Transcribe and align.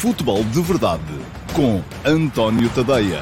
Futebol 0.00 0.42
de 0.44 0.62
Verdade 0.62 1.02
com 1.54 1.82
António 2.08 2.70
Tadeia. 2.74 3.20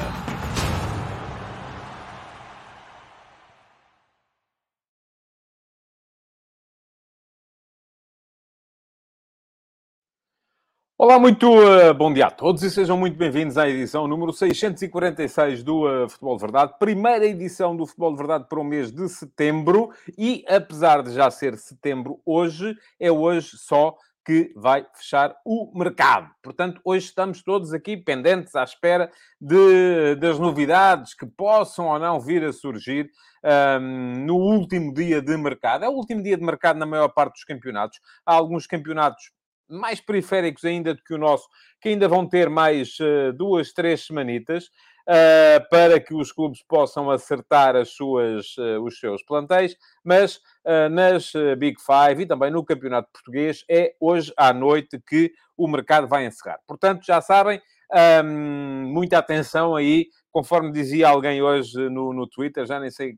Olá, 10.97 11.19
muito 11.19 11.49
uh, 11.49 11.93
bom 11.93 12.13
dia 12.13 12.27
a 12.27 12.31
todos 12.31 12.63
e 12.63 12.71
sejam 12.71 12.97
muito 12.97 13.17
bem-vindos 13.17 13.57
à 13.57 13.67
edição 13.67 14.07
número 14.07 14.31
646 14.31 15.63
do 15.63 15.83
uh, 15.85 16.07
Futebol 16.07 16.37
de 16.37 16.41
Verdade, 16.41 16.73
primeira 16.79 17.25
edição 17.25 17.75
do 17.75 17.85
Futebol 17.85 18.11
de 18.11 18.17
Verdade 18.19 18.45
para 18.47 18.59
o 18.59 18.63
mês 18.63 18.89
de 18.89 19.09
setembro 19.09 19.89
e, 20.17 20.45
apesar 20.47 21.03
de 21.03 21.11
já 21.11 21.29
ser 21.29 21.57
setembro 21.57 22.21
hoje, 22.25 22.73
é 22.97 23.11
hoje 23.11 23.57
só 23.57 23.97
que 24.29 24.53
vai 24.55 24.85
fechar 24.93 25.35
o 25.43 25.75
mercado. 25.75 26.29
Portanto, 26.43 26.79
hoje 26.85 27.07
estamos 27.07 27.41
todos 27.41 27.73
aqui 27.73 27.97
pendentes 27.97 28.55
à 28.55 28.63
espera 28.63 29.11
de, 29.41 30.13
das 30.17 30.37
novidades 30.37 31.15
que 31.15 31.25
possam 31.25 31.87
ou 31.87 31.97
não 31.97 32.19
vir 32.19 32.43
a 32.43 32.53
surgir 32.53 33.09
um, 33.81 34.25
no 34.27 34.35
último 34.35 34.93
dia 34.93 35.19
de 35.19 35.35
mercado. 35.35 35.83
É 35.83 35.89
o 35.89 35.93
último 35.93 36.21
dia 36.21 36.37
de 36.37 36.43
mercado 36.43 36.77
na 36.77 36.85
maior 36.85 37.07
parte 37.07 37.33
dos 37.33 37.43
campeonatos. 37.43 37.99
Há 38.23 38.35
alguns 38.35 38.67
campeonatos 38.67 39.31
mais 39.67 39.99
periféricos 39.99 40.63
ainda 40.63 40.93
do 40.93 41.01
que 41.01 41.15
o 41.15 41.17
nosso, 41.17 41.47
que 41.81 41.89
ainda 41.89 42.07
vão 42.07 42.29
ter 42.29 42.51
mais 42.51 42.99
uh, 42.99 43.33
duas, 43.33 43.73
três 43.73 44.05
semanitas 44.05 44.69
para 45.69 45.99
que 45.99 46.13
os 46.13 46.31
clubes 46.31 46.61
possam 46.63 47.09
acertar 47.09 47.75
as 47.75 47.89
suas, 47.89 48.55
uh, 48.57 48.81
os 48.83 48.99
seus 48.99 49.23
plantéis, 49.23 49.75
mas 50.03 50.39
nas 50.91 51.33
Big 51.57 51.77
Five 51.81 52.21
e 52.21 52.25
também 52.27 52.51
no 52.51 52.63
Campeonato 52.63 53.09
Português 53.11 53.65
é 53.67 53.95
hoje 53.99 54.31
à 54.37 54.53
noite 54.53 54.99
que 54.99 55.33
o 55.57 55.67
mercado 55.67 56.07
vai 56.07 56.27
encerrar. 56.27 56.59
Portanto, 56.67 57.03
já 57.03 57.19
sabem, 57.21 57.59
um, 58.23 58.83
muita 58.93 59.17
atenção 59.17 59.75
aí, 59.75 60.07
conforme 60.31 60.71
dizia 60.71 61.09
alguém 61.09 61.41
hoje 61.41 61.89
no, 61.89 62.13
no 62.13 62.27
Twitter, 62.27 62.65
já 62.65 62.79
nem 62.79 62.91
sei 62.91 63.17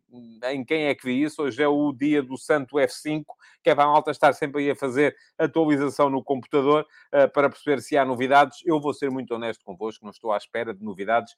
em 0.52 0.64
quem 0.64 0.86
é 0.86 0.96
que 0.96 1.06
vi 1.06 1.24
isso, 1.24 1.44
hoje 1.44 1.62
é 1.62 1.68
o 1.68 1.92
dia 1.92 2.22
do 2.22 2.38
Santo 2.38 2.78
F5, 2.78 3.24
que 3.64 3.70
é 3.70 3.76
para 3.76 3.84
a 3.84 3.88
malta 3.88 4.12
estar 4.12 4.34
sempre 4.34 4.62
aí 4.62 4.72
a 4.72 4.76
fazer 4.76 5.16
atualização 5.38 6.10
no 6.10 6.24
computador 6.24 6.86
uh, 7.14 7.32
para 7.32 7.50
perceber 7.50 7.82
se 7.82 7.98
há 7.98 8.06
novidades. 8.06 8.60
Eu 8.66 8.80
vou 8.80 8.94
ser 8.94 9.12
muito 9.12 9.34
honesto 9.34 9.64
convosco, 9.64 10.06
não 10.06 10.12
estou 10.12 10.32
à 10.32 10.38
espera 10.38 10.74
de 10.74 10.84
novidades 10.84 11.36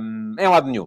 um, 0.00 0.34
em 0.38 0.48
lado 0.48 0.68
nenhum 0.68 0.86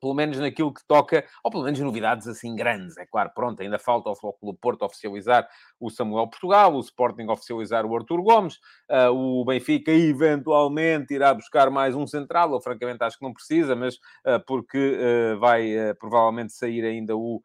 pelo 0.00 0.14
menos 0.14 0.38
naquilo 0.38 0.72
que 0.72 0.80
toca, 0.86 1.24
ou 1.42 1.50
pelo 1.50 1.64
menos 1.64 1.78
novidades 1.80 2.26
assim 2.26 2.54
grandes. 2.54 2.96
É 2.96 3.06
claro, 3.06 3.30
pronto, 3.34 3.62
ainda 3.62 3.78
falta 3.78 4.08
ao 4.08 4.16
Futebol 4.16 4.54
Porto 4.54 4.84
oficializar 4.84 5.48
o 5.80 5.90
Samuel 5.90 6.28
Portugal, 6.28 6.74
o 6.74 6.80
Sporting 6.80 7.26
oficializar 7.28 7.84
o 7.84 7.96
Artur 7.96 8.22
Gomes, 8.22 8.56
uh, 8.90 9.10
o 9.10 9.44
Benfica 9.44 9.90
eventualmente 9.90 11.14
irá 11.14 11.32
buscar 11.34 11.70
mais 11.70 11.94
um 11.94 12.06
central, 12.06 12.52
ou 12.52 12.60
francamente 12.60 13.02
acho 13.02 13.18
que 13.18 13.24
não 13.24 13.32
precisa, 13.32 13.74
mas 13.74 13.96
uh, 13.96 14.40
porque 14.46 14.98
uh, 14.98 15.38
vai 15.38 15.74
provavelmente 15.98 16.52
sair 16.52 16.84
ainda 16.84 17.16
o 17.16 17.42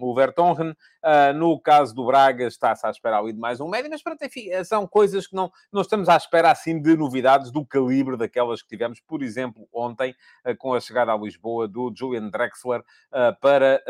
o 0.00 0.14
Vertonghen. 0.14 0.70
Uh, 0.70 1.32
no 1.34 1.60
caso 1.60 1.94
do 1.94 2.04
Braga, 2.04 2.44
está-se 2.44 2.86
à 2.86 2.90
espera 2.90 3.18
ali 3.18 3.32
de 3.32 3.38
mais 3.38 3.60
um 3.60 3.68
médio, 3.68 3.88
mas 3.90 4.02
pronto, 4.02 4.22
enfim, 4.24 4.48
são 4.64 4.86
coisas 4.86 5.26
que 5.26 5.34
não, 5.34 5.50
não 5.72 5.80
estamos 5.80 6.08
à 6.08 6.16
espera 6.16 6.50
assim 6.50 6.80
de 6.80 6.96
novidades 6.96 7.52
do 7.52 7.64
calibre 7.64 8.16
daquelas 8.16 8.62
que 8.62 8.68
tivemos, 8.68 9.00
por 9.00 9.22
exemplo, 9.22 9.68
ontem, 9.72 10.14
uh, 10.44 10.56
com 10.56 10.74
a 10.74 10.80
chegada 10.80 11.12
a 11.12 11.16
Lisboa 11.16 11.68
do 11.68 11.92
Julian 11.94 12.28
Drexler 12.28 12.80
uh, 12.80 13.38
para 13.40 13.82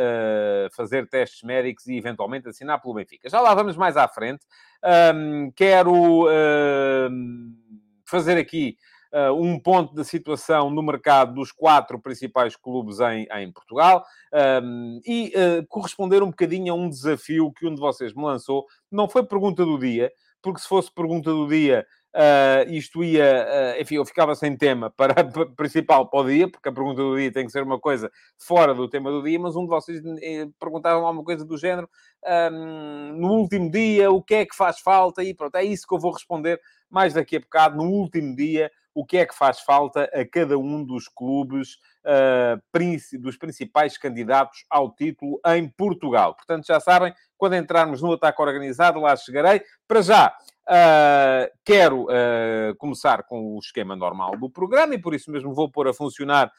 fazer 0.73 1.09
testes 1.09 1.43
médicos 1.43 1.87
e 1.87 1.97
eventualmente 1.97 2.49
assinar 2.49 2.81
pelo 2.81 2.95
Benfica. 2.95 3.29
Já 3.29 3.41
lá 3.41 3.55
vamos 3.55 3.77
mais 3.77 3.97
à 3.97 4.07
frente. 4.07 4.45
Um, 5.15 5.51
quero 5.53 6.27
fazer 8.05 8.39
aqui 8.39 8.77
uh, 9.12 9.33
um 9.33 9.59
ponto 9.59 9.95
da 9.95 10.05
situação 10.05 10.70
no 10.70 10.83
mercado 10.83 11.34
dos 11.34 11.53
quatro 11.53 11.99
principais 11.99 12.56
clubes 12.56 13.00
em, 13.00 13.27
em 13.31 13.53
Portugal 13.53 14.05
um, 14.62 15.00
e 15.06 15.33
uh, 15.37 15.66
corresponder 15.69 16.22
um 16.22 16.31
bocadinho 16.31 16.72
a 16.72 16.77
um 16.77 16.88
desafio 16.88 17.53
que 17.53 17.66
um 17.66 17.75
de 17.75 17.81
vocês 17.81 18.12
me 18.15 18.22
lançou. 18.22 18.66
Não 18.91 19.09
foi 19.09 19.25
pergunta 19.25 19.65
do 19.65 19.78
dia, 19.78 20.12
porque 20.43 20.60
se 20.60 20.69
fosse 20.69 20.93
pergunta 20.93 21.31
do 21.31 21.47
dia, 21.49 21.87
uh, 22.15 22.71
isto 22.71 23.03
ia, 23.03 23.47
uh, 23.77 23.81
enfim, 23.81 23.97
eu 23.97 24.05
ficava 24.05 24.35
sem 24.35 24.57
tema 24.57 24.91
para, 24.97 25.25
principal 25.57 26.09
para 26.09 26.21
o 26.21 26.27
dia, 26.29 26.51
porque 26.51 26.69
a 26.69 26.73
pergunta 26.73 27.03
do 27.03 27.17
dia 27.17 27.33
tem 27.33 27.47
que 27.47 27.53
ser 27.53 27.63
uma 27.63 27.79
coisa 27.79 28.11
fora 28.39 28.75
do 28.75 28.89
tema 28.89 29.11
do 29.11 29.23
dia, 29.23 29.39
mas 29.39 29.57
um 29.57 29.63
de 29.63 29.69
vocês 29.69 30.03
eh, 30.23 30.47
perguntava 30.59 31.01
alguma 31.01 31.25
coisa 31.25 31.45
do 31.45 31.57
género, 31.57 31.89
um, 32.53 33.13
no 33.17 33.33
último 33.33 33.71
dia, 33.71 34.11
o 34.11 34.23
que 34.23 34.37
é 34.37 34.47
que 34.47 34.57
faz 34.57 34.81
falta? 34.81 35.23
E 35.23 35.35
pronto, 35.35 35.55
é 35.57 35.65
isso 35.65 35.87
que 35.87 35.95
eu 35.95 35.99
vou 35.99 36.13
responder 36.13 36.61
mais 36.91 37.15
daqui 37.15 37.37
a 37.37 37.41
bocado, 37.41 37.77
no 37.77 37.85
último 37.85 38.35
dia, 38.35 38.71
o 38.99 39.05
que 39.05 39.19
é 39.19 39.27
que 39.27 39.35
faz 39.35 39.61
falta 39.61 40.11
a 40.13 40.27
cada 40.27 40.59
um 40.59 40.85
dos 40.85 41.07
clubes 41.07 41.79
uh, 42.05 43.19
dos 43.21 43.37
principais 43.37 43.97
candidatos 43.97 44.65
ao 44.69 44.93
título 44.93 45.41
em 45.55 45.69
Portugal. 45.69 46.35
Portanto, 46.35 46.67
já 46.67 46.81
sabem, 46.81 47.15
quando 47.37 47.55
entrarmos 47.55 48.03
no 48.03 48.13
ataque 48.13 48.43
organizado, 48.43 48.99
lá 48.99 49.15
chegarei. 49.15 49.63
Para 49.87 50.03
já, 50.03 50.37
Uh, 50.69 51.49
quero 51.65 52.03
uh, 52.03 52.77
começar 52.77 53.23
com 53.23 53.56
o 53.56 53.59
esquema 53.59 53.97
normal 53.97 54.37
do 54.37 54.51
programa 54.51 54.95
e 54.95 55.01
por 55.01 55.15
isso 55.15 55.31
mesmo 55.31 55.55
vou 55.55 55.71
pôr 55.71 55.89
a 55.89 55.95
funcionar 55.95 56.53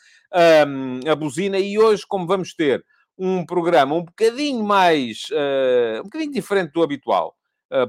um, 0.67 0.99
a 1.07 1.15
buzina. 1.15 1.59
E 1.59 1.77
hoje, 1.77 2.07
como 2.07 2.25
vamos 2.25 2.55
ter 2.55 2.83
um 3.15 3.45
programa 3.45 3.93
um 3.93 4.03
bocadinho 4.03 4.63
mais, 4.63 5.25
uh, 5.29 5.99
um 5.99 6.05
bocadinho 6.05 6.31
diferente 6.31 6.71
do 6.71 6.81
habitual, 6.81 7.35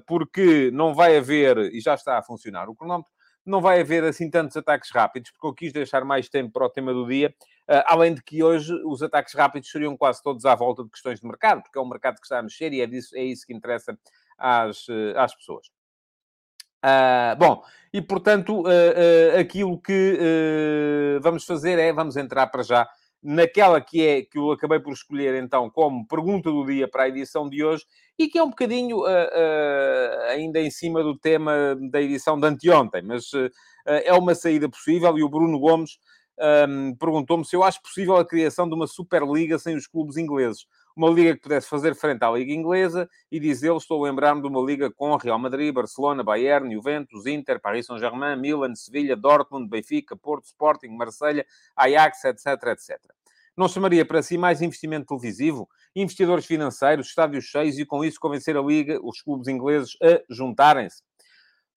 porque 0.06 0.70
não 0.75 0.94
vai 0.94 1.16
haver, 1.16 1.56
e 1.72 1.80
já 1.80 1.94
está 1.94 2.19
a 2.19 2.22
funcionar 2.22 2.69
o 2.69 2.75
cronómetro, 2.75 3.10
não 3.47 3.62
vai 3.62 3.80
haver 3.80 4.04
assim 4.04 4.28
tantos 4.28 4.54
ataques 4.54 4.91
rápidos, 4.91 5.30
porque 5.30 5.47
eu 5.47 5.54
quis 5.54 5.72
deixar 5.72 6.04
mais 6.04 6.28
tempo 6.28 6.53
para 6.53 6.66
o 6.66 6.69
tema 6.69 6.92
do 6.92 7.06
dia, 7.06 7.34
além 7.86 8.12
de 8.12 8.22
que 8.22 8.42
hoje 8.42 8.75
os 8.84 9.03
ataques 9.03 9.32
rápidos 9.32 9.70
seriam 9.70 9.97
quase 9.97 10.22
todos 10.22 10.44
à 10.44 10.54
volta 10.54 10.84
de 10.84 10.91
questões 10.91 11.20
de 11.20 11.26
mercado, 11.26 11.62
porque 11.62 11.78
é 11.78 11.80
um 11.80 11.88
mercado 11.88 12.16
que 12.16 12.26
está 12.26 12.41
a 12.41 12.42
mexer 12.42 12.75
e 12.75 12.82
é, 12.82 12.86
disso, 12.86 13.16
é 13.16 13.22
isso 13.22 13.47
que 13.47 13.54
interessa 13.54 13.98
às, 14.36 14.84
às 15.16 15.34
pessoas. 15.34 15.70
Uh, 16.84 17.36
bom, 17.38 17.62
e 17.92 18.00
portanto, 18.00 18.64
aquilo 19.38 19.80
que 19.80 20.18
vamos 21.20 21.44
fazer 21.44 21.78
é, 21.78 21.92
vamos 21.92 22.16
entrar 22.16 22.46
para 22.46 22.62
já 22.62 22.88
naquela 23.22 23.80
que 23.80 24.06
é 24.06 24.22
que 24.22 24.38
eu 24.38 24.50
acabei 24.50 24.80
por 24.80 24.92
escolher 24.92 25.34
então 25.42 25.68
como 25.68 26.06
pergunta 26.06 26.50
do 26.50 26.64
dia 26.64 26.88
para 26.88 27.04
a 27.04 27.08
edição 27.08 27.48
de 27.48 27.62
hoje 27.62 27.84
e 28.18 28.28
que 28.28 28.38
é 28.38 28.42
um 28.42 28.50
bocadinho 28.50 28.98
uh, 28.98 29.02
uh, 29.02 30.22
ainda 30.30 30.58
em 30.60 30.70
cima 30.70 31.02
do 31.02 31.16
tema 31.16 31.76
da 31.91 32.00
edição 32.00 32.38
de 32.38 32.46
anteontem, 32.46 33.02
mas 33.02 33.32
uh, 33.32 33.50
é 33.86 34.12
uma 34.14 34.34
saída 34.34 34.68
possível 34.68 35.16
e 35.18 35.22
o 35.22 35.28
Bruno 35.28 35.58
Gomes 35.58 35.98
um, 36.68 36.94
perguntou-me 36.97 37.44
se 37.44 37.54
eu 37.54 37.62
acho 37.62 37.82
possível 37.82 38.16
a 38.16 38.24
criação 38.24 38.66
de 38.66 38.74
uma 38.74 38.86
Superliga 38.86 39.58
sem 39.58 39.76
os 39.76 39.86
clubes 39.86 40.16
ingleses. 40.16 40.64
Uma 40.96 41.08
liga 41.08 41.34
que 41.34 41.42
pudesse 41.42 41.68
fazer 41.68 41.94
frente 41.94 42.22
à 42.24 42.30
Liga 42.30 42.52
Inglesa 42.52 43.08
e 43.30 43.38
diz 43.38 43.62
ele, 43.62 43.76
estou 43.76 44.04
a 44.04 44.08
lembrar-me 44.08 44.42
de 44.42 44.48
uma 44.48 44.60
liga 44.60 44.90
com 44.90 45.14
Real 45.16 45.38
Madrid, 45.38 45.72
Barcelona, 45.72 46.22
Bayern, 46.22 46.72
Juventus, 46.74 47.26
Inter, 47.26 47.60
Paris 47.60 47.86
Saint-Germain, 47.86 48.36
Milan, 48.36 48.74
Sevilha, 48.74 49.16
Dortmund, 49.16 49.68
Benfica, 49.68 50.16
Porto, 50.16 50.46
Sporting, 50.46 50.88
Marselha, 50.88 51.46
Ajax, 51.76 52.24
etc, 52.24 52.46
etc. 52.68 52.98
Não 53.56 53.68
chamaria 53.68 54.04
para 54.04 54.22
si 54.22 54.38
mais 54.38 54.62
investimento 54.62 55.06
televisivo, 55.06 55.68
investidores 55.94 56.46
financeiros, 56.46 57.08
estádios 57.08 57.44
cheios 57.44 57.78
e 57.78 57.84
com 57.84 58.04
isso 58.04 58.18
convencer 58.20 58.56
a 58.56 58.62
Liga, 58.62 58.98
os 59.02 59.20
clubes 59.22 59.48
ingleses, 59.48 59.96
a 60.02 60.22
juntarem-se? 60.32 61.02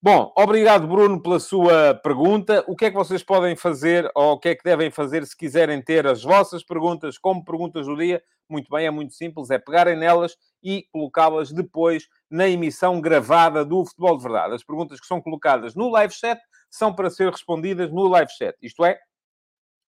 Bom, 0.03 0.33
obrigado, 0.35 0.85
Bruno, 0.85 1.21
pela 1.21 1.39
sua 1.39 1.93
pergunta. 1.93 2.61
O 2.67 2.75
que 2.75 2.83
é 2.83 2.89
que 2.89 2.97
vocês 2.97 3.23
podem 3.23 3.55
fazer 3.55 4.11
ou 4.13 4.33
o 4.33 4.37
que 4.37 4.49
é 4.49 4.55
que 4.55 4.61
devem 4.61 4.91
fazer 4.91 5.25
se 5.25 5.33
quiserem 5.33 5.81
ter 5.81 6.05
as 6.05 6.23
vossas 6.23 6.61
perguntas 6.61 7.17
como 7.17 7.41
perguntas 7.41 7.85
do 7.85 7.95
dia? 7.95 8.21
Muito 8.49 8.69
bem, 8.69 8.85
é 8.85 8.91
muito 8.91 9.13
simples, 9.13 9.49
é 9.49 9.57
pegarem 9.57 9.95
nelas 9.95 10.35
e 10.61 10.85
colocá-las 10.91 11.53
depois 11.53 12.09
na 12.29 12.49
emissão 12.49 12.99
gravada 12.99 13.63
do 13.63 13.85
Futebol 13.85 14.17
de 14.17 14.23
Verdade. 14.23 14.55
As 14.55 14.61
perguntas 14.65 14.99
que 14.99 15.07
são 15.07 15.21
colocadas 15.21 15.73
no 15.73 15.89
live 15.89 16.13
chat 16.13 16.37
são 16.69 16.93
para 16.93 17.09
ser 17.09 17.31
respondidas 17.31 17.89
no 17.89 18.05
live 18.09 18.29
chat. 18.29 18.57
Isto 18.61 18.83
é, 18.83 18.99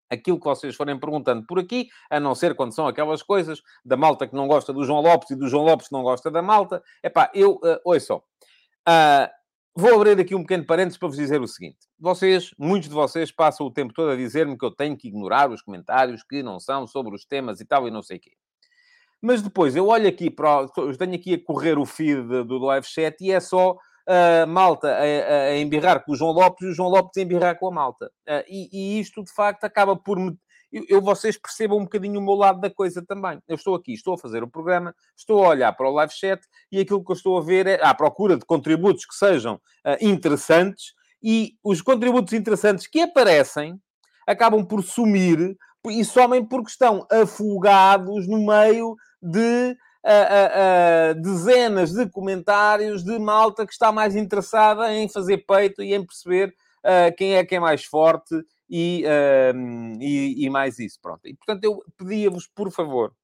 aquilo 0.08 0.38
que 0.38 0.44
vocês 0.44 0.76
forem 0.76 0.96
perguntando 0.96 1.44
por 1.44 1.58
aqui, 1.58 1.88
a 2.08 2.20
não 2.20 2.36
ser 2.36 2.54
quando 2.54 2.72
são 2.72 2.86
aquelas 2.86 3.20
coisas 3.20 3.60
da 3.84 3.96
malta 3.96 4.28
que 4.28 4.36
não 4.36 4.46
gosta 4.46 4.72
do 4.72 4.84
João 4.84 5.00
Lopes 5.00 5.32
e 5.32 5.34
do 5.34 5.48
João 5.48 5.64
Lopes 5.64 5.88
que 5.88 5.92
não 5.92 6.04
gosta 6.04 6.30
da 6.30 6.40
malta. 6.40 6.80
Epá, 7.02 7.32
eu, 7.34 7.54
uh, 7.54 7.80
ouçam, 7.84 8.18
uh, 8.88 9.43
Vou 9.76 9.92
abrir 9.92 10.20
aqui 10.20 10.36
um 10.36 10.42
pequeno 10.42 10.64
parênteses 10.64 10.96
para 10.96 11.08
vos 11.08 11.16
dizer 11.16 11.40
o 11.40 11.48
seguinte. 11.48 11.78
Vocês, 11.98 12.54
muitos 12.56 12.88
de 12.88 12.94
vocês, 12.94 13.32
passam 13.32 13.66
o 13.66 13.72
tempo 13.72 13.92
todo 13.92 14.12
a 14.12 14.16
dizer-me 14.16 14.56
que 14.56 14.64
eu 14.64 14.70
tenho 14.70 14.96
que 14.96 15.08
ignorar 15.08 15.50
os 15.50 15.62
comentários 15.62 16.22
que 16.22 16.44
não 16.44 16.60
são 16.60 16.86
sobre 16.86 17.12
os 17.12 17.24
temas 17.24 17.60
e 17.60 17.64
tal 17.64 17.88
e 17.88 17.90
não 17.90 18.00
sei 18.00 18.18
o 18.18 18.20
quê. 18.20 18.30
Mas 19.20 19.42
depois 19.42 19.74
eu 19.74 19.88
olho 19.88 20.06
aqui 20.06 20.30
para. 20.30 20.68
Eu 20.76 20.96
tenho 20.96 21.14
aqui 21.16 21.34
a 21.34 21.44
correr 21.44 21.76
o 21.76 21.84
feed 21.84 22.44
do 22.44 22.58
live 22.58 22.86
chat 22.86 23.16
e 23.20 23.32
é 23.32 23.40
só 23.40 23.76
a 24.06 24.46
malta 24.46 24.88
a, 24.88 25.00
a, 25.00 25.42
a 25.48 25.58
embirrar 25.58 26.04
com 26.04 26.12
o 26.12 26.16
João 26.16 26.32
Lopes 26.32 26.66
e 26.66 26.70
o 26.70 26.74
João 26.74 26.90
Lopes 26.90 27.16
a 27.16 27.22
embirrar 27.22 27.58
com 27.58 27.66
a 27.66 27.72
malta. 27.72 28.06
Uh, 28.28 28.44
e, 28.48 28.68
e, 28.70 29.00
isto, 29.00 29.24
de 29.24 29.32
facto, 29.32 29.64
acaba 29.64 29.96
por 29.96 30.18
me 30.18 30.36
eu, 30.88 31.00
vocês 31.00 31.36
percebam 31.36 31.78
um 31.78 31.84
bocadinho 31.84 32.18
o 32.18 32.22
meu 32.22 32.34
lado 32.34 32.60
da 32.60 32.68
coisa 32.68 33.00
também. 33.00 33.40
Eu 33.46 33.54
estou 33.54 33.76
aqui, 33.76 33.92
estou 33.92 34.14
a 34.14 34.18
fazer 34.18 34.42
o 34.42 34.48
programa, 34.48 34.94
estou 35.16 35.44
a 35.44 35.48
olhar 35.48 35.72
para 35.72 35.88
o 35.88 35.92
live 35.92 36.12
chat 36.12 36.42
e 36.72 36.80
aquilo 36.80 37.04
que 37.04 37.12
eu 37.12 37.16
estou 37.16 37.38
a 37.38 37.40
ver 37.40 37.66
é 37.66 37.84
à 37.84 37.94
procura 37.94 38.36
de 38.36 38.44
contributos 38.44 39.06
que 39.06 39.14
sejam 39.14 39.54
uh, 39.54 39.96
interessantes 40.00 40.92
e 41.22 41.56
os 41.62 41.80
contributos 41.80 42.32
interessantes 42.32 42.88
que 42.88 43.00
aparecem 43.00 43.80
acabam 44.26 44.64
por 44.66 44.82
sumir 44.82 45.56
e 45.86 46.04
somem 46.04 46.44
porque 46.44 46.70
estão 46.70 47.06
afogados 47.10 48.26
no 48.26 48.44
meio 48.44 48.96
de 49.22 49.76
uh, 50.04 51.12
uh, 51.12 51.22
dezenas 51.22 51.92
de 51.92 52.08
comentários 52.10 53.04
de 53.04 53.16
malta 53.18 53.64
que 53.64 53.72
está 53.72 53.92
mais 53.92 54.16
interessada 54.16 54.92
em 54.92 55.08
fazer 55.08 55.44
peito 55.46 55.82
e 55.82 55.94
em 55.94 56.04
perceber 56.04 56.54
quem 57.16 57.36
é 57.36 57.42
que 57.42 57.54
é 57.54 57.58
mais 57.58 57.82
forte 57.82 58.44
e, 58.68 59.04
e, 60.00 60.44
e, 60.44 60.50
mais 60.50 60.78
isso. 60.78 60.98
Pronto. 61.00 61.20
E, 61.26 61.34
portanto, 61.34 61.64
eu 61.64 61.82
pedia-vos, 61.96 62.46
por 62.46 62.70
favor, 62.70 63.14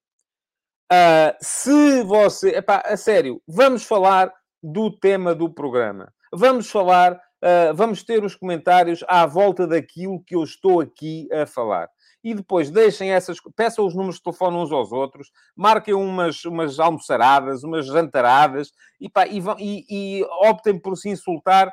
se 1.41 2.03
você... 2.03 2.57
Epá, 2.57 2.83
a 2.85 2.97
sério, 2.97 3.43
vamos 3.47 3.85
falar 3.85 4.33
do 4.63 4.91
tema 4.91 5.35
do 5.35 5.49
programa. 5.49 6.13
Vamos 6.33 6.71
falar 6.71 7.21
Uh, 7.43 7.73
vamos 7.75 8.03
ter 8.03 8.23
os 8.23 8.35
comentários 8.35 9.03
à 9.09 9.25
volta 9.25 9.67
daquilo 9.67 10.23
que 10.23 10.37
eu 10.37 10.45
estou 10.45 10.81
aqui 10.81 11.27
a 11.33 11.47
falar. 11.47 11.89
E 12.23 12.35
depois 12.35 12.71
deixem 12.71 13.13
essas, 13.13 13.39
peçam 13.57 13.87
os 13.87 13.95
números 13.95 14.17
de 14.17 14.25
telefone 14.25 14.59
uns 14.59 14.71
aos 14.71 14.93
outros, 14.93 15.31
marquem 15.57 15.95
umas, 15.95 16.45
umas 16.45 16.79
almoçaradas, 16.79 17.65
umas 17.65 17.87
jantaradas 17.87 18.73
e, 19.01 19.09
pá, 19.09 19.27
e, 19.27 19.39
e, 19.59 19.87
e, 19.89 20.25
optem 20.43 20.79
por 20.79 20.97
se 20.97 21.09
insultar 21.09 21.69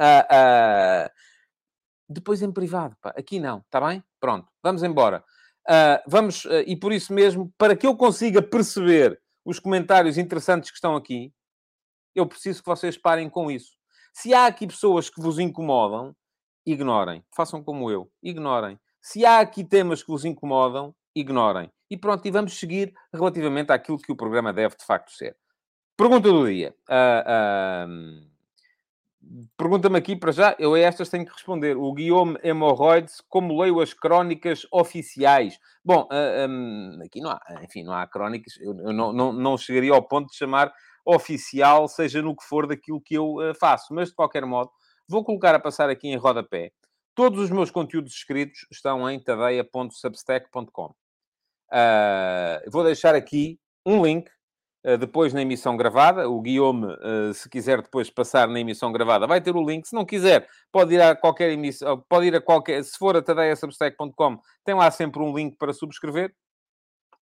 uh, 0.00 0.24
uh, 0.24 1.10
depois 2.12 2.42
em 2.42 2.52
privado. 2.52 2.96
Pá. 3.00 3.10
Aqui 3.16 3.40
não, 3.40 3.58
está 3.58 3.80
bem? 3.80 4.02
Pronto, 4.20 4.48
vamos 4.62 4.82
embora. 4.82 5.24
vamos, 6.06 6.46
e 6.66 6.76
por 6.76 6.92
isso 6.92 7.12
mesmo, 7.12 7.52
para 7.58 7.76
que 7.76 7.86
eu 7.86 7.96
consiga 7.96 8.42
perceber 8.42 9.20
os 9.44 9.58
comentários 9.58 10.18
interessantes 10.18 10.70
que 10.70 10.76
estão 10.76 10.94
aqui, 10.94 11.32
eu 12.14 12.26
preciso 12.26 12.62
que 12.62 12.68
vocês 12.68 12.96
parem 12.96 13.28
com 13.28 13.50
isso. 13.50 13.72
Se 14.12 14.34
há 14.34 14.46
aqui 14.46 14.66
pessoas 14.66 15.08
que 15.08 15.20
vos 15.20 15.38
incomodam, 15.38 16.14
ignorem. 16.66 17.24
Façam 17.34 17.62
como 17.62 17.90
eu, 17.90 18.10
ignorem. 18.22 18.78
Se 19.00 19.24
há 19.24 19.40
aqui 19.40 19.64
temas 19.64 20.02
que 20.02 20.10
vos 20.10 20.24
incomodam, 20.24 20.94
ignorem. 21.14 21.70
E 21.90 21.96
pronto, 21.96 22.26
e 22.26 22.30
vamos 22.30 22.58
seguir 22.58 22.94
relativamente 23.12 23.72
àquilo 23.72 23.98
que 23.98 24.12
o 24.12 24.16
programa 24.16 24.52
deve 24.52 24.76
de 24.76 24.84
facto 24.84 25.10
ser. 25.10 25.36
Pergunta 25.96 26.30
do 26.30 26.46
dia. 26.46 26.74
Uh, 26.88 27.90
uh, 27.90 28.31
Pergunta-me 29.56 29.96
aqui 29.96 30.14
para 30.14 30.30
já, 30.30 30.54
eu 30.58 30.74
a 30.74 30.78
estas 30.78 31.08
tenho 31.08 31.24
que 31.24 31.32
responder. 31.32 31.76
O 31.76 31.92
Guillaume 31.94 32.38
Hemorroides, 32.42 33.22
como 33.28 33.58
leio 33.60 33.80
as 33.80 33.94
crónicas 33.94 34.66
oficiais? 34.70 35.58
Bom, 35.82 36.02
uh, 36.02 36.08
ah, 36.10 36.46
um, 36.48 36.98
aqui 37.04 37.20
não 37.20 37.30
há, 37.30 37.40
enfim, 37.62 37.82
não 37.82 37.94
há 37.94 38.06
crónicas, 38.06 38.58
eu, 38.60 38.76
eu 38.78 38.92
não, 38.92 39.12
não, 39.12 39.32
não 39.32 39.56
chegaria 39.56 39.92
ao 39.92 40.02
ponto 40.02 40.30
de 40.30 40.36
chamar 40.36 40.72
oficial, 41.04 41.88
seja 41.88 42.20
no 42.20 42.36
que 42.36 42.44
for 42.44 42.66
daquilo 42.66 43.00
que 43.00 43.14
eu 43.14 43.36
uh, 43.36 43.54
faço. 43.54 43.94
Mas, 43.94 44.10
de 44.10 44.14
qualquer 44.14 44.44
modo, 44.44 44.70
vou 45.08 45.24
colocar 45.24 45.54
a 45.54 45.60
passar 45.60 45.88
aqui 45.88 46.08
em 46.08 46.16
rodapé. 46.16 46.70
Todos 47.14 47.40
os 47.40 47.50
meus 47.50 47.70
conteúdos 47.70 48.12
escritos 48.12 48.66
estão 48.70 49.08
em 49.08 49.18
tadeia.substack.com. 49.22 50.86
Uh, 50.86 50.94
eh, 51.72 52.64
vou 52.70 52.84
deixar 52.84 53.14
aqui 53.14 53.58
um 53.84 54.04
link 54.04 54.30
depois 54.98 55.32
na 55.32 55.42
emissão 55.42 55.76
gravada. 55.76 56.28
O 56.28 56.40
Guillaume, 56.40 56.86
uh, 56.86 57.32
se 57.34 57.48
quiser 57.48 57.82
depois 57.82 58.10
passar 58.10 58.48
na 58.48 58.60
emissão 58.60 58.90
gravada, 58.92 59.26
vai 59.26 59.40
ter 59.40 59.54
o 59.54 59.64
link. 59.64 59.86
Se 59.86 59.94
não 59.94 60.04
quiser, 60.04 60.46
pode 60.72 60.94
ir 60.94 61.00
a 61.00 61.14
qualquer 61.14 61.50
emissão, 61.50 62.04
pode 62.08 62.26
ir 62.26 62.36
a 62.36 62.40
qualquer. 62.40 62.82
Se 62.82 62.98
for 62.98 63.16
a 63.16 63.22
tadeia.substack.com, 63.22 64.38
tem 64.64 64.74
lá 64.74 64.90
sempre 64.90 65.22
um 65.22 65.36
link 65.36 65.56
para 65.56 65.72
subscrever 65.72 66.34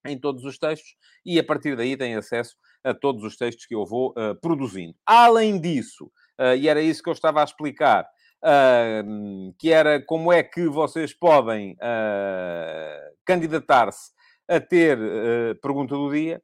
em 0.07 0.19
todos 0.19 0.45
os 0.45 0.59
textos 0.59 0.95
e 1.25 1.39
a 1.39 1.45
partir 1.45 1.77
daí 1.77 1.97
tem 1.97 2.15
acesso 2.15 2.57
a 2.83 2.95
todos 2.95 3.23
os 3.23 3.37
textos 3.37 3.67
que 3.67 3.75
eu 3.75 3.85
vou 3.85 4.11
uh, 4.11 4.35
produzindo. 4.41 4.95
Além 5.05 5.61
disso, 5.61 6.07
uh, 6.41 6.55
e 6.57 6.69
era 6.69 6.81
isso 6.81 7.03
que 7.03 7.09
eu 7.09 7.13
estava 7.13 7.41
a 7.41 7.45
explicar, 7.45 8.07
uh, 8.45 9.55
que 9.59 9.71
era 9.73 10.03
como 10.05 10.33
é 10.33 10.43
que 10.43 10.67
vocês 10.69 11.13
podem 11.13 11.77
candidatar-se 13.25 14.13
a 14.49 14.59
ter 14.59 14.99
pergunta 15.61 15.95
do 15.95 16.11
dia. 16.11 16.43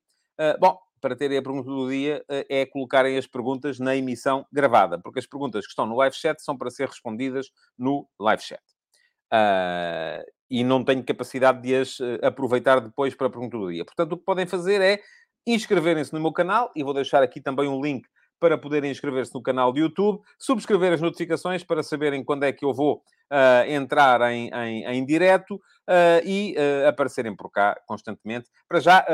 bom, 0.60 0.78
para 1.00 1.16
terem 1.16 1.38
a 1.38 1.42
pergunta 1.42 1.68
do 1.68 1.88
dia 1.90 2.24
é 2.28 2.64
colocarem 2.66 3.16
as 3.16 3.26
perguntas 3.26 3.78
na 3.78 3.96
emissão 3.96 4.46
gravada, 4.52 4.98
porque 4.98 5.18
as 5.18 5.26
perguntas 5.26 5.64
que 5.64 5.70
estão 5.70 5.86
no 5.86 5.96
live 5.96 6.16
chat 6.16 6.42
são 6.42 6.56
para 6.56 6.70
ser 6.70 6.88
respondidas 6.88 7.50
no 7.78 8.08
live 8.18 8.42
chat. 8.42 8.62
Uh, 9.32 10.24
e 10.48 10.62
não 10.62 10.84
tenho 10.84 11.04
capacidade 11.04 11.60
de 11.60 11.74
as 11.74 11.98
aproveitar 12.22 12.80
depois 12.80 13.14
para 13.14 13.26
a 13.26 13.30
pergunta 13.30 13.58
do 13.58 13.70
dia. 13.70 13.84
Portanto, 13.84 14.12
o 14.12 14.16
que 14.16 14.24
podem 14.24 14.46
fazer 14.46 14.80
é 14.80 15.00
inscreverem-se 15.46 16.12
no 16.12 16.20
meu 16.20 16.32
canal 16.32 16.70
e 16.74 16.82
vou 16.82 16.94
deixar 16.94 17.22
aqui 17.22 17.40
também 17.40 17.68
um 17.68 17.80
link 17.80 18.06
para 18.38 18.58
poderem 18.58 18.90
inscrever-se 18.90 19.34
no 19.34 19.42
canal 19.42 19.72
do 19.72 19.78
YouTube, 19.78 20.20
subscrever 20.38 20.92
as 20.92 21.00
notificações 21.00 21.64
para 21.64 21.82
saberem 21.82 22.24
quando 22.24 22.44
é 22.44 22.52
que 22.52 22.64
eu 22.64 22.74
vou 22.74 22.96
uh, 22.96 23.70
entrar 23.70 24.20
em, 24.32 24.50
em, 24.52 24.84
em 24.84 25.04
direto 25.04 25.54
uh, 25.54 26.24
e 26.24 26.54
uh, 26.56 26.88
aparecerem 26.88 27.34
por 27.34 27.50
cá 27.50 27.78
constantemente. 27.86 28.48
Para 28.68 28.80
já, 28.80 29.04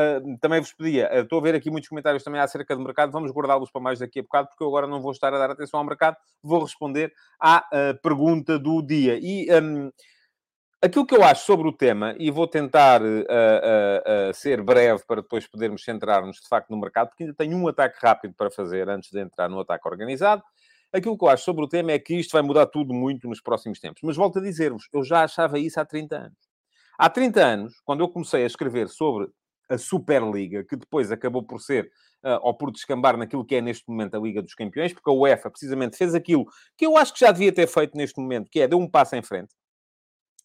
também 0.41 0.61
vos 0.61 0.73
pedia, 0.73 1.11
estou 1.21 1.39
a 1.39 1.43
ver 1.43 1.55
aqui 1.55 1.71
muitos 1.71 1.89
comentários 1.89 2.25
também 2.25 2.41
acerca 2.41 2.75
do 2.75 2.83
mercado, 2.83 3.13
vamos 3.13 3.31
guardá-los 3.31 3.71
para 3.71 3.83
mais 3.83 3.99
daqui 3.99 4.21
a 4.21 4.23
bocado, 4.23 4.49
porque 4.49 4.65
eu 4.65 4.69
agora 4.69 4.87
não 4.87 5.01
vou 5.01 5.13
estar 5.13 5.33
a 5.35 5.39
dar 5.39 5.51
atenção 5.51 5.79
ao 5.79 5.85
mercado, 5.85 6.17
vou 6.43 6.63
responder 6.63 7.13
à 7.41 7.65
pergunta 8.03 8.59
do 8.59 8.83
dia. 8.83 9.19
E... 9.21 9.49
Um, 9.53 9.91
Aquilo 10.85 11.07
que 11.07 11.15
eu 11.15 11.23
acho 11.23 11.47
sobre 11.47 11.69
o 11.69 11.73
tema, 11.73 12.13
e 12.19 12.29
vou 12.29 12.45
tentar 12.45 13.01
uh, 13.01 13.05
uh, 13.07 14.31
uh, 14.31 14.35
ser 14.35 14.61
breve 14.61 15.05
para 15.07 15.23
depois 15.23 15.47
podermos 15.47 15.85
centrar-nos 15.85 16.41
de 16.41 16.49
facto 16.49 16.71
no 16.71 16.77
mercado, 16.77 17.11
porque 17.11 17.23
ainda 17.23 17.37
tenho 17.37 17.57
um 17.57 17.69
ataque 17.69 17.97
rápido 18.03 18.35
para 18.35 18.51
fazer 18.51 18.89
antes 18.89 19.09
de 19.09 19.21
entrar 19.21 19.49
no 19.49 19.61
ataque 19.61 19.89
organizado. 19.89 20.43
Aquilo 20.93 21.17
que 21.17 21.25
eu 21.25 21.29
acho 21.29 21.45
sobre 21.45 21.65
o 21.65 21.69
tema 21.69 21.93
é 21.93 22.01
que 22.01 22.17
isto 22.17 22.33
vai 22.33 22.43
mudar 22.43 22.67
tudo 22.67 22.93
muito 22.93 23.29
nos 23.29 23.41
próximos 23.41 23.79
tempos. 23.79 24.01
Mas 24.03 24.17
volto 24.17 24.41
a 24.41 24.43
dizer-vos, 24.43 24.89
eu 24.93 25.05
já 25.05 25.23
achava 25.23 25.57
isso 25.57 25.79
há 25.79 25.85
30 25.85 26.17
anos. 26.17 26.39
Há 26.99 27.09
30 27.09 27.41
anos, 27.41 27.75
quando 27.85 28.01
eu 28.01 28.09
comecei 28.09 28.43
a 28.43 28.47
escrever 28.47 28.89
sobre 28.89 29.29
a 29.71 29.79
Superliga, 29.79 30.65
que 30.65 30.75
depois 30.75 31.13
acabou 31.13 31.45
por 31.45 31.61
ser, 31.61 31.85
uh, 32.25 32.41
ou 32.43 32.55
por 32.55 32.73
descambar 32.73 33.17
naquilo 33.17 33.45
que 33.45 33.55
é 33.55 33.61
neste 33.61 33.89
momento 33.89 34.17
a 34.17 34.21
Liga 34.21 34.43
dos 34.43 34.55
Campeões, 34.57 34.93
porque 34.93 35.09
a 35.09 35.13
UEFA 35.13 35.49
precisamente 35.49 35.97
fez 35.97 36.13
aquilo 36.13 36.45
que 36.77 36.85
eu 36.85 36.97
acho 36.97 37.15
que 37.15 37.21
já 37.21 37.31
devia 37.31 37.53
ter 37.53 37.69
feito 37.69 37.97
neste 37.97 38.21
momento, 38.21 38.51
que 38.51 38.61
é 38.61 38.67
deu 38.67 38.81
um 38.81 38.91
passo 38.91 39.15
em 39.15 39.23
frente 39.23 39.55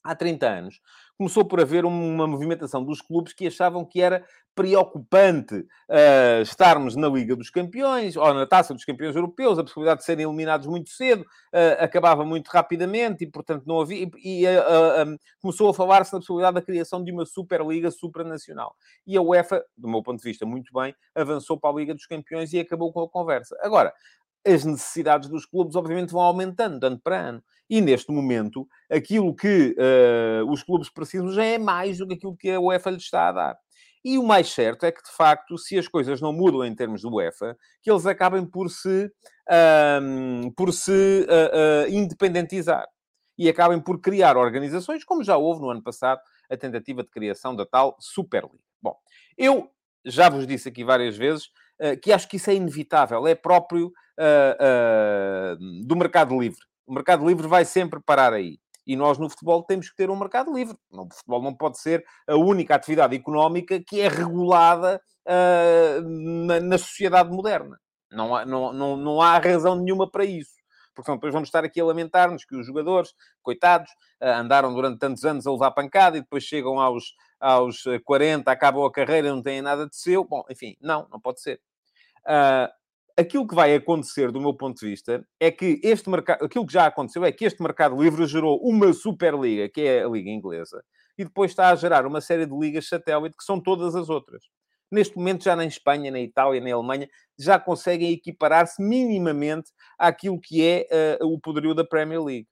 há 0.08 0.16
30 0.16 0.48
anos, 0.48 0.82
começou 1.18 1.44
por 1.44 1.60
haver 1.60 1.84
uma 1.84 2.28
movimentação 2.28 2.84
dos 2.84 3.02
clubes 3.02 3.34
que 3.34 3.48
achavam 3.48 3.84
que 3.84 4.02
era 4.02 4.24
preocupante 4.56 5.54
uh, 5.56 6.42
estarmos 6.42 6.96
na 6.96 7.08
Liga 7.08 7.36
dos 7.36 7.52
Campeões 7.52 8.16
ou 8.16 8.34
na 8.34 8.48
Taça 8.48 8.74
dos 8.74 8.84
Campeões 8.84 9.16
Europeus, 9.16 9.60
a 9.60 9.64
possibilidade 9.64 10.00
de 10.00 10.06
serem 10.06 10.26
eliminados 10.26 10.66
muito 10.66 10.90
cedo 10.90 11.22
uh, 11.22 11.78
acabava 11.84 12.26
muito 12.26 12.48
rapidamente 12.48 13.24
e, 13.24 13.28
portanto, 13.28 13.66
não 13.68 13.80
havia. 13.80 14.10
E, 14.24 14.42
e 14.42 14.46
uh, 14.48 15.08
um, 15.08 15.18
começou 15.40 15.70
a 15.70 15.74
falar-se 15.74 16.12
na 16.12 16.20
possibilidade 16.20 16.56
da 16.56 16.62
criação 16.62 17.04
de 17.04 17.12
uma 17.12 17.26
Superliga 17.26 17.92
supranacional. 17.92 18.76
E 19.06 19.16
a 19.16 19.22
UEFA, 19.22 19.64
do 19.78 19.88
meu 19.88 20.02
ponto 20.02 20.18
de 20.18 20.24
vista, 20.24 20.44
muito 20.44 20.74
bem, 20.74 20.96
avançou 21.14 21.60
para 21.60 21.70
a 21.70 21.74
Liga 21.74 21.94
dos 21.94 22.08
Campeões 22.08 22.52
e 22.54 22.60
acabou 22.60 22.92
com 22.92 23.02
a 23.02 23.10
conversa. 23.10 23.56
Agora, 23.62 23.94
as 24.48 24.64
necessidades 24.64 25.28
dos 25.28 25.46
clubes, 25.46 25.76
obviamente, 25.76 26.12
vão 26.12 26.22
aumentando 26.22 26.84
ano 26.86 27.00
para 27.00 27.20
ano. 27.20 27.44
E 27.70 27.82
neste 27.82 28.12
momento, 28.12 28.66
aquilo 28.90 29.36
que 29.36 29.76
uh, 29.78 30.50
os 30.50 30.64
clubes 30.64 30.90
precisam 30.90 31.30
já 31.32 31.44
é 31.44 31.58
mais 31.58 31.98
do 31.98 32.08
que 32.08 32.14
aquilo 32.14 32.38
que 32.38 32.50
a 32.50 32.60
UEFA 32.60 32.92
lhes 32.92 33.04
está 33.04 33.28
a 33.28 33.32
dar. 33.34 33.58
E 34.06 34.18
o 34.18 34.24
mais 34.24 34.50
certo 34.54 34.86
é 34.86 34.92
que, 34.92 35.04
de 35.04 35.12
facto, 35.12 35.58
se 35.58 35.78
as 35.78 35.86
coisas 35.86 36.22
não 36.22 36.32
mudam 36.32 36.64
em 36.64 36.74
termos 36.74 37.02
do 37.02 37.14
UEFA, 37.14 37.58
que 37.82 37.92
eles 37.92 38.06
acabem 38.06 38.46
por 38.46 38.70
se, 38.70 39.12
um, 40.02 40.50
por 40.56 40.72
se 40.72 41.28
uh, 41.28 41.86
uh, 41.86 41.94
independentizar. 41.94 42.88
E 43.38 43.50
acabem 43.50 43.82
por 43.82 44.00
criar 44.00 44.38
organizações, 44.38 45.04
como 45.04 45.24
já 45.24 45.36
houve 45.36 45.62
no 45.62 45.70
ano 45.70 45.84
passado, 45.84 46.22
a 46.50 46.56
tentativa 46.56 47.04
de 47.04 47.10
criação 47.10 47.54
da 47.54 47.66
tal 47.66 47.98
Superliga. 48.00 48.58
Bom, 48.82 48.96
eu 49.38 49.70
já 50.06 50.30
vos 50.30 50.48
disse 50.48 50.70
aqui 50.70 50.84
várias 50.86 51.18
vezes 51.18 51.50
que 52.02 52.12
acho 52.12 52.28
que 52.28 52.38
isso 52.38 52.50
é 52.50 52.56
inevitável, 52.56 53.28
é 53.28 53.36
próprio 53.36 53.92
do 55.86 55.96
mercado 55.96 56.40
livre. 56.40 56.60
O 56.86 56.94
mercado 56.94 57.28
livre 57.28 57.48
vai 57.48 57.66
sempre 57.66 58.00
parar 58.00 58.34
aí. 58.34 58.60
E 58.88 58.96
nós 58.96 59.18
no 59.18 59.30
futebol 59.30 59.62
temos 59.64 59.90
que 59.90 59.98
ter 59.98 60.10
um 60.10 60.16
mercado 60.16 60.54
livre. 60.54 60.78
O 60.90 61.14
futebol 61.14 61.44
não 61.44 61.54
pode 61.54 61.78
ser 61.78 62.06
a 62.26 62.36
única 62.36 62.74
atividade 62.74 63.14
económica 63.14 63.84
que 63.86 64.00
é 64.00 64.08
regulada 64.08 65.02
uh, 65.28 66.02
na, 66.02 66.62
na, 66.62 66.78
sociedade 66.78 67.30
moderna. 67.30 67.78
Não 68.10 68.34
há, 68.34 68.46
não, 68.46 68.72
não, 68.72 68.96
não 68.96 69.22
há 69.22 69.38
razão 69.38 69.76
nenhuma 69.76 70.10
para 70.10 70.24
isso. 70.24 70.56
Portanto, 70.96 71.18
depois 71.18 71.34
vamos 71.34 71.50
estar 71.50 71.66
aqui 71.66 71.82
a 71.82 71.86
lamentar-nos 71.86 72.46
que 72.46 72.56
os 72.56 72.66
jogadores, 72.66 73.14
coitados, 73.44 73.92
uh, 74.24 74.28
andaram 74.28 74.74
durante 74.74 75.00
tantos 75.00 75.26
anos 75.26 75.46
a 75.46 75.52
levar 75.52 75.72
pancada 75.72 76.18
e 76.18 76.22
depois 76.22 76.46
chegam 76.46 76.80
aos, 76.80 77.14
aos 77.42 77.84
40, 78.06 78.50
acabam 78.50 78.86
a 78.86 78.92
carreira, 78.92 79.30
não 79.30 79.44
têm 79.44 79.62
nada 79.62 79.86
de 79.86 79.98
seu. 79.98 80.24
Bom, 80.24 80.46
enfim, 80.50 80.78
não, 80.80 81.06
não 81.12 81.20
pode 81.20 81.42
ser. 81.42 81.60
Uh, 82.26 82.72
aquilo 83.18 83.48
que 83.48 83.56
vai 83.56 83.74
acontecer, 83.74 84.32
do 84.32 84.40
meu 84.40 84.54
ponto 84.54 84.80
de 84.80 84.86
vista, 84.86 85.28
é 85.40 85.50
que 85.50 85.82
este 85.84 86.08
mercado, 86.10 86.46
aquilo 86.46 86.66
que 86.68 86.74
já 86.74 86.86
aconteceu 86.86 87.26
é 87.26 87.32
que 87.32 87.46
este 87.46 87.62
mercado 87.62 88.02
livre 88.02 88.26
gerou 88.28 88.60
uma 88.62 88.94
Superliga, 88.94 89.68
que 89.68 89.82
é 89.82 90.04
a 90.04 90.08
Liga 90.08 90.30
Inglesa, 90.30 90.84
e 91.18 91.26
depois 91.26 91.52
está 91.52 91.70
a 91.70 91.76
gerar 91.76 92.06
uma 92.06 92.22
série 92.22 92.46
de 92.46 92.56
ligas 92.56 92.88
satélite 92.88 93.36
que 93.36 93.44
são 93.44 93.60
todas 93.60 93.96
as 93.96 94.08
outras. 94.08 94.44
Neste 94.92 95.18
momento, 95.18 95.44
já 95.44 95.56
na 95.56 95.66
Espanha, 95.66 96.12
na 96.12 96.20
Itália, 96.20 96.62
na 96.62 96.74
Alemanha, 96.74 97.10
já 97.38 97.60
conseguem 97.60 98.14
equiparar-se 98.14 98.82
minimamente 98.82 99.72
àquilo 99.98 100.40
que 100.40 100.64
é 100.64 101.20
uh, 101.22 101.28
o 101.28 101.40
poderio 101.40 101.74
da 101.74 101.84
Premier 101.84 102.24
League. 102.24 102.48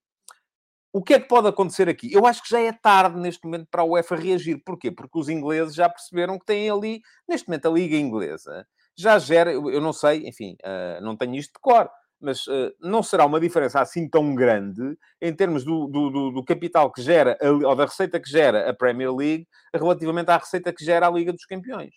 O 0.91 1.03
que 1.03 1.13
é 1.13 1.19
que 1.19 1.27
pode 1.27 1.47
acontecer 1.47 1.87
aqui? 1.87 2.11
Eu 2.11 2.25
acho 2.25 2.41
que 2.41 2.49
já 2.49 2.59
é 2.59 2.71
tarde 2.71 3.19
neste 3.19 3.45
momento 3.45 3.67
para 3.69 3.81
a 3.83 3.85
UEFA 3.85 4.15
reagir. 4.15 4.61
Porquê? 4.65 4.91
Porque 4.91 5.17
os 5.17 5.29
ingleses 5.29 5.75
já 5.75 5.89
perceberam 5.89 6.39
que 6.39 6.45
têm 6.45 6.69
ali, 6.69 7.01
neste 7.27 7.47
momento, 7.47 7.67
a 7.67 7.71
Liga 7.71 7.95
Inglesa 7.95 8.65
já 8.97 9.19
gera, 9.19 9.51
eu 9.51 9.81
não 9.81 9.93
sei, 9.93 10.27
enfim, 10.27 10.55
uh, 10.63 11.03
não 11.03 11.15
tenho 11.15 11.35
isto 11.35 11.53
de 11.53 11.59
cor, 11.59 11.89
mas 12.19 12.47
uh, 12.47 12.73
não 12.79 13.03
será 13.03 13.25
uma 13.25 13.39
diferença 13.39 13.81
assim 13.81 14.09
tão 14.09 14.33
grande 14.33 14.97
em 15.21 15.33
termos 15.33 15.63
do, 15.63 15.87
do, 15.87 16.31
do, 16.31 16.43
capital 16.45 16.91
que 16.91 17.01
gera, 17.01 17.37
ou 17.41 17.75
da 17.75 17.85
receita 17.85 18.19
que 18.19 18.29
gera 18.29 18.69
a 18.69 18.73
Premier 18.73 19.13
League, 19.13 19.47
relativamente 19.73 20.29
à 20.29 20.37
receita 20.37 20.73
que 20.73 20.83
gera 20.83 21.07
a 21.07 21.11
Liga 21.11 21.33
dos 21.33 21.45
Campeões. 21.45 21.93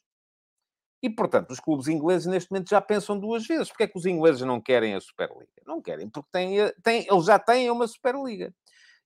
E, 1.02 1.08
portanto, 1.08 1.50
os 1.52 1.60
clubes 1.60 1.86
ingleses 1.86 2.26
neste 2.26 2.50
momento 2.50 2.70
já 2.70 2.80
pensam 2.80 3.18
duas 3.18 3.46
vezes. 3.46 3.68
Porque 3.68 3.84
é 3.84 3.86
que 3.86 3.96
os 3.96 4.04
ingleses 4.04 4.42
não 4.42 4.60
querem 4.60 4.94
a 4.94 5.00
Superliga? 5.00 5.62
Não 5.64 5.80
querem, 5.80 6.08
porque 6.08 6.28
têm, 6.32 6.56
têm, 6.82 7.06
eles 7.08 7.24
já 7.24 7.38
têm 7.38 7.70
uma 7.70 7.86
Superliga. 7.86 8.52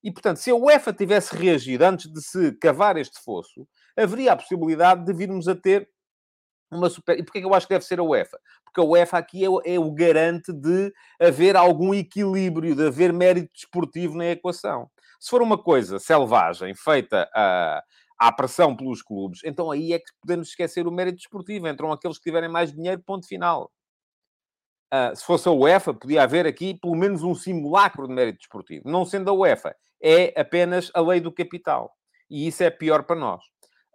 E, 0.03 0.11
portanto, 0.11 0.37
se 0.37 0.49
a 0.51 0.55
UEFA 0.55 0.91
tivesse 0.91 1.35
reagido 1.35 1.85
antes 1.85 2.11
de 2.11 2.21
se 2.21 2.51
cavar 2.53 2.97
este 2.97 3.23
fosso, 3.23 3.67
haveria 3.95 4.33
a 4.33 4.35
possibilidade 4.35 5.05
de 5.05 5.13
virmos 5.13 5.47
a 5.47 5.55
ter 5.55 5.87
uma 6.75 6.89
super... 6.89 7.17
E 7.17 7.23
porquê 7.23 7.39
que 7.39 7.45
eu 7.45 7.53
acho 7.53 7.67
que 7.67 7.73
deve 7.73 7.85
ser 7.85 7.99
a 7.99 8.03
UEFA? 8.03 8.39
Porque 8.63 8.79
a 8.79 8.83
UEFA 8.83 9.17
aqui 9.17 9.43
é, 9.43 9.75
é 9.75 9.79
o 9.79 9.91
garante 9.91 10.51
de 10.51 10.93
haver 11.19 11.55
algum 11.55 11.93
equilíbrio, 11.93 12.75
de 12.75 12.87
haver 12.87 13.13
mérito 13.13 13.51
desportivo 13.53 14.17
na 14.17 14.27
equação. 14.27 14.89
Se 15.19 15.29
for 15.29 15.41
uma 15.41 15.57
coisa 15.57 15.99
selvagem, 15.99 16.73
feita 16.75 17.29
a, 17.33 17.83
à 18.19 18.31
pressão 18.31 18.75
pelos 18.75 19.01
clubes, 19.01 19.41
então 19.45 19.71
aí 19.71 19.93
é 19.93 19.99
que 19.99 20.11
podemos 20.21 20.49
esquecer 20.49 20.85
o 20.85 20.91
mérito 20.91 21.17
desportivo. 21.17 21.67
Entram 21.67 21.91
aqueles 21.91 22.17
que 22.17 22.23
tiverem 22.23 22.49
mais 22.49 22.73
dinheiro, 22.73 23.01
ponto 23.05 23.27
final. 23.27 23.71
Uh, 24.93 25.15
se 25.15 25.23
fosse 25.23 25.47
a 25.47 25.51
UEFA, 25.51 25.93
podia 25.93 26.21
haver 26.21 26.45
aqui 26.45 26.77
pelo 26.79 26.95
menos 26.95 27.23
um 27.23 27.33
simulacro 27.33 28.07
de 28.07 28.13
mérito 28.13 28.39
desportivo. 28.39 28.87
Não 28.87 29.05
sendo 29.05 29.29
a 29.29 29.33
UEFA, 29.33 29.75
é 30.01 30.39
apenas 30.39 30.91
a 30.93 31.01
lei 31.01 31.19
do 31.19 31.31
capital. 31.31 31.95
E 32.29 32.47
isso 32.47 32.61
é 32.63 32.69
pior 32.69 33.03
para 33.03 33.15
nós. 33.15 33.41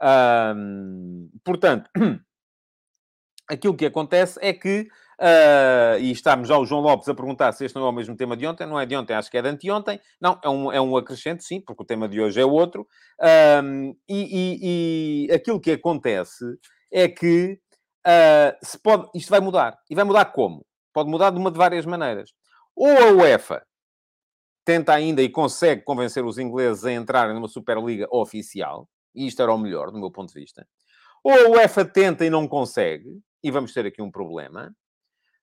Uh, 0.01 1.29
portanto, 1.45 1.91
aquilo 3.49 3.77
que 3.77 3.87
acontece 3.87 4.39
é 4.43 4.53
que, 4.53 4.89
uh, 5.21 5.99
e 6.01 6.11
estamos 6.11 6.49
já 6.49 6.59
o 6.59 6.67
João 6.67 6.83
Lopes 6.83 7.09
a 7.09 7.15
perguntar 7.15 7.53
se 7.53 7.65
este 7.65 7.75
não 7.75 7.87
é 7.87 7.89
o 7.89 7.93
mesmo 7.93 8.17
tema 8.17 8.37
de 8.37 8.47
ontem, 8.47 8.67
não 8.67 8.79
é 8.79 8.85
de 8.85 8.95
ontem, 8.95 9.15
acho 9.15 9.31
que 9.31 9.39
é 9.39 9.43
de 9.43 9.49
anteontem. 9.49 10.01
Não, 10.21 10.39
é 10.43 10.49
um, 10.49 10.73
é 10.73 10.81
um 10.81 10.97
acrescente, 10.97 11.45
sim, 11.45 11.61
porque 11.61 11.83
o 11.83 11.87
tema 11.87 12.09
de 12.09 12.21
hoje 12.21 12.41
é 12.41 12.45
outro. 12.45 12.87
e, 13.21 13.95
e, 14.09 15.27
e, 15.29 15.33
aquilo 15.33 15.61
que 15.61 15.73
acontece 15.73 16.45
é 16.93 17.09
que 17.09 17.59
uh, 18.07 18.57
se 18.63 18.79
pode, 18.79 19.09
isto 19.15 19.31
vai 19.31 19.41
mudar. 19.41 19.79
E 19.89 19.95
vai 19.95 20.05
mudar 20.05 20.27
como? 20.27 20.65
Pode 20.93 21.11
mudar 21.11 21.31
de 21.31 21.39
uma 21.39 21.51
de 21.51 21.59
várias 21.59 21.87
maneiras. 21.87 22.31
Ou 22.77 22.87
a 22.87 23.11
UEFA 23.13 23.63
tenta 24.65 24.93
ainda 24.93 25.23
e 25.23 25.31
consegue 25.31 25.83
convencer 25.83 26.25
os 26.25 26.39
ingleses 26.39 26.85
a 26.85 26.93
entrarem 26.93 27.35
numa 27.35 27.49
Superliga 27.49 28.07
oficial, 28.11 28.87
e 29.15 29.27
isto 29.27 29.43
era 29.43 29.51
o 29.51 29.57
melhor, 29.57 29.91
do 29.91 29.99
meu 29.99 30.11
ponto 30.11 30.29
de 30.33 30.39
vista. 30.39 30.67
Ou 31.23 31.33
a 31.33 31.49
UEFA 31.51 31.85
tenta 31.85 32.25
e 32.25 32.31
não 32.31 32.47
consegue, 32.47 33.21
e 33.43 33.51
vamos 33.51 33.73
ter 33.73 33.87
aqui 33.87 34.03
um 34.03 34.11
problema. 34.11 34.75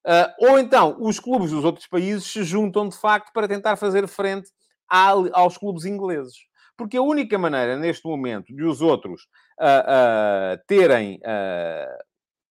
Uh, 0.05 0.49
ou 0.49 0.59
então, 0.59 0.97
os 0.99 1.19
clubes 1.19 1.51
dos 1.51 1.65
outros 1.65 1.87
países 1.87 2.31
se 2.31 2.43
juntam, 2.43 2.87
de 2.87 2.97
facto, 2.97 3.31
para 3.33 3.47
tentar 3.47 3.75
fazer 3.75 4.07
frente 4.07 4.49
à, 4.89 5.09
aos 5.33 5.57
clubes 5.57 5.85
ingleses. 5.85 6.35
Porque 6.77 6.97
a 6.97 7.01
única 7.01 7.37
maneira, 7.37 7.77
neste 7.77 8.07
momento, 8.07 8.53
de 8.53 8.63
os 8.63 8.81
outros 8.81 9.23
uh, 9.59 10.57
uh, 10.57 10.63
terem 10.67 11.19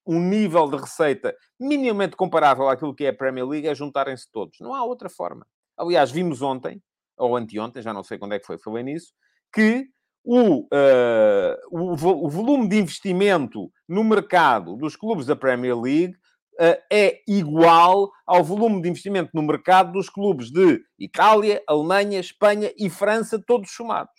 um 0.07 0.21
nível 0.21 0.69
de 0.69 0.76
receita 0.76 1.35
minimamente 1.59 2.16
comparável 2.16 2.69
àquilo 2.69 2.95
que 2.95 3.07
é 3.07 3.09
a 3.09 3.16
Premier 3.16 3.47
League 3.47 3.66
é 3.66 3.75
juntarem-se 3.75 4.31
todos. 4.31 4.59
Não 4.61 4.75
há 4.75 4.85
outra 4.85 5.09
forma. 5.09 5.47
Aliás, 5.76 6.11
vimos 6.11 6.43
ontem, 6.43 6.83
ou 7.16 7.37
anteontem, 7.37 7.83
já 7.83 7.93
não 7.93 8.02
sei 8.02 8.19
quando 8.19 8.35
é 8.35 8.38
que 8.38 8.47
foi, 8.47 8.59
falei 8.59 8.83
nisso, 8.83 9.12
que 9.52 9.87
o, 10.25 10.61
uh, 10.61 11.57
o, 11.71 11.93
o, 11.93 12.28
volume 12.31 12.66
de 12.66 12.78
investimento 12.78 13.71
no 13.87 14.02
mercado 14.02 14.75
dos 14.76 14.97
clubes 14.97 15.26
da 15.26 15.37
Premier 15.37 15.78
League 15.78 16.14
uh, 16.54 16.81
é 16.90 17.21
igual 17.28 18.11
ao 18.26 18.43
volume 18.43 18.81
de 18.81 18.88
investimento 18.88 19.31
no 19.35 19.43
mercado 19.43 19.93
dos 19.93 20.09
clubes 20.09 20.50
de 20.50 20.81
Itália, 20.99 21.62
Alemanha, 21.69 22.19
Espanha 22.19 22.73
e 22.78 22.88
França, 22.88 23.38
todos 23.47 23.73
somados. 23.73 24.14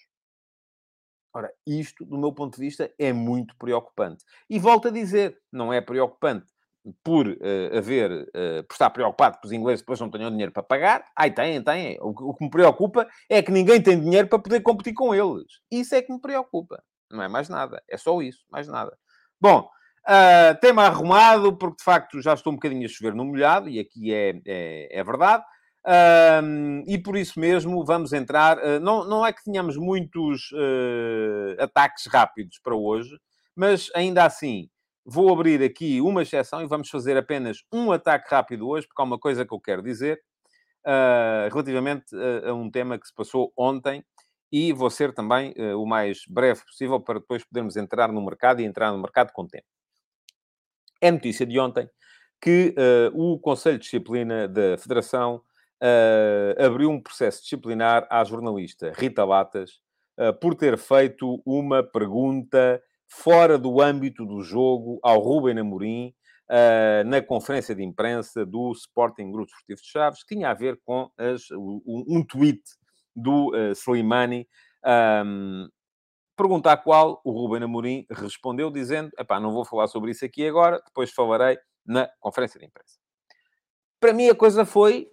Ora, 1.34 1.52
isto, 1.68 2.06
do 2.06 2.18
meu 2.18 2.32
ponto 2.32 2.56
de 2.56 2.62
vista, 2.62 2.90
é 2.98 3.12
muito 3.12 3.58
preocupante. 3.58 4.24
E 4.50 4.58
volto 4.60 4.88
a 4.88 4.92
dizer, 4.92 5.38
não 5.52 5.74
é 5.74 5.82
preocupante 5.82 6.55
por 7.04 7.27
uh, 7.27 7.77
haver, 7.77 8.12
uh, 8.12 8.63
por 8.68 8.74
estar 8.74 8.89
preocupado 8.89 9.39
que 9.39 9.48
os 9.48 9.51
ingleses 9.51 9.82
depois 9.82 10.00
não 10.00 10.10
tenham 10.10 10.30
dinheiro 10.30 10.51
para 10.51 10.63
pagar. 10.63 11.06
Ai, 11.15 11.32
têm, 11.32 11.62
têm. 11.63 11.98
O, 12.00 12.10
o, 12.10 12.34
que 12.36 12.44
me 12.44 12.50
preocupa 12.50 13.08
é 13.30 13.42
que 13.42 13.51
ninguém 13.51 13.82
tem 13.82 14.00
dinheiro 14.00 14.27
para 14.27 14.39
poder 14.39 14.62
competir 14.62 14.94
com 14.94 15.13
eles. 15.13 15.46
Isso 15.72 15.96
é 15.96 16.01
que 16.01 16.12
me 16.12 16.22
preocupa. 16.22 16.82
Não 17.12 17.24
é 17.24 17.27
mais 17.27 17.50
nada. 17.50 17.82
É 17.89 17.98
só 17.98 18.22
isso, 18.22 18.46
mais 18.51 18.68
nada. 18.68 18.96
Bom, 19.39 19.68
uh, 20.08 20.60
tema 20.62 20.84
arrumado, 20.84 21.58
porque 21.58 21.77
de 21.77 21.84
facto 21.84 22.22
já 22.22 22.34
estou 22.34 22.54
um 22.54 22.56
bocadinho 22.56 22.86
a 22.86 22.89
chover 22.89 23.15
no 23.15 23.25
molhado, 23.25 23.68
e 23.68 23.80
aqui 23.80 24.13
é, 24.13 24.39
é, 24.46 25.00
é 25.00 25.04
verdade. 25.04 25.44
e 26.88 26.98
por 27.00 27.18
isso 27.18 27.39
mesmo 27.39 27.84
vamos 27.84 28.13
entrar. 28.13 28.58
Uh, 28.60 28.80
não, 28.80 29.08
não 29.08 29.25
é 29.25 29.34
que 29.34 29.44
tenhamos 29.44 29.75
muitos 29.75 30.51
uh, 30.51 31.62
ataques 31.63 32.06
rápidos 32.08 32.60
para 32.60 32.75
hoje, 32.75 33.18
mas 33.56 33.89
ainda 33.96 34.24
assim 34.24 34.70
Vou 35.08 35.32
abrir 35.32 35.62
aqui 35.62 36.02
uma 36.02 36.24
exceção 36.24 36.64
e 36.64 36.66
vamos 36.66 36.90
fazer 36.90 37.16
apenas 37.16 37.64
um 37.72 37.92
ataque 37.92 38.28
rápido 38.28 38.68
hoje, 38.68 38.88
porque 38.88 39.00
há 39.00 39.06
uma 39.06 39.20
coisa 39.20 39.46
que 39.46 39.54
eu 39.54 39.60
quero 39.60 39.84
dizer 39.84 40.20
uh, 40.84 41.48
relativamente 41.52 42.06
a, 42.16 42.50
a, 42.50 42.54
um 42.56 42.72
tema 42.72 42.98
que 42.98 43.06
se 43.06 43.14
passou 43.14 43.54
ontem 43.56 44.04
e 44.52 44.74
vou 44.74 44.90
ser 44.90 45.14
também 45.14 45.54
uh, 45.60 45.80
o 45.80 45.86
mais 45.86 46.22
breve 46.28 46.62
possível 46.66 47.00
para 47.00 47.20
depois 47.20 47.44
podermos 47.44 47.78
entrar 47.78 48.12
no 48.12 48.20
mercado 48.20 48.62
e 48.62 48.66
entrar 48.66 48.92
no 48.92 48.98
mercado 48.98 49.32
com 49.32 49.46
tempo. 49.46 49.68
É 51.00 51.12
notícia 51.12 51.46
de 51.46 51.60
ontem 51.60 51.88
que 52.42 52.74
uh, 52.76 53.16
o 53.16 53.38
Conselho 53.38 53.78
de 53.78 53.84
Disciplina 53.84 54.48
da 54.48 54.76
Federação 54.78 55.42
abriu 56.58 56.90
um 56.90 57.00
processo 57.00 57.44
disciplinar 57.44 58.08
à 58.10 58.24
jornalista 58.24 58.92
Rita 58.96 59.24
Latas 59.24 59.80
por 60.42 60.56
ter 60.56 60.80
feito 60.80 61.44
uma 61.46 61.84
pergunta 61.84 62.82
fora 63.08 63.58
do 63.58 63.82
âmbito 63.82 64.26
do 64.26 64.42
jogo 64.42 65.00
ao 65.04 65.20
Ruben 65.20 65.60
Amorim, 65.60 66.14
uh, 66.50 67.08
na 67.08 67.22
conferência 67.22 67.76
de 67.76 67.84
imprensa 67.84 68.46
do 68.46 68.72
Sporting 68.72 69.32
Grupo 69.32 69.52
Esportivo 69.52 69.82
de 69.82 69.88
Chaves, 69.88 70.24
que 70.24 70.36
tinha 70.36 70.50
a 70.50 70.54
ver 70.54 70.80
com 70.84 71.10
as, 71.18 71.50
um, 71.52 72.24
tweet 72.28 72.62
do 73.16 73.50
uh, 73.50 73.72
Slimani, 73.72 74.48
um, 75.26 75.68
pergunta 76.36 76.72
à 76.72 76.78
qual 76.78 77.22
o 77.24 77.32
Ruben 77.32 77.64
Amorim 77.64 78.06
respondeu 78.12 78.70
dizendo, 78.70 79.10
epá, 79.18 79.40
não 79.40 79.52
vou 79.52 79.66
falar 79.66 79.88
sobre 79.88 80.12
isso 80.12 80.26
aqui 80.26 80.48
agora, 80.48 80.82
depois 80.86 81.12
falarei 81.12 81.58
na 81.86 82.10
conferência 82.20 82.60
de 82.60 82.66
imprensa. 82.66 83.00
Para 84.00 84.14
mim 84.14 84.28
a 84.28 84.36
coisa 84.36 84.66
foi, 84.66 85.08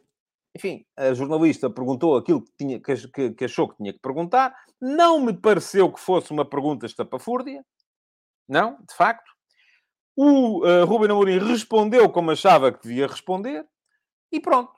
enfim, 0.57 0.85
a 0.97 1.15
jornalista 1.15 1.71
perguntou 1.71 2.17
aquilo 2.17 2.43
que, 2.43 2.53
tinha, 2.59 2.81
que, 2.81 3.31
que 3.31 3.45
achou 3.45 3.69
que 3.69 3.77
tinha 3.77 3.93
que 3.93 4.01
perguntar, 4.01 4.55
não 4.81 5.21
me 5.21 5.33
pareceu 5.33 5.91
que 5.93 6.01
fosse 6.01 6.33
uma 6.33 6.45
pergunta 6.45 6.87
estapafúrdia, 6.87 7.65
não, 8.49 8.77
de 8.89 8.95
facto. 8.95 9.31
O 10.17 10.67
uh, 10.67 10.85
Ruben 10.85 11.11
Amorim 11.11 11.39
respondeu 11.39 12.09
como 12.11 12.31
achava 12.31 12.71
que 12.71 12.83
devia 12.83 13.07
responder 13.07 13.65
e 14.31 14.41
pronto. 14.41 14.73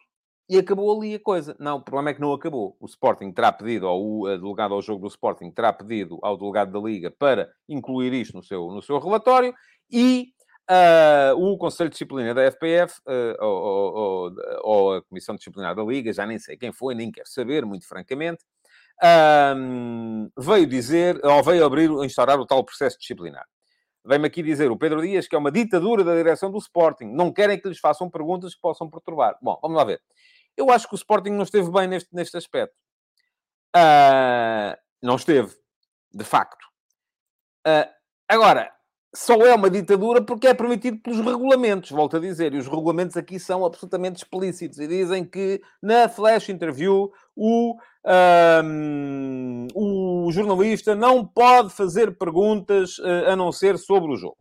E 0.48 0.58
acabou 0.58 0.96
ali 0.96 1.14
a 1.14 1.20
coisa. 1.20 1.56
Não, 1.58 1.78
o 1.78 1.82
problema 1.82 2.10
é 2.10 2.14
que 2.14 2.20
não 2.20 2.32
acabou. 2.32 2.76
O 2.78 2.86
Sporting 2.86 3.32
terá 3.32 3.50
pedido, 3.50 3.88
ou 3.88 4.22
o 4.22 4.38
delegado 4.38 4.74
ao 4.74 4.82
jogo 4.82 5.00
do 5.00 5.08
Sporting 5.08 5.50
terá 5.50 5.72
pedido 5.72 6.18
ao 6.22 6.36
delegado 6.36 6.70
da 6.70 6.86
Liga 6.86 7.10
para 7.10 7.50
incluir 7.68 8.12
isto 8.12 8.36
no 8.36 8.42
seu, 8.42 8.68
no 8.68 8.82
seu 8.82 8.98
relatório 8.98 9.54
e 9.90 10.34
uh, 10.70 11.34
o 11.36 11.56
Conselho 11.56 11.88
de 11.88 11.94
Disciplina 11.94 12.34
da 12.34 12.42
FPF, 12.50 12.98
uh, 13.06 13.10
eh, 13.10 13.36
ou, 13.40 13.94
ou, 13.94 14.34
ou, 14.62 14.94
a 14.94 15.02
Comissão 15.02 15.34
Disciplinar 15.34 15.74
da 15.74 15.82
Liga, 15.82 16.12
já 16.12 16.26
nem 16.26 16.38
sei 16.38 16.56
quem 16.56 16.72
foi, 16.72 16.94
nem 16.94 17.10
quero 17.10 17.28
saber, 17.28 17.64
muito 17.64 17.86
francamente, 17.86 18.44
um, 19.56 20.30
veio 20.38 20.66
dizer, 20.66 21.20
ou 21.24 21.42
veio 21.42 21.64
abrir, 21.64 21.90
instaurar 22.04 22.38
o 22.38 22.46
tal 22.46 22.64
processo 22.64 22.98
disciplinar. 22.98 23.44
Vem-me 24.04 24.26
aqui 24.26 24.42
dizer 24.42 24.70
o 24.70 24.76
Pedro 24.76 25.00
Dias 25.00 25.26
que 25.26 25.34
é 25.34 25.38
uma 25.38 25.50
ditadura 25.50 26.04
da 26.04 26.14
direção 26.14 26.50
do 26.50 26.58
Sporting. 26.58 27.06
Não 27.06 27.32
querem 27.32 27.58
que 27.58 27.68
lhes 27.68 27.78
façam 27.78 28.10
perguntas 28.10 28.54
que 28.54 28.60
possam 28.60 28.88
perturbar. 28.90 29.38
Bom, 29.40 29.58
vamos 29.62 29.76
lá 29.76 29.84
ver. 29.84 30.02
Eu 30.56 30.70
acho 30.70 30.86
que 30.86 30.94
o 30.94 30.96
Sporting 30.96 31.30
não 31.30 31.42
esteve 31.42 31.70
bem 31.70 31.88
neste, 31.88 32.14
neste 32.14 32.36
aspecto. 32.36 32.74
Uh, 33.74 34.76
não 35.02 35.16
esteve, 35.16 35.54
de 36.12 36.24
facto. 36.24 36.64
Uh, 37.66 37.90
agora, 38.28 38.70
só 39.14 39.34
é 39.42 39.54
uma 39.54 39.70
ditadura 39.70 40.20
porque 40.20 40.48
é 40.48 40.54
permitido 40.54 40.98
pelos 40.98 41.20
regulamentos, 41.20 41.90
volto 41.90 42.16
a 42.16 42.20
dizer. 42.20 42.52
E 42.52 42.58
os 42.58 42.66
regulamentos 42.66 43.16
aqui 43.16 43.38
são 43.38 43.64
absolutamente 43.64 44.16
explícitos 44.16 44.78
e 44.78 44.88
dizem 44.88 45.24
que 45.24 45.62
na 45.80 46.08
flash 46.08 46.48
interview 46.48 47.10
o, 47.36 47.76
um, 48.64 49.66
o 49.74 50.32
jornalista 50.32 50.94
não 50.94 51.24
pode 51.24 51.70
fazer 51.70 52.18
perguntas 52.18 52.98
uh, 52.98 53.30
a 53.30 53.36
não 53.36 53.52
ser 53.52 53.78
sobre 53.78 54.12
o 54.12 54.16
jogo. 54.16 54.36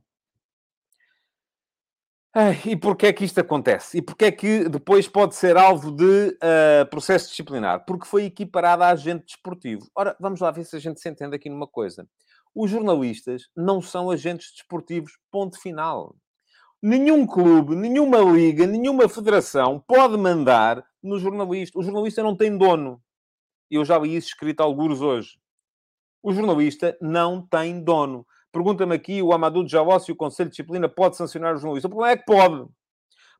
Ai, 2.36 2.60
e 2.65 2.75
porquê 2.75 3.06
é 3.06 3.13
que 3.13 3.24
isto 3.24 3.39
acontece? 3.39 4.00
E 4.00 4.01
porquê 4.01 4.25
é 4.25 4.32
que 4.32 4.68
depois 4.68 5.08
pode 5.08 5.36
ser 5.36 5.56
alvo 5.56 5.92
de 5.92 6.30
uh, 6.30 6.89
processo 6.89 7.30
disciplinar? 7.30 7.86
Porque 7.86 8.08
foi 8.08 8.25
equiparado 8.25 8.82
a 8.82 8.89
agente 8.89 9.25
desportivo. 9.25 9.88
Ora, 9.96 10.18
vamos 10.20 10.39
lá 10.39 10.50
ver 10.50 10.65
se 10.65 10.75
a 10.75 10.80
gente 10.80 11.00
se 11.00 11.08
entende 11.08 11.36
aqui 11.36 11.48
numa 11.48 11.68
coisa. 11.68 12.08
Os 12.55 12.69
jornalistas 12.69 13.50
não 13.55 13.81
são 13.81 14.12
agentes 14.12 14.51
desportivos, 14.51 15.17
ponto 15.31 15.60
final. 15.60 16.15
Nenhum 16.81 17.25
clube, 17.25 17.75
nenhuma 17.75 18.19
liga, 18.19 18.67
nenhuma 18.67 19.07
federação 19.07 19.83
pode 19.88 20.17
mandar 20.17 20.86
no 21.01 21.17
jornalista. 21.17 21.79
O 21.79 21.83
jornalista 21.83 22.22
não 22.22 22.36
tem 22.36 22.57
dono. 22.57 23.01
Eu 23.72 23.83
já 23.83 23.98
li 23.98 24.15
isso 24.15 24.27
escrito 24.27 24.62
alguns 24.62 25.01
hoje. 25.01 25.39
O 26.22 26.31
jornalista 26.31 26.95
não 27.01 27.41
tem 27.41 27.83
dono. 27.83 28.25
Pergunta-me 28.51 28.95
aqui 28.95 29.22
o 29.22 29.33
Amadou 29.33 29.67
Jaló 29.67 29.98
se 29.98 30.12
o 30.12 30.15
Conselho 30.15 30.50
de 30.50 30.55
Disciplina 30.55 30.88
pode 30.88 31.17
sancionar 31.17 31.55
o 31.55 31.57
jornalista. 31.57 31.88
O 31.88 31.91
problema 31.91 32.13
é 32.13 32.17
que 32.17 32.25
pode. 32.25 32.67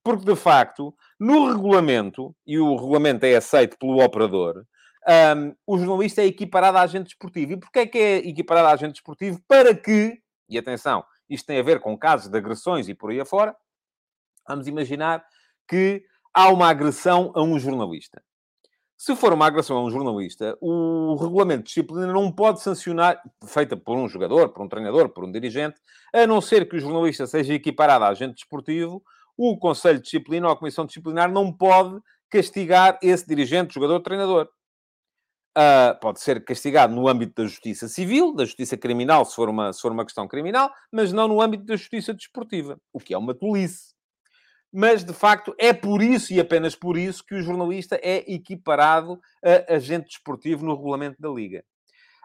Porque, 0.03 0.25
de 0.25 0.36
facto, 0.36 0.93
no 1.20 1.48
regulamento, 1.48 2.36
e 2.46 2.60
o 2.60 2.75
regulamento 2.75 3.25
é 3.25 3.36
aceito 3.36 3.77
pelo 3.77 4.03
operador, 4.03 4.65
um, 5.07 5.55
o 5.67 5.77
jornalista 5.77 6.22
é 6.22 6.25
equiparado 6.25 6.77
a 6.77 6.81
agente 6.81 7.05
desportivo. 7.05 7.53
E 7.53 7.57
porquê 7.57 7.79
é 7.79 7.86
que 7.86 7.98
é 7.98 8.17
equiparado 8.17 8.67
a 8.67 8.72
agente 8.72 8.93
desportivo? 8.93 9.41
Para 9.48 9.75
que, 9.75 10.22
e 10.50 10.57
atenção, 10.57 11.03
isto 11.29 11.45
tem 11.45 11.60
a 11.60 11.63
ver 11.63 11.79
com 11.79 11.98
casos 11.98 12.29
de 12.29 12.38
agressões 12.38 12.88
e 12.88 12.93
por 12.93 13.12
aí 13.12 13.19
afora, 13.19 13.55
vamos 14.48 14.67
imaginar 14.67 15.25
que 15.67 16.03
há 16.33 16.50
uma 16.50 16.69
agressão 16.69 17.31
a 17.36 17.41
um 17.41 17.57
jornalista. 17.60 18.22
Se 18.98 19.15
for 19.15 19.33
uma 19.33 19.48
agressão 19.48 19.77
a 19.77 19.83
um 19.83 19.91
jornalista, 19.91 20.57
o 20.62 21.15
regulamento 21.15 21.63
de 21.63 21.67
disciplina 21.67 22.07
não 22.07 22.31
pode 22.31 22.62
sancionar, 22.62 23.22
feita 23.45 23.75
por 23.75 23.98
um 23.98 24.07
jogador, 24.07 24.50
por 24.50 24.63
um 24.63 24.69
treinador, 24.69 25.10
por 25.10 25.25
um 25.25 25.31
dirigente, 25.31 25.79
a 26.13 26.25
não 26.25 26.39
ser 26.39 26.69
que 26.69 26.77
o 26.77 26.79
jornalista 26.79 27.27
seja 27.27 27.53
equiparado 27.53 28.05
a 28.05 28.10
agente 28.10 28.36
desportivo, 28.36 29.03
o 29.36 29.57
Conselho 29.57 29.98
de 29.98 30.05
Disciplina 30.05 30.48
ou 30.48 30.53
a 30.53 30.57
Comissão 30.57 30.86
Disciplinar 30.86 31.31
não 31.31 31.51
pode 31.51 32.00
castigar 32.29 32.98
esse 33.01 33.27
dirigente, 33.27 33.74
jogador, 33.74 34.00
treinador. 34.00 34.48
Uh, 35.55 36.00
pode 36.00 36.19
ser 36.19 36.43
castigado 36.43 36.95
no 36.95 37.07
âmbito 37.07 37.41
da 37.41 37.48
justiça 37.48 37.88
civil, 37.88 38.33
da 38.33 38.43
justiça 38.43 38.75
criminal, 38.75 39.24
se 39.24 39.36
for, 39.36 39.50
uma, 39.50 39.72
se 39.72 39.81
for 39.81 39.91
uma 39.91 40.03
questão 40.03 40.27
criminal, 40.27 40.72
mas 40.91 41.13
não 41.13 41.27
no 41.27 41.39
âmbito 41.39 41.63
da 41.63 41.75
justiça 41.75 42.12
desportiva, 42.12 42.79
o 42.91 43.00
que 43.00 43.13
é 43.13 43.17
uma 43.17 43.36
tolice 43.36 43.93
mas 44.74 45.03
de 45.03 45.13
facto 45.13 45.53
é 45.60 45.72
por 45.72 46.01
isso 46.01 46.33
e 46.33 46.39
apenas 46.39 46.75
por 46.75 46.98
isso 46.98 47.24
que 47.24 47.36
o 47.36 47.43
jornalista 47.43 48.00
é 48.01 48.17
equiparado 48.33 49.22
a 49.69 49.75
agente 49.75 50.07
desportivo 50.07 50.65
no 50.65 50.75
regulamento 50.75 51.22
da 51.22 51.29
Liga. 51.29 51.63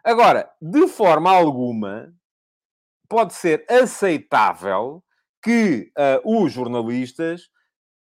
Agora, 0.03 0.51
de 0.61 0.89
forma 0.89 1.31
alguma, 1.31 2.11
pode 3.07 3.35
ser 3.35 3.67
aceitável 3.69 5.05
que 5.43 5.93
uh, 6.25 6.43
os 6.45 6.51
jornalistas 6.51 7.51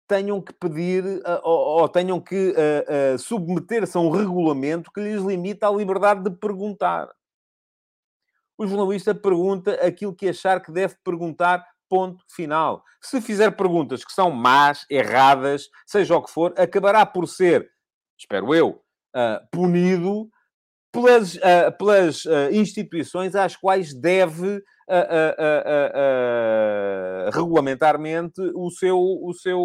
tenham 0.09 0.41
que 0.41 0.51
pedir 0.51 1.05
uh, 1.05 1.39
ou, 1.43 1.81
ou, 1.81 1.87
tenham 1.87 2.19
que 2.19 2.49
uh, 2.49 3.17
submeter-se 3.19 3.95
a 3.95 4.01
um 4.01 4.09
regulamento 4.09 4.91
que 4.91 4.99
lhes 4.99 5.21
limita 5.21 5.67
a 5.67 5.71
liberdade 5.71 6.23
de 6.23 6.31
perguntar. 6.31 7.07
O 8.57 8.65
jornalista 8.65 9.13
pergunta 9.13 9.73
aquilo 9.75 10.13
que 10.13 10.27
achar 10.27 10.59
que 10.61 10.71
deve 10.71 10.95
perguntar 11.03 11.63
Ponto 11.87 12.23
final. 12.29 12.83
Se 13.01 13.19
fizer 13.19 13.49
perguntas 13.51 14.05
que 14.05 14.13
são 14.13 14.29
más, 14.29 14.85
erradas, 14.91 15.69
seja 15.87 16.15
o 16.15 16.21
que 16.21 16.31
for, 16.31 16.53
acabará 16.55 17.03
por 17.03 17.27
ser, 17.27 17.67
espero 18.15 18.53
eu, 18.53 18.83
uh, 19.15 19.47
punido 19.51 20.29
pelas, 20.91 21.35
uh, 21.35 21.77
pelas 21.77 22.25
uh, 22.25 22.51
instituições 22.51 23.35
às 23.35 23.55
quais 23.55 23.93
deve 23.93 24.61
regulamentarmente 27.31 28.41
o 28.55 28.71
seu, 28.71 28.97
o 28.97 29.31
seu, 29.35 29.61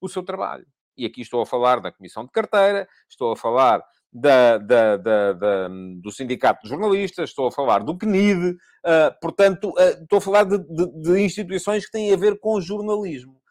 o 0.00 0.08
seu 0.08 0.22
trabalho. 0.22 0.64
E 0.96 1.04
aqui 1.04 1.20
estou 1.20 1.42
a 1.42 1.46
falar 1.46 1.78
da 1.78 1.92
Comissão 1.92 2.24
de 2.24 2.30
Carteira, 2.30 2.88
estou 3.06 3.32
a 3.32 3.36
falar 3.36 3.84
da, 4.14 4.58
da, 4.58 4.96
da, 4.96 5.68
do 6.00 6.12
Sindicato 6.12 6.62
de 6.62 6.68
Jornalistas, 6.68 7.30
estou 7.30 7.48
a 7.48 7.52
falar 7.52 7.80
do 7.80 7.98
CNID, 7.98 8.50
uh, 8.52 8.56
portanto, 9.20 9.70
uh, 9.70 10.02
estou 10.02 10.18
a 10.18 10.22
falar 10.22 10.44
de, 10.44 10.58
de, 10.58 11.02
de, 11.02 11.20
instituições 11.20 11.84
que 11.84 11.90
têm 11.90 12.12
a 12.12 12.16
ver 12.16 12.38
com 12.38 12.60
jornalismo. 12.60 13.42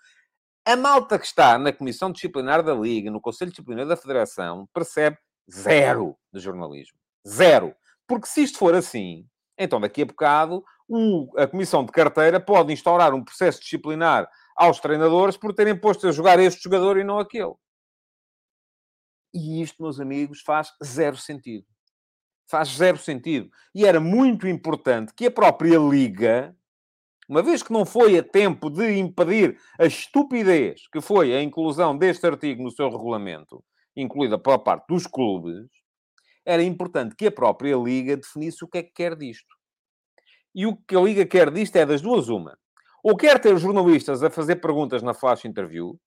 A 0.66 0.78
malta 0.78 1.20
que 1.20 1.26
está 1.26 1.58
na 1.58 1.74
Comissão 1.74 2.10
Disciplinar 2.10 2.64
da 2.64 2.74
Liga, 2.74 3.12
no 3.12 3.20
Conselho 3.20 3.52
Disciplinar 3.52 3.86
da 3.86 3.98
Federação, 3.98 4.66
percebe 4.74 5.18
zero 5.52 6.18
de 6.32 6.40
jornalismo. 6.40 6.98
Zero. 7.28 7.76
Porque 8.08 8.28
se 8.28 8.44
isto 8.44 8.58
for 8.58 8.76
assim, 8.76 9.28
então 9.58 9.80
daqui 9.80 10.02
a 10.02 10.06
bocado 10.06 10.64
o, 10.88 11.30
a 11.38 11.48
Comissão 11.48 11.86
de 11.86 11.92
Carteira 11.92 12.40
pode 12.40 12.74
instaurar 12.74 13.14
um 13.14 13.24
processo 13.24 13.62
disciplinar 13.62 14.30
aos 14.56 14.80
treinadores 14.80 15.38
por 15.38 15.54
terem 15.54 15.78
posto 15.78 16.08
a 16.08 16.12
jogar 16.12 16.40
este 16.40 16.62
jogador 16.62 16.98
e 16.98 17.04
não 17.04 17.20
aquele. 17.20 17.54
E 19.34 19.62
isto, 19.62 19.82
meus 19.82 20.00
amigos, 20.00 20.42
faz 20.42 20.72
zero 20.84 21.18
sentido. 21.18 21.66
Faz 22.48 22.70
zero 22.70 22.98
sentido. 22.98 23.50
E 23.74 23.86
era 23.86 24.00
muito 24.00 24.48
importante 24.48 25.14
que 25.14 25.26
a 25.26 25.32
própria 25.32 25.80
Liga, 25.80 26.56
uma 27.28 27.42
vez 27.42 27.64
que 27.64 27.74
não 27.74 27.86
foi 27.86 28.18
a 28.18 28.24
tempo 28.24 28.70
de 28.70 29.00
impedir 29.00 29.58
a 29.80 29.86
estupidez 29.86 30.88
que 30.92 31.02
foi 31.02 31.34
a 31.34 31.42
inclusão 31.42 31.98
deste 31.98 32.28
artigo 32.28 32.62
no 32.62 32.70
seu 32.70 32.90
regulamento, 32.92 33.64
incluída 33.96 34.38
pela 34.38 34.60
parte 34.60 34.88
dos 34.88 35.08
clubes, 35.08 35.68
era 36.46 36.64
importante 36.64 37.16
que 37.16 37.28
a 37.28 37.32
própria 37.32 37.76
Liga 37.76 38.18
definisse 38.18 38.64
o 38.64 38.68
que 38.68 38.80
é 38.80 38.84
que 38.84 38.92
quer 38.92 39.16
disto. 39.16 39.56
E 40.54 40.66
o 40.66 40.76
que 40.76 40.96
a 40.96 41.02
Liga 41.02 41.26
quer 41.26 41.52
disto 41.52 41.76
é 41.76 41.86
das 41.86 42.02
duas 42.02 42.30
uma. 42.30 42.58
Ou 43.04 43.18
quer 43.18 43.40
ter 43.40 43.58
jornalistas 43.58 44.24
a 44.24 44.30
fazer 44.30 44.58
perguntas 44.58 45.02
na 45.02 45.14
flash 45.14 45.46
interview, 45.46 46.00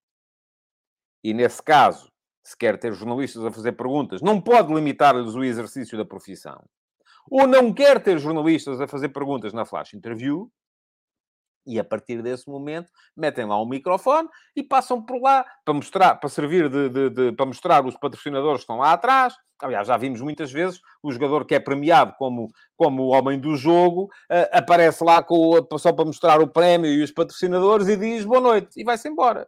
e 1.23 1.33
nesse 1.33 1.61
caso 1.61 2.11
se 2.43 2.55
quer 2.55 2.79
ter 2.79 2.93
jornalistas 2.93 3.43
a 3.43 3.51
fazer 3.51 3.73
perguntas, 3.73 4.21
não 4.21 4.39
pode 4.39 4.73
limitar-lhes 4.73 5.35
o 5.35 5.43
exercício 5.43 5.97
da 5.97 6.05
profissão. 6.05 6.63
Ou 7.29 7.45
não 7.45 7.73
quer 7.73 8.01
ter 8.01 8.17
jornalistas 8.17 8.79
a 8.79 8.87
fazer 8.87 9.09
perguntas 9.09 9.51
na 9.51 9.65
flash 9.65 9.93
interview, 9.93 10.49
e 11.67 11.79
a 11.79 11.83
partir 11.83 12.23
desse 12.23 12.49
momento 12.49 12.89
metem 13.15 13.45
lá 13.45 13.61
um 13.61 13.67
microfone 13.67 14.29
e 14.55 14.63
passam 14.63 15.03
por 15.03 15.21
lá 15.21 15.45
para 15.65 15.73
mostrar, 15.73 16.15
para 16.15 16.29
servir 16.29 16.69
de, 16.69 16.89
de, 16.89 17.09
de, 17.09 17.31
para 17.33 17.45
mostrar 17.45 17.85
os 17.85 17.97
patrocinadores 17.97 18.59
que 18.59 18.63
estão 18.63 18.77
lá 18.77 18.93
atrás. 18.93 19.35
Aliás, 19.59 19.87
já 19.87 19.97
vimos 19.97 20.21
muitas 20.21 20.51
vezes 20.51 20.79
o 21.03 21.11
jogador 21.11 21.45
que 21.45 21.55
é 21.55 21.59
premiado 21.59 22.13
como, 22.17 22.47
como 22.75 23.03
o 23.03 23.07
homem 23.09 23.39
do 23.39 23.55
jogo 23.57 24.05
uh, 24.05 24.47
aparece 24.51 25.03
lá 25.03 25.21
com, 25.21 25.53
só 25.77 25.91
para 25.91 26.05
mostrar 26.05 26.39
o 26.39 26.47
prémio 26.47 26.89
e 26.89 27.03
os 27.03 27.11
patrocinadores 27.11 27.87
e 27.87 27.97
diz 27.97 28.23
boa 28.23 28.39
noite 28.39 28.79
e 28.79 28.83
vai-se 28.83 29.09
embora. 29.09 29.47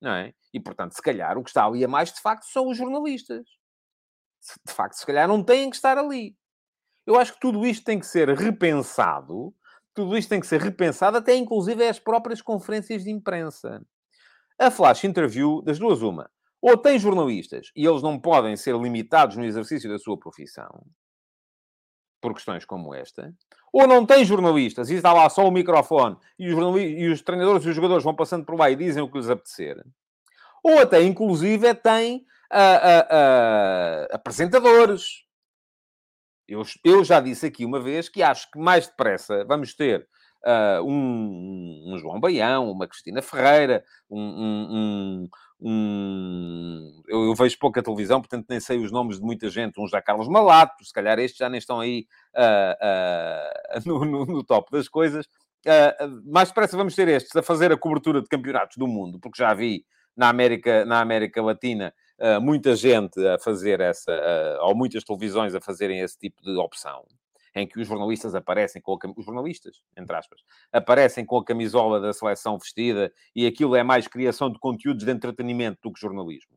Não 0.00 0.12
é? 0.12 0.32
E, 0.52 0.58
portanto, 0.58 0.92
se 0.92 1.02
calhar 1.02 1.36
o 1.36 1.44
que 1.44 1.50
está 1.50 1.64
ali 1.66 1.84
a 1.84 1.88
mais, 1.88 2.12
de 2.12 2.20
facto, 2.20 2.44
são 2.44 2.68
os 2.68 2.76
jornalistas. 2.76 3.46
De 4.66 4.72
facto, 4.72 4.94
se 4.94 5.04
calhar 5.06 5.28
não 5.28 5.42
têm 5.42 5.68
que 5.68 5.76
estar 5.76 5.98
ali. 5.98 6.36
Eu 7.06 7.18
acho 7.18 7.34
que 7.34 7.40
tudo 7.40 7.66
isto 7.66 7.84
tem 7.84 7.98
que 7.98 8.06
ser 8.06 8.28
repensado. 8.30 9.54
Tudo 9.98 10.16
isto 10.16 10.28
tem 10.28 10.38
que 10.38 10.46
ser 10.46 10.60
repensado, 10.60 11.16
até 11.16 11.34
inclusive 11.34 11.84
as 11.84 11.98
próprias 11.98 12.40
conferências 12.40 13.02
de 13.02 13.10
imprensa. 13.10 13.84
A 14.56 14.70
flash 14.70 15.02
interview, 15.02 15.60
das 15.60 15.76
duas, 15.76 16.02
uma. 16.02 16.30
Ou 16.62 16.76
tem 16.76 17.00
jornalistas 17.00 17.72
e 17.74 17.84
eles 17.84 18.00
não 18.00 18.16
podem 18.16 18.56
ser 18.56 18.76
limitados 18.76 19.36
no 19.36 19.44
exercício 19.44 19.90
da 19.90 19.98
sua 19.98 20.16
profissão, 20.16 20.86
por 22.20 22.32
questões 22.32 22.64
como 22.64 22.94
esta, 22.94 23.34
ou 23.72 23.88
não 23.88 24.06
tem 24.06 24.24
jornalistas 24.24 24.88
e 24.88 24.94
está 24.94 25.12
lá 25.12 25.28
só 25.28 25.44
o 25.44 25.50
microfone 25.50 26.16
e 26.38 26.52
os, 26.52 26.80
e 26.80 27.08
os 27.08 27.20
treinadores 27.20 27.66
e 27.66 27.70
os 27.70 27.74
jogadores 27.74 28.04
vão 28.04 28.14
passando 28.14 28.44
por 28.44 28.56
lá 28.56 28.70
e 28.70 28.76
dizem 28.76 29.02
o 29.02 29.10
que 29.10 29.18
lhes 29.18 29.28
apetecer, 29.28 29.84
ou 30.62 30.78
até, 30.78 31.02
inclusive, 31.02 31.74
tem 31.74 32.24
uh, 32.52 33.02
uh, 33.02 34.14
apresentadores. 34.14 35.26
Eu, 36.48 36.62
eu 36.82 37.04
já 37.04 37.20
disse 37.20 37.46
aqui 37.46 37.64
uma 37.64 37.78
vez 37.78 38.08
que 38.08 38.22
acho 38.22 38.50
que 38.50 38.58
mais 38.58 38.86
depressa 38.86 39.44
vamos 39.44 39.74
ter 39.74 40.08
uh, 40.46 40.82
um, 40.82 41.92
um, 41.92 41.98
João 41.98 42.18
Baião, 42.18 42.70
uma 42.70 42.88
Cristina 42.88 43.20
Ferreira, 43.20 43.84
um, 44.10 44.20
um, 44.20 45.28
um 45.60 47.02
eu, 47.06 47.24
eu, 47.24 47.34
vejo 47.34 47.58
pouca 47.58 47.82
televisão, 47.82 48.20
portanto 48.20 48.46
nem 48.48 48.60
sei 48.60 48.78
os 48.78 48.90
nomes 48.90 49.18
de 49.18 49.22
muita 49.22 49.50
gente, 49.50 49.78
um 49.78 49.86
já 49.86 50.00
Carlos 50.00 50.28
Malato, 50.28 50.82
se 50.84 50.92
calhar 50.92 51.18
estes 51.18 51.38
já 51.38 51.50
nem 51.50 51.58
estão 51.58 51.80
aí 51.80 52.06
uh, 52.34 53.78
uh, 53.78 53.82
no, 53.86 54.04
no, 54.04 54.24
no, 54.24 54.44
top 54.44 54.70
das 54.72 54.88
coisas. 54.88 55.26
Uh, 55.66 56.32
mais 56.32 56.48
depressa 56.48 56.76
vamos 56.76 56.94
ter 56.94 57.08
estes 57.08 57.34
a 57.36 57.42
fazer 57.42 57.70
a 57.72 57.76
cobertura 57.76 58.22
de 58.22 58.28
campeonatos 58.28 58.78
do 58.78 58.86
mundo, 58.86 59.18
porque 59.20 59.42
já 59.42 59.52
vi 59.52 59.84
na 60.16 60.28
América, 60.30 60.84
na 60.84 61.00
América 61.00 61.42
Latina 61.42 61.92
muita 62.40 62.74
gente 62.74 63.24
a 63.26 63.38
fazer 63.38 63.80
essa, 63.80 64.12
uh, 64.12 64.66
ou 64.66 64.74
muitas 64.74 65.04
televisões 65.04 65.54
a 65.54 65.60
fazerem 65.60 66.00
esse 66.00 66.18
tipo 66.18 66.42
de 66.42 66.56
opção, 66.56 67.04
em 67.54 67.66
que 67.66 67.80
os 67.80 67.86
jornalistas 67.86 68.34
aparecem 68.34 68.82
com 68.82 68.94
a, 68.94 68.98
os 69.16 69.24
jornalistas, 69.24 69.82
entre 69.96 70.16
aspas, 70.16 70.40
aparecem 70.72 71.24
com 71.24 71.38
a 71.38 71.44
camisola 71.44 72.00
da 72.00 72.12
seleção 72.12 72.58
vestida 72.58 73.12
e 73.34 73.46
aquilo 73.46 73.76
é 73.76 73.82
mais 73.82 74.08
criação 74.08 74.50
de 74.50 74.58
conteúdos 74.58 75.04
de 75.04 75.10
entretenimento 75.10 75.78
do 75.82 75.92
que 75.92 76.00
jornalismo. 76.00 76.56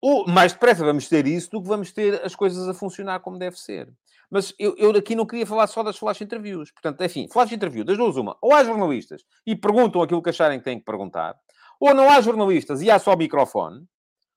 ou 0.00 0.26
mais 0.28 0.52
depressa 0.52 0.84
vamos 0.84 1.08
ter 1.08 1.26
isso 1.26 1.50
do 1.50 1.60
que 1.60 1.68
vamos 1.68 1.92
ter 1.92 2.24
as 2.24 2.34
coisas 2.36 2.68
a 2.68 2.74
funcionar 2.74 3.20
como 3.20 3.38
deve 3.38 3.58
ser. 3.58 3.88
Mas 4.30 4.54
eu, 4.58 4.76
eu 4.76 4.90
aqui 4.90 5.14
não 5.16 5.26
queria 5.26 5.46
falar 5.46 5.66
só 5.66 5.82
das 5.82 5.96
flash 5.96 6.20
interviews. 6.20 6.70
Portanto, 6.70 7.02
enfim, 7.02 7.26
flash 7.28 7.50
interview, 7.52 7.82
das 7.82 7.96
duas 7.96 8.16
uma. 8.16 8.36
Ou 8.42 8.52
há 8.52 8.62
jornalistas 8.62 9.24
e 9.46 9.56
perguntam 9.56 10.02
aquilo 10.02 10.22
que 10.22 10.28
acharem 10.28 10.58
que 10.58 10.64
têm 10.64 10.78
que 10.78 10.84
perguntar, 10.84 11.34
ou 11.80 11.94
não 11.94 12.10
há 12.10 12.20
jornalistas 12.20 12.82
e 12.82 12.90
há 12.90 12.98
só 12.98 13.16
microfone, 13.16 13.86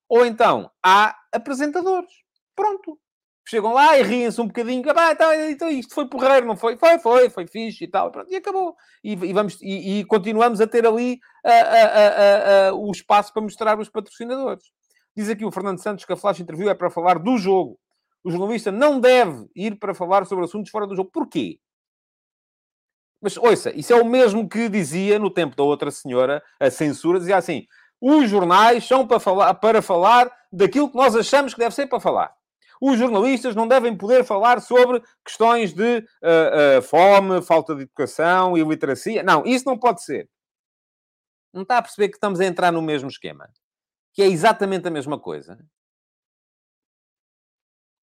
ou 0.07 0.25
então 0.25 0.69
há 0.83 1.15
apresentadores. 1.31 2.11
Pronto. 2.55 2.99
Chegam 3.47 3.73
lá 3.73 3.97
e 3.97 4.03
riem-se 4.03 4.39
um 4.39 4.47
bocadinho. 4.47 4.83
Ah, 4.95 5.11
então, 5.11 5.33
então 5.49 5.69
isto 5.69 5.95
foi 5.95 6.07
porreiro, 6.07 6.45
não 6.45 6.55
foi? 6.55 6.77
Foi, 6.77 6.99
foi, 6.99 7.29
foi 7.29 7.47
fixe 7.47 7.85
e 7.85 7.87
tal. 7.87 8.11
Pronto, 8.11 8.31
e 8.31 8.35
acabou. 8.35 8.75
E, 9.03 9.13
e 9.13 9.33
vamos, 9.33 9.57
e, 9.61 9.99
e, 9.99 10.05
continuamos 10.05 10.61
a 10.61 10.67
ter 10.67 10.85
ali 10.85 11.19
o 12.73 12.91
espaço 12.91 13.33
para 13.33 13.41
mostrar 13.41 13.79
os 13.79 13.89
patrocinadores. 13.89 14.65
Diz 15.15 15.27
aqui 15.27 15.43
o 15.43 15.51
Fernando 15.51 15.81
Santos 15.81 16.05
que 16.05 16.13
a 16.13 16.15
flash 16.15 16.39
interview 16.39 16.69
é 16.69 16.75
para 16.75 16.89
falar 16.89 17.17
do 17.19 17.37
jogo. 17.37 17.79
O 18.23 18.29
jornalista 18.29 18.71
não 18.71 18.99
deve 18.99 19.47
ir 19.55 19.79
para 19.79 19.93
falar 19.93 20.25
sobre 20.25 20.45
assuntos 20.45 20.69
fora 20.71 20.85
do 20.85 20.95
jogo. 20.95 21.09
Porquê? 21.11 21.59
Mas, 23.21 23.37
ouça, 23.37 23.71
isso 23.75 23.93
é 23.93 24.01
o 24.01 24.05
mesmo 24.05 24.49
que 24.49 24.67
dizia 24.67 25.19
no 25.19 25.29
tempo 25.29 25.55
da 25.55 25.63
outra 25.63 25.91
senhora, 25.91 26.41
a 26.59 26.71
censura, 26.71 27.19
dizia 27.19 27.37
assim, 27.37 27.67
os 27.99 28.27
jornais 28.27 28.87
são 28.87 29.05
para 29.05 29.19
falar, 29.19 29.53
para 29.53 29.81
falar 29.81 30.31
daquilo 30.51 30.89
que 30.89 30.97
nós 30.97 31.15
achamos 31.15 31.53
que 31.53 31.59
deve 31.59 31.75
ser 31.75 31.85
para 31.85 31.99
falar. 31.99 32.33
Os 32.81 32.97
jornalistas 32.97 33.55
não 33.55 33.67
devem 33.67 33.95
poder 33.95 34.23
falar 34.23 34.59
sobre 34.59 35.03
questões 35.23 35.71
de 35.71 35.99
uh, 35.99 36.79
uh, 36.79 36.81
fome, 36.81 37.39
falta 37.43 37.75
de 37.75 37.83
educação, 37.83 38.57
iliteracia. 38.57 39.21
Não, 39.21 39.45
isso 39.45 39.65
não 39.67 39.77
pode 39.77 40.03
ser. 40.03 40.27
Não 41.53 41.61
está 41.61 41.77
a 41.77 41.81
perceber 41.83 42.09
que 42.09 42.15
estamos 42.15 42.39
a 42.39 42.45
entrar 42.45 42.71
no 42.71 42.81
mesmo 42.81 43.07
esquema? 43.07 43.47
Que 44.13 44.23
é 44.23 44.25
exatamente 44.25 44.87
a 44.87 44.91
mesma 44.91 45.19
coisa 45.19 45.59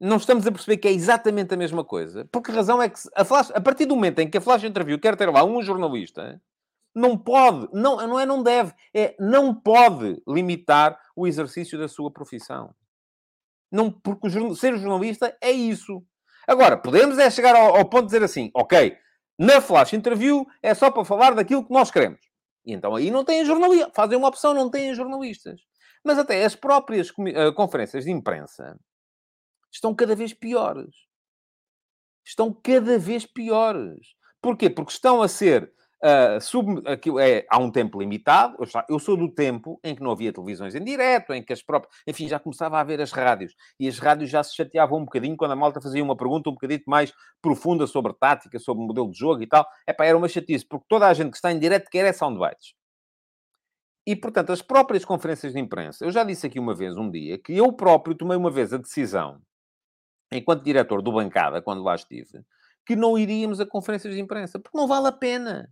não 0.00 0.16
estamos 0.16 0.46
a 0.46 0.52
perceber 0.52 0.76
que 0.76 0.88
é 0.88 0.92
exatamente 0.92 1.52
a 1.52 1.56
mesma 1.56 1.84
coisa. 1.84 2.24
Por 2.26 2.42
que 2.42 2.52
razão 2.52 2.80
é 2.80 2.88
que 2.88 2.98
a, 3.14 3.24
flash, 3.24 3.50
a 3.52 3.60
partir 3.60 3.86
do 3.86 3.96
momento 3.96 4.20
em 4.20 4.30
que 4.30 4.38
a 4.38 4.40
Flash 4.40 4.64
Interview 4.64 4.98
quer 4.98 5.16
ter 5.16 5.28
lá 5.28 5.44
um 5.44 5.60
jornalista, 5.60 6.40
não 6.94 7.16
pode, 7.18 7.68
não, 7.72 7.96
não 8.06 8.18
é 8.18 8.24
não 8.24 8.42
deve, 8.42 8.72
é 8.94 9.16
não 9.18 9.54
pode 9.54 10.22
limitar 10.26 10.98
o 11.16 11.26
exercício 11.26 11.78
da 11.78 11.88
sua 11.88 12.12
profissão. 12.12 12.74
Não, 13.70 13.90
porque 13.90 14.28
o, 14.28 14.54
ser 14.54 14.76
jornalista 14.78 15.36
é 15.40 15.50
isso. 15.50 16.02
Agora, 16.46 16.76
podemos 16.76 17.18
é 17.18 17.30
chegar 17.30 17.54
ao, 17.54 17.76
ao 17.76 17.84
ponto 17.84 18.02
de 18.02 18.06
dizer 18.06 18.22
assim, 18.22 18.50
ok, 18.54 18.96
na 19.38 19.60
Flash 19.60 19.92
Interview 19.92 20.46
é 20.62 20.74
só 20.74 20.90
para 20.90 21.04
falar 21.04 21.34
daquilo 21.34 21.64
que 21.64 21.72
nós 21.72 21.90
queremos. 21.90 22.20
E 22.64 22.72
então 22.72 22.94
aí 22.94 23.10
não 23.10 23.24
têm 23.24 23.44
jornalistas. 23.44 23.90
Fazem 23.94 24.16
uma 24.16 24.28
opção, 24.28 24.54
não 24.54 24.70
têm 24.70 24.94
jornalistas. 24.94 25.60
Mas 26.04 26.18
até 26.18 26.44
as 26.44 26.54
próprias 26.54 27.10
uh, 27.10 27.52
conferências 27.54 28.04
de 28.04 28.10
imprensa 28.10 28.78
estão 29.72 29.94
cada 29.94 30.14
vez 30.14 30.32
piores. 30.32 30.94
Estão 32.24 32.52
cada 32.52 32.98
vez 32.98 33.24
piores. 33.26 34.14
Porquê? 34.40 34.68
Porque 34.68 34.92
estão 34.92 35.22
a 35.22 35.28
ser 35.28 35.72
Uh, 36.00 36.40
sub, 36.40 36.80
aquilo 36.86 37.18
é, 37.18 37.44
há 37.50 37.58
um 37.58 37.70
tempo 37.72 37.98
limitado. 37.98 38.56
Eu, 38.88 38.98
sou 39.00 39.16
do 39.16 39.28
tempo 39.28 39.80
em 39.82 39.96
que 39.96 40.02
não 40.02 40.12
havia 40.12 40.32
televisões 40.32 40.74
em 40.74 40.84
direto, 40.84 41.32
em 41.32 41.42
que 41.42 41.52
as 41.52 41.62
próprias. 41.62 41.92
Enfim, 42.06 42.28
já 42.28 42.38
começava 42.38 42.78
a 42.78 42.80
haver 42.80 43.00
as 43.00 43.10
rádios. 43.10 43.54
E 43.80 43.88
as 43.88 43.98
rádios 43.98 44.30
já 44.30 44.42
se 44.42 44.54
chateavam 44.54 45.00
um 45.00 45.04
bocadinho 45.04 45.36
quando 45.36 45.52
a 45.52 45.56
malta 45.56 45.80
fazia 45.80 46.02
uma 46.02 46.16
pergunta 46.16 46.50
um 46.50 46.52
bocadinho 46.52 46.82
mais 46.86 47.12
profunda 47.42 47.86
sobre 47.86 48.12
tática, 48.14 48.58
sobre 48.60 48.84
modelo 48.84 49.10
de 49.10 49.18
jogo 49.18 49.42
e 49.42 49.46
tal. 49.46 49.66
Epá, 49.88 50.04
era 50.04 50.16
uma 50.16 50.28
chatice, 50.28 50.64
porque 50.64 50.86
toda 50.88 51.06
a 51.06 51.14
gente 51.14 51.30
que 51.30 51.36
está 51.36 51.50
em 51.50 51.58
direto 51.58 51.88
quer 51.90 52.06
é 52.06 52.12
soundbites. 52.12 52.74
E, 54.06 54.14
portanto, 54.16 54.52
as 54.52 54.62
próprias 54.62 55.04
conferências 55.04 55.52
de 55.52 55.58
imprensa. 55.58 56.04
Eu 56.04 56.10
já 56.10 56.22
disse 56.24 56.46
aqui 56.46 56.58
uma 56.60 56.74
vez, 56.74 56.96
um 56.96 57.10
dia, 57.10 57.38
que 57.38 57.54
eu 57.56 57.72
próprio 57.72 58.14
tomei 58.14 58.36
uma 58.36 58.50
vez 58.50 58.72
a 58.72 58.78
decisão 58.78 59.40
enquanto 60.32 60.64
diretor 60.64 61.02
do 61.02 61.12
Bancada, 61.12 61.62
quando 61.62 61.82
lá 61.82 61.94
estive, 61.94 62.44
que 62.86 62.96
não 62.96 63.18
iríamos 63.18 63.60
a 63.60 63.66
conferências 63.66 64.14
de 64.14 64.20
imprensa, 64.20 64.58
porque 64.58 64.76
não 64.76 64.86
vale 64.86 65.08
a 65.08 65.12
pena. 65.12 65.70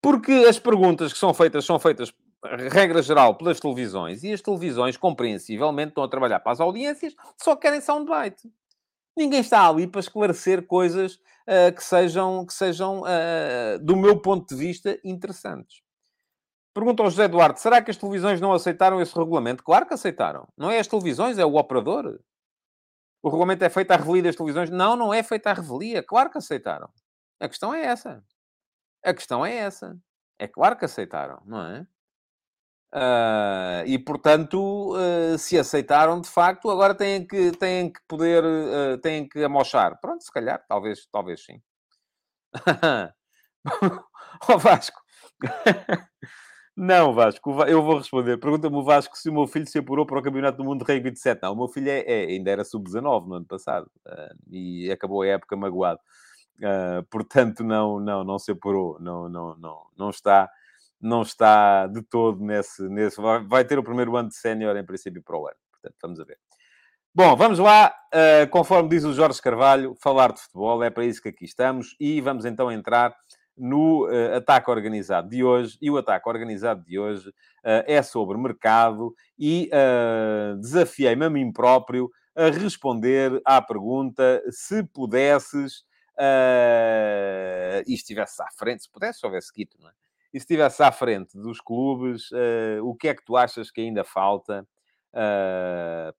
Porque 0.00 0.32
as 0.48 0.58
perguntas 0.58 1.12
que 1.12 1.18
são 1.18 1.32
feitas 1.32 1.64
são 1.64 1.78
feitas, 1.78 2.12
regra 2.70 3.02
geral, 3.02 3.36
pelas 3.36 3.60
televisões, 3.60 4.24
e 4.24 4.32
as 4.32 4.40
televisões, 4.40 4.96
compreensivelmente, 4.96 5.90
estão 5.90 6.04
a 6.04 6.08
trabalhar 6.08 6.40
para 6.40 6.52
as 6.52 6.60
audiências, 6.60 7.14
só 7.40 7.54
querem 7.54 7.80
soundbite. 7.80 8.52
Ninguém 9.16 9.40
está 9.40 9.68
ali 9.68 9.86
para 9.86 10.00
esclarecer 10.00 10.66
coisas 10.66 11.16
uh, 11.16 11.72
que 11.74 11.84
sejam, 11.84 12.46
que 12.46 12.54
sejam 12.54 13.02
uh, 13.02 13.78
do 13.80 13.94
meu 13.94 14.18
ponto 14.20 14.48
de 14.48 14.54
vista, 14.54 14.98
interessantes. 15.04 15.82
Pergunta 16.74 17.02
ao 17.02 17.10
José 17.10 17.24
Eduardo: 17.24 17.58
será 17.58 17.82
que 17.82 17.90
as 17.90 17.96
televisões 17.96 18.40
não 18.40 18.52
aceitaram 18.52 19.00
esse 19.00 19.14
regulamento? 19.14 19.62
Claro 19.62 19.86
que 19.86 19.94
aceitaram. 19.94 20.48
Não 20.56 20.70
é 20.70 20.78
as 20.78 20.86
televisões, 20.86 21.38
é 21.38 21.44
o 21.44 21.56
operador. 21.56 22.18
O 23.22 23.28
regulamento 23.28 23.64
é 23.64 23.70
feito 23.70 23.90
à 23.92 23.96
revelia 23.96 24.24
das 24.24 24.36
televisões? 24.36 24.68
Não, 24.68 24.96
não 24.96 25.14
é 25.14 25.22
feito 25.22 25.46
à 25.46 25.52
revelia. 25.52 26.02
Claro 26.02 26.28
que 26.30 26.38
aceitaram. 26.38 26.90
A 27.38 27.48
questão 27.48 27.72
é 27.72 27.82
essa. 27.84 28.24
A 29.04 29.14
questão 29.14 29.46
é 29.46 29.54
essa. 29.54 29.96
É 30.38 30.48
claro 30.48 30.76
que 30.76 30.84
aceitaram, 30.84 31.40
não 31.46 31.60
é? 31.64 31.86
Uh, 32.94 33.86
e, 33.86 33.98
portanto, 33.98 34.94
uh, 34.94 35.38
se 35.38 35.58
aceitaram, 35.58 36.20
de 36.20 36.28
facto, 36.28 36.68
agora 36.68 36.94
têm 36.94 37.26
que, 37.26 37.52
têm 37.52 37.90
que 37.90 38.00
poder, 38.06 38.44
uh, 38.44 38.98
têm 38.98 39.26
que 39.26 39.42
amochar. 39.42 39.98
Pronto, 40.00 40.22
se 40.22 40.30
calhar, 40.30 40.62
talvez, 40.68 41.06
talvez 41.10 41.42
sim. 41.44 41.62
Ó 44.48 44.54
oh, 44.54 44.58
Vasco. 44.58 45.00
Não, 46.74 47.12
Vasco, 47.12 47.62
eu 47.64 47.82
vou 47.82 47.98
responder. 47.98 48.38
Pergunta-me 48.38 48.76
o 48.76 48.82
Vasco 48.82 49.16
se 49.16 49.28
o 49.28 49.32
meu 49.32 49.46
filho 49.46 49.66
se 49.66 49.78
apurou 49.78 50.06
para 50.06 50.18
o 50.18 50.22
Campeonato 50.22 50.56
do 50.56 50.64
Mundo 50.64 50.84
de 50.84 50.90
Rugby 50.90 51.10
de 51.10 51.18
7. 51.18 51.42
Não, 51.42 51.52
o 51.52 51.56
meu 51.56 51.68
filho 51.68 51.90
é, 51.90 52.00
é 52.06 52.24
ainda 52.24 52.50
era 52.50 52.64
sub-19 52.64 53.26
no 53.26 53.34
ano 53.34 53.44
passado 53.44 53.90
uh, 54.06 54.34
e 54.50 54.90
acabou 54.90 55.20
a 55.22 55.26
época 55.26 55.54
magoado. 55.54 56.00
Uh, 56.58 57.02
portanto, 57.10 57.62
não, 57.62 58.00
não, 58.00 58.24
não 58.24 58.38
se 58.38 58.52
apurou. 58.52 58.98
Não, 59.00 59.28
não, 59.28 59.54
não, 59.56 59.86
não 59.98 60.10
está, 60.10 60.50
não 60.98 61.20
está 61.22 61.86
de 61.88 62.00
todo 62.02 62.42
nesse... 62.42 62.88
nesse 62.88 63.20
vai, 63.20 63.64
ter 63.66 63.78
o 63.78 63.84
primeiro 63.84 64.16
ano 64.16 64.30
de 64.30 64.36
sénior, 64.36 64.74
em 64.76 64.84
princípio, 64.84 65.22
para 65.22 65.36
o 65.36 65.46
ano. 65.46 65.56
Portanto, 65.72 65.96
vamos 66.00 66.20
a 66.20 66.24
ver. 66.24 66.38
Bom, 67.14 67.36
vamos 67.36 67.58
lá, 67.58 67.94
uh, 68.14 68.48
conforme 68.48 68.88
diz 68.88 69.04
o 69.04 69.12
Jorge 69.12 69.42
Carvalho, 69.42 69.94
falar 70.00 70.32
de 70.32 70.40
futebol, 70.40 70.82
é 70.82 70.88
para 70.88 71.04
isso 71.04 71.20
que 71.20 71.28
aqui 71.28 71.44
estamos, 71.44 71.94
e 72.00 72.22
vamos 72.22 72.46
então 72.46 72.72
entrar 72.72 73.14
no 73.56 74.06
uh, 74.06 74.36
ataque 74.36 74.70
organizado 74.70 75.28
de 75.28 75.44
hoje. 75.44 75.76
E 75.80 75.90
o 75.90 75.96
ataque 75.96 76.28
organizado 76.28 76.84
de 76.84 76.98
hoje 76.98 77.28
uh, 77.28 77.84
é 77.86 78.02
sobre 78.02 78.36
mercado 78.38 79.14
e 79.38 79.70
uh, 79.72 80.56
desafiei-me 80.58 81.24
a 81.24 81.30
mim 81.30 81.52
próprio 81.52 82.10
a 82.34 82.48
responder 82.48 83.40
à 83.44 83.60
pergunta 83.60 84.42
se 84.50 84.82
pudesses 84.82 85.84
e 87.86 87.94
estivesse 87.94 88.40
à 88.42 88.46
frente, 88.56 88.84
se 88.84 88.90
pudesse, 88.90 89.18
se 89.18 89.26
houvesse 89.26 89.52
quito, 89.52 89.76
não 89.80 89.88
é? 89.88 89.92
E 90.32 90.38
se 90.38 90.44
estivesse 90.44 90.82
à 90.82 90.90
frente 90.92 91.36
dos 91.36 91.60
clubes, 91.60 92.30
o 92.82 92.94
que 92.94 93.08
é 93.08 93.14
que 93.14 93.24
tu 93.24 93.36
achas 93.36 93.70
que 93.70 93.82
ainda 93.82 94.04
falta 94.04 94.66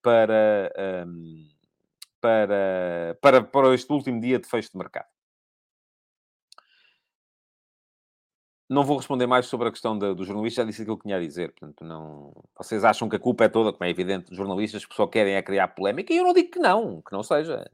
para, 0.02 0.72
um, 1.08 1.48
para, 2.22 3.18
para, 3.22 3.44
para 3.44 3.74
este 3.74 3.92
último 3.92 4.20
dia 4.20 4.38
de 4.38 4.48
fecho 4.48 4.72
de 4.72 4.78
mercado? 4.78 5.13
Não 8.74 8.84
vou 8.84 8.98
responder 8.98 9.28
mais 9.28 9.46
sobre 9.46 9.68
a 9.68 9.72
questão 9.72 9.98
do, 9.98 10.16
do 10.16 10.26
jornalista, 10.26 10.62
já 10.62 10.66
disse 10.68 10.82
aquilo 10.82 10.98
que 10.98 11.04
tinha 11.04 11.18
a 11.18 11.20
dizer. 11.20 11.52
Portanto, 11.52 11.86
não... 11.86 12.34
Vocês 12.58 12.84
acham 12.84 13.08
que 13.08 13.16
a 13.16 13.20
culpa 13.20 13.44
é 13.44 13.50
toda, 13.50 13.72
como 13.72 13.84
é 13.84 13.90
evidente, 13.90 14.30
dos 14.30 14.38
jornalistas 14.38 14.86
que 14.86 14.96
só 14.96 15.06
querem 15.06 15.36
é 15.36 15.42
criar 15.44 15.68
polémica, 15.70 16.12
e 16.12 16.18
eu 16.18 16.24
não 16.24 16.34
digo 16.34 16.50
que 16.50 16.60
não, 16.60 17.02
que 17.02 17.12
não 17.12 17.22
seja. 17.22 17.70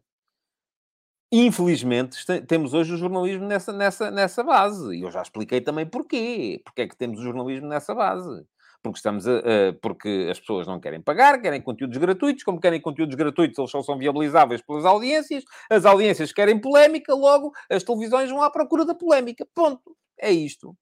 Infelizmente, 1.32 2.18
temos 2.48 2.74
hoje 2.74 2.94
o 2.94 2.98
jornalismo 2.98 3.46
nessa, 3.46 3.72
nessa, 3.72 4.12
nessa 4.12 4.44
base. 4.44 4.98
E 4.98 5.04
eu 5.04 5.12
já 5.12 5.22
expliquei 5.22 5.62
também 5.62 5.86
porquê. 5.86 6.62
Porque 6.66 6.82
é 6.82 6.88
que 6.88 6.98
temos 6.98 7.20
o 7.20 7.24
jornalismo 7.24 7.68
nessa 7.68 7.94
base. 7.96 8.46
Porque, 8.82 8.98
estamos 8.98 9.28
a, 9.28 9.42
porque 9.82 10.28
as 10.32 10.40
pessoas 10.40 10.66
não 10.66 10.80
querem 10.80 11.02
pagar, 11.02 11.40
querem 11.40 11.62
conteúdos 11.62 11.98
gratuitos. 11.98 12.44
Como 12.44 12.60
querem 12.60 12.82
conteúdos 12.82 13.16
gratuitos, 13.16 13.60
eles 13.60 13.70
só 13.70 13.82
são 13.84 13.98
viabilizáveis 13.98 14.62
pelas 14.62 14.86
audiências. 14.86 15.44
As 15.70 15.86
audiências 15.86 16.34
querem 16.34 16.60
polémica, 16.60 17.14
logo 17.14 17.54
as 17.70 17.84
televisões 17.84 18.30
vão 18.30 18.42
à 18.42 18.50
procura 18.50 18.84
da 18.84 18.96
polémica. 18.96 19.48
Ponto. 19.54 19.96
É 20.20 20.32
isto. 20.32 20.76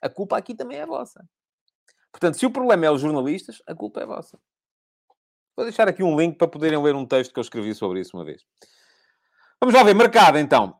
A 0.00 0.08
culpa 0.08 0.36
aqui 0.36 0.54
também 0.54 0.78
é 0.78 0.86
vossa. 0.86 1.24
Portanto, 2.12 2.38
se 2.38 2.46
o 2.46 2.50
problema 2.50 2.86
é 2.86 2.90
os 2.90 3.00
jornalistas, 3.00 3.60
a 3.66 3.74
culpa 3.74 4.00
é 4.00 4.06
vossa. 4.06 4.38
Vou 5.56 5.64
deixar 5.64 5.88
aqui 5.88 6.02
um 6.02 6.18
link 6.18 6.36
para 6.36 6.48
poderem 6.48 6.82
ler 6.82 6.94
um 6.94 7.04
texto 7.04 7.32
que 7.32 7.38
eu 7.38 7.42
escrevi 7.42 7.74
sobre 7.74 8.00
isso 8.00 8.16
uma 8.16 8.24
vez. 8.24 8.42
Vamos 9.60 9.74
lá 9.74 9.82
ver, 9.82 9.94
mercado 9.94 10.38
então. 10.38 10.76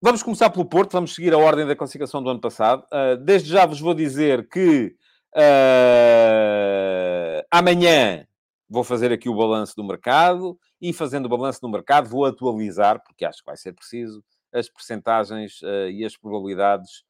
Vamos 0.00 0.22
começar 0.22 0.50
pelo 0.50 0.64
Porto, 0.64 0.92
vamos 0.92 1.14
seguir 1.14 1.34
a 1.34 1.38
ordem 1.38 1.66
da 1.66 1.74
classificação 1.74 2.22
do 2.22 2.30
ano 2.30 2.40
passado. 2.40 2.86
Uh, 2.92 3.16
desde 3.16 3.50
já 3.50 3.66
vos 3.66 3.80
vou 3.80 3.94
dizer 3.94 4.48
que 4.48 4.94
uh, 5.34 7.42
amanhã 7.50 8.26
vou 8.68 8.84
fazer 8.84 9.10
aqui 9.10 9.28
o 9.28 9.34
balanço 9.34 9.74
do 9.74 9.82
mercado 9.82 10.56
e 10.80 10.92
fazendo 10.92 11.26
o 11.26 11.28
balanço 11.28 11.60
do 11.60 11.68
mercado 11.68 12.08
vou 12.08 12.24
atualizar, 12.24 13.02
porque 13.02 13.24
acho 13.24 13.38
que 13.38 13.46
vai 13.46 13.56
ser 13.56 13.72
preciso, 13.72 14.22
as 14.52 14.68
percentagens 14.68 15.60
uh, 15.62 15.88
e 15.90 16.04
as 16.04 16.16
probabilidades 16.16 17.04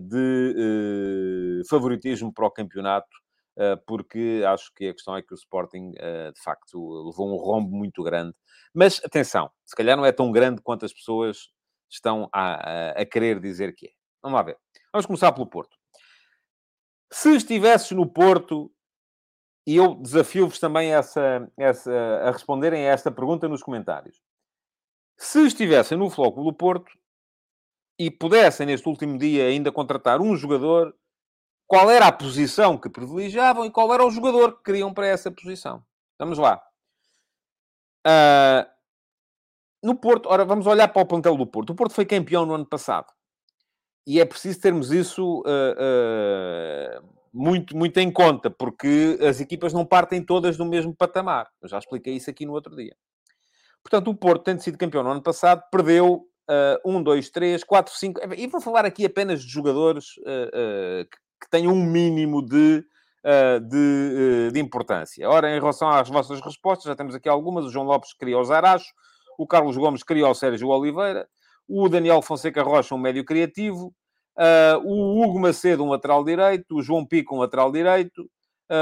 de 0.00 1.64
favoritismo 1.68 2.32
para 2.32 2.46
o 2.46 2.50
campeonato, 2.50 3.08
porque 3.88 4.44
acho 4.46 4.72
que 4.72 4.88
a 4.88 4.92
questão 4.92 5.16
é 5.16 5.22
que 5.22 5.34
o 5.34 5.36
Sporting, 5.36 5.90
de 5.90 6.40
facto, 6.44 6.78
levou 7.08 7.28
um 7.28 7.36
rombo 7.36 7.76
muito 7.76 8.04
grande. 8.04 8.36
Mas, 8.72 9.00
atenção, 9.04 9.50
se 9.66 9.74
calhar 9.74 9.96
não 9.96 10.06
é 10.06 10.12
tão 10.12 10.30
grande 10.30 10.62
quanto 10.62 10.84
as 10.84 10.92
pessoas 10.92 11.48
estão 11.90 12.28
a, 12.32 12.52
a, 12.52 12.90
a 13.02 13.04
querer 13.04 13.40
dizer 13.40 13.74
que 13.74 13.86
é. 13.86 13.90
Vamos 14.22 14.36
lá 14.36 14.44
ver. 14.44 14.56
Vamos 14.92 15.06
começar 15.06 15.32
pelo 15.32 15.48
Porto. 15.48 15.76
Se 17.12 17.34
estivesses 17.34 17.90
no 17.90 18.06
Porto, 18.08 18.70
e 19.66 19.74
eu 19.74 19.96
desafio-vos 19.96 20.60
também 20.60 20.94
essa, 20.94 21.50
essa, 21.58 21.92
a 22.22 22.30
responderem 22.30 22.86
a 22.86 22.92
esta 22.92 23.10
pergunta 23.10 23.48
nos 23.48 23.62
comentários. 23.62 24.22
Se 25.18 25.44
estivessem 25.44 25.98
no 25.98 26.08
Floco 26.08 26.44
do 26.44 26.52
Porto 26.52 26.96
e 27.98 28.08
pudessem, 28.08 28.66
neste 28.66 28.88
último 28.88 29.18
dia, 29.18 29.46
ainda 29.46 29.72
contratar 29.72 30.20
um 30.20 30.36
jogador, 30.36 30.94
qual 31.66 31.90
era 31.90 32.06
a 32.06 32.12
posição 32.12 32.78
que 32.78 32.88
privilegiavam 32.88 33.64
e 33.66 33.70
qual 33.70 33.92
era 33.92 34.06
o 34.06 34.10
jogador 34.10 34.56
que 34.56 34.62
queriam 34.62 34.94
para 34.94 35.08
essa 35.08 35.30
posição? 35.30 35.84
Vamos 36.18 36.38
lá. 36.38 36.62
Uh, 38.06 38.64
no 39.82 39.96
Porto, 39.96 40.28
ora, 40.28 40.44
vamos 40.44 40.68
olhar 40.68 40.86
para 40.86 41.02
o 41.02 41.06
plantel 41.06 41.36
do 41.36 41.46
Porto. 41.46 41.70
O 41.70 41.74
Porto 41.74 41.94
foi 41.94 42.06
campeão 42.06 42.46
no 42.46 42.54
ano 42.54 42.66
passado. 42.66 43.12
E 44.06 44.20
é 44.20 44.24
preciso 44.24 44.60
termos 44.60 44.92
isso 44.92 45.40
uh, 45.40 47.02
uh, 47.02 47.08
muito, 47.32 47.76
muito 47.76 47.98
em 47.98 48.10
conta, 48.10 48.48
porque 48.48 49.18
as 49.20 49.40
equipas 49.40 49.72
não 49.72 49.84
partem 49.84 50.24
todas 50.24 50.56
do 50.56 50.64
mesmo 50.64 50.94
patamar. 50.94 51.50
Eu 51.60 51.68
já 51.68 51.78
expliquei 51.78 52.14
isso 52.14 52.30
aqui 52.30 52.46
no 52.46 52.52
outro 52.52 52.76
dia. 52.76 52.96
Portanto, 53.88 54.10
o 54.10 54.14
Porto, 54.14 54.44
tendo 54.44 54.60
sido 54.60 54.76
campeão 54.76 55.02
no 55.02 55.10
ano 55.10 55.22
passado, 55.22 55.62
perdeu 55.70 56.16
uh, 56.16 56.78
um, 56.84 57.02
dois, 57.02 57.30
três, 57.30 57.64
quatro, 57.64 57.94
cinco. 57.94 58.20
E 58.36 58.46
vou 58.46 58.60
falar 58.60 58.84
aqui 58.84 59.06
apenas 59.06 59.42
de 59.42 59.50
jogadores 59.50 60.18
uh, 60.18 61.00
uh, 61.00 61.08
que, 61.40 61.48
tenham 61.50 61.72
um 61.72 61.82
mínimo 61.82 62.44
de, 62.44 62.84
de, 63.70 64.50
de, 64.52 64.60
importância. 64.60 65.26
Ora, 65.30 65.56
em 65.56 65.58
relação 65.58 65.88
às 65.88 66.08
vossas 66.08 66.40
respostas, 66.40 66.84
já 66.84 66.96
temos 66.96 67.14
aqui 67.14 67.28
algumas. 67.28 67.64
O 67.64 67.70
João 67.70 67.86
Lopes 67.86 68.12
criou 68.12 68.42
o 68.42 68.44
Zaracho, 68.44 68.92
o 69.38 69.46
Carlos 69.46 69.76
Gomes 69.76 70.02
criou 70.02 70.30
o 70.30 70.34
Sérgio 70.34 70.68
Oliveira, 70.68 71.26
o 71.66 71.88
Daniel 71.88 72.20
Fonseca 72.20 72.62
Rocha, 72.62 72.94
um 72.94 72.98
médio 72.98 73.24
criativo, 73.24 73.94
o 74.84 75.22
Hugo 75.22 75.38
Macedo, 75.38 75.84
um 75.84 75.90
lateral 75.90 76.24
direito, 76.24 76.76
o 76.76 76.82
João 76.82 77.06
Pico, 77.06 77.36
um 77.36 77.38
lateral 77.38 77.70
direito, 77.70 78.22
Uh, 78.22 78.37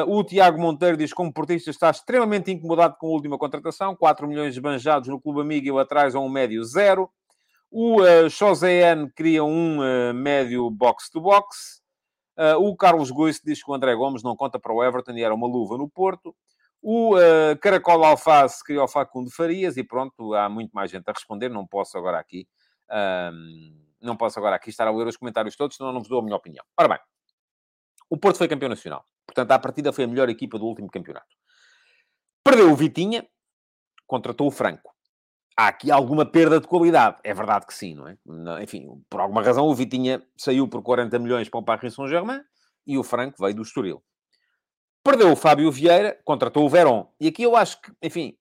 o 0.08 0.24
Tiago 0.24 0.60
Monteiro 0.60 0.96
diz 0.96 1.10
que, 1.10 1.16
como 1.16 1.32
portista, 1.32 1.70
está 1.70 1.90
extremamente 1.90 2.50
incomodado 2.50 2.96
com 2.98 3.06
a 3.06 3.10
última 3.10 3.38
contratação. 3.38 3.94
4 3.94 4.26
milhões 4.26 4.54
esbanjados 4.54 5.08
no 5.08 5.20
clube 5.20 5.40
amigo 5.40 5.78
e 5.78 5.80
atrás 5.80 6.14
a 6.14 6.18
um 6.18 6.28
médio 6.28 6.64
zero. 6.64 7.08
O 7.70 8.00
uh, 8.00 8.28
José 8.28 8.92
N 8.92 9.10
cria 9.10 9.44
um 9.44 9.80
uh, 9.80 10.14
médio 10.14 10.70
box-to-box. 10.70 11.82
Uh, 12.36 12.56
o 12.58 12.76
Carlos 12.76 13.10
Guice 13.10 13.40
diz 13.44 13.62
que 13.62 13.70
o 13.70 13.74
André 13.74 13.94
Gomes 13.94 14.22
não 14.22 14.36
conta 14.36 14.58
para 14.58 14.72
o 14.72 14.84
Everton 14.84 15.12
e 15.12 15.22
era 15.22 15.34
uma 15.34 15.46
luva 15.46 15.76
no 15.76 15.88
Porto. 15.88 16.34
O 16.80 17.16
uh, 17.16 17.58
Caracol 17.60 18.04
Alface 18.04 18.62
criou 18.62 18.84
o 18.84 18.88
Facundo 18.88 19.30
Farias 19.30 19.76
e 19.76 19.84
pronto, 19.84 20.34
há 20.34 20.48
muito 20.48 20.70
mais 20.72 20.90
gente 20.90 21.08
a 21.08 21.12
responder. 21.12 21.48
Não 21.48 21.66
posso 21.66 21.98
agora 21.98 22.18
aqui... 22.18 22.46
não 24.00 24.16
posso 24.16 24.38
agora 24.38 24.56
aqui 24.56 24.70
estar 24.70 24.86
a 24.86 24.90
ler 24.90 25.06
os 25.06 25.16
comentários 25.16 25.56
todos, 25.56 25.76
senão 25.76 25.92
não 25.92 26.00
vos 26.00 26.08
dou 26.08 26.20
a 26.20 26.22
minha 26.22 26.36
opinião. 26.36 26.64
Ora 26.78 26.88
bem, 26.88 26.98
o 28.08 28.16
Porto 28.16 28.38
foi 28.38 28.48
campeão 28.48 28.68
nacional. 28.68 29.04
Portanto, 29.36 29.52
à 29.52 29.58
partida 29.58 29.92
foi 29.92 30.04
a 30.04 30.06
melhor 30.06 30.30
equipa 30.30 30.58
do 30.58 30.64
último 30.64 30.88
campeonato. 30.88 31.26
Perdeu 32.42 32.72
o 32.72 32.74
Vitinha, 32.74 33.28
contratou 34.06 34.46
o 34.46 34.50
Franco. 34.50 34.94
Há 35.54 35.68
aqui 35.68 35.90
alguma 35.90 36.24
perda 36.24 36.58
de 36.58 36.66
qualidade. 36.66 37.18
É 37.22 37.34
verdade 37.34 37.66
que 37.66 37.74
sim, 37.74 37.94
não 37.94 38.08
é? 38.08 38.62
Enfim, 38.62 38.88
por 39.10 39.20
alguma 39.20 39.42
razão 39.42 39.66
o 39.66 39.74
Vitinha 39.74 40.22
saiu 40.38 40.66
por 40.66 40.82
40 40.82 41.18
milhões 41.18 41.50
para 41.50 41.60
o 41.60 41.62
Paris 41.62 41.92
Saint-Germain 41.92 42.40
e 42.86 42.96
o 42.96 43.02
Franco 43.02 43.36
veio 43.38 43.56
do 43.56 43.62
Estoril. 43.62 44.02
Perdeu 45.04 45.30
o 45.30 45.36
Fábio 45.36 45.70
Vieira, 45.70 46.18
contratou 46.24 46.64
o 46.64 46.68
Verón. 46.68 47.06
E 47.20 47.28
aqui 47.28 47.42
eu 47.42 47.54
acho 47.54 47.80
que, 47.82 47.92
enfim, 48.02 48.38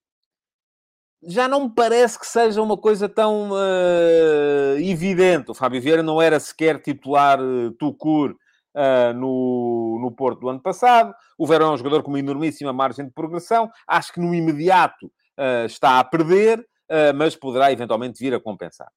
já 1.21 1.45
não 1.45 1.65
me 1.65 1.75
parece 1.75 2.17
que 2.17 2.25
seja 2.25 2.61
uma 2.61 2.77
coisa 2.77 3.09
tão 3.09 3.51
uh, 3.51 4.77
evidente. 4.79 5.51
O 5.51 5.53
Fábio 5.53 5.81
Vieira 5.81 6.01
não 6.01 6.21
era 6.21 6.39
sequer 6.39 6.81
titular 6.81 7.39
uh, 7.41 7.71
Tucur 7.71 8.37
uh, 8.75 9.13
no, 9.13 9.99
no 10.01 10.11
Porto 10.11 10.41
do 10.41 10.49
ano 10.49 10.61
passado. 10.61 11.13
O 11.37 11.47
Verão 11.47 11.71
é 11.71 11.71
um 11.71 11.77
jogador 11.77 12.03
com 12.03 12.09
uma 12.09 12.19
enormíssima 12.19 12.73
margem 12.73 13.05
de 13.05 13.11
progressão. 13.11 13.71
Acho 13.87 14.13
que 14.13 14.19
no 14.19 14.35
imediato 14.35 15.07
uh, 15.07 15.65
está 15.65 15.99
a 15.99 16.03
perder, 16.03 16.59
uh, 16.59 17.15
mas 17.15 17.35
poderá 17.35 17.71
eventualmente 17.71 18.19
vir 18.19 18.33
a 18.33 18.39
compensar. 18.39 18.91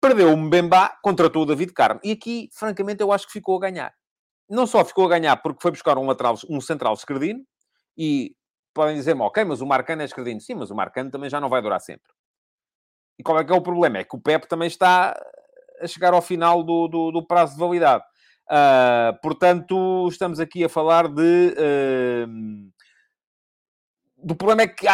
Perdeu 0.00 0.32
o 0.32 0.36
Mbemba, 0.36 0.96
contratou 1.02 1.42
o 1.42 1.46
David 1.46 1.72
Carmo. 1.72 2.00
E 2.04 2.12
aqui, 2.12 2.48
francamente, 2.52 3.02
eu 3.02 3.12
acho 3.12 3.26
que 3.26 3.32
ficou 3.32 3.56
a 3.56 3.60
ganhar. 3.60 3.92
Não 4.48 4.66
só 4.66 4.84
ficou 4.84 5.06
a 5.06 5.08
ganhar 5.08 5.36
porque 5.38 5.60
foi 5.60 5.70
buscar 5.70 5.98
um, 5.98 6.06
lateral, 6.06 6.36
um 6.48 6.60
central 6.60 6.94
esquerdino, 6.94 7.42
e 7.96 8.36
podem 8.74 8.94
dizer-me, 8.94 9.22
ok, 9.22 9.42
mas 9.44 9.60
o 9.60 9.66
Marcano 9.66 10.02
é 10.02 10.04
esquerdino. 10.04 10.40
Sim, 10.40 10.54
mas 10.54 10.70
o 10.70 10.74
Marcano 10.74 11.10
também 11.10 11.30
já 11.30 11.40
não 11.40 11.48
vai 11.48 11.62
durar 11.62 11.80
sempre. 11.80 12.12
E 13.18 13.22
qual 13.22 13.38
é 13.38 13.44
que 13.44 13.52
é 13.52 13.56
o 13.56 13.62
problema? 13.62 13.98
É 13.98 14.04
que 14.04 14.14
o 14.14 14.20
Pep 14.20 14.46
também 14.46 14.68
está 14.68 15.18
a 15.80 15.86
chegar 15.86 16.12
ao 16.12 16.22
final 16.22 16.62
do, 16.62 16.86
do, 16.86 17.10
do 17.10 17.26
prazo 17.26 17.54
de 17.54 17.58
validade. 17.58 18.04
Uh, 18.50 19.18
portanto, 19.22 20.08
estamos 20.08 20.38
aqui 20.38 20.64
a 20.64 20.68
falar 20.68 21.08
de. 21.08 21.54
Uh, 21.58 22.70
do 24.18 24.34
problema 24.34 24.62
é 24.62 24.66
que, 24.66 24.86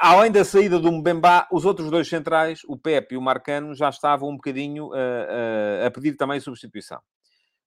além 0.00 0.30
da 0.32 0.44
saída 0.44 0.78
do 0.78 0.90
Mbemba, 0.90 1.46
os 1.52 1.64
outros 1.64 1.90
dois 1.90 2.08
centrais, 2.08 2.62
o 2.66 2.76
Pepe 2.76 3.14
e 3.14 3.18
o 3.18 3.22
Marcano, 3.22 3.74
já 3.74 3.88
estavam 3.88 4.30
um 4.30 4.36
bocadinho 4.36 4.88
uh, 4.88 5.86
a 5.86 5.90
pedir 5.90 6.16
também 6.16 6.40
substituição. 6.40 7.00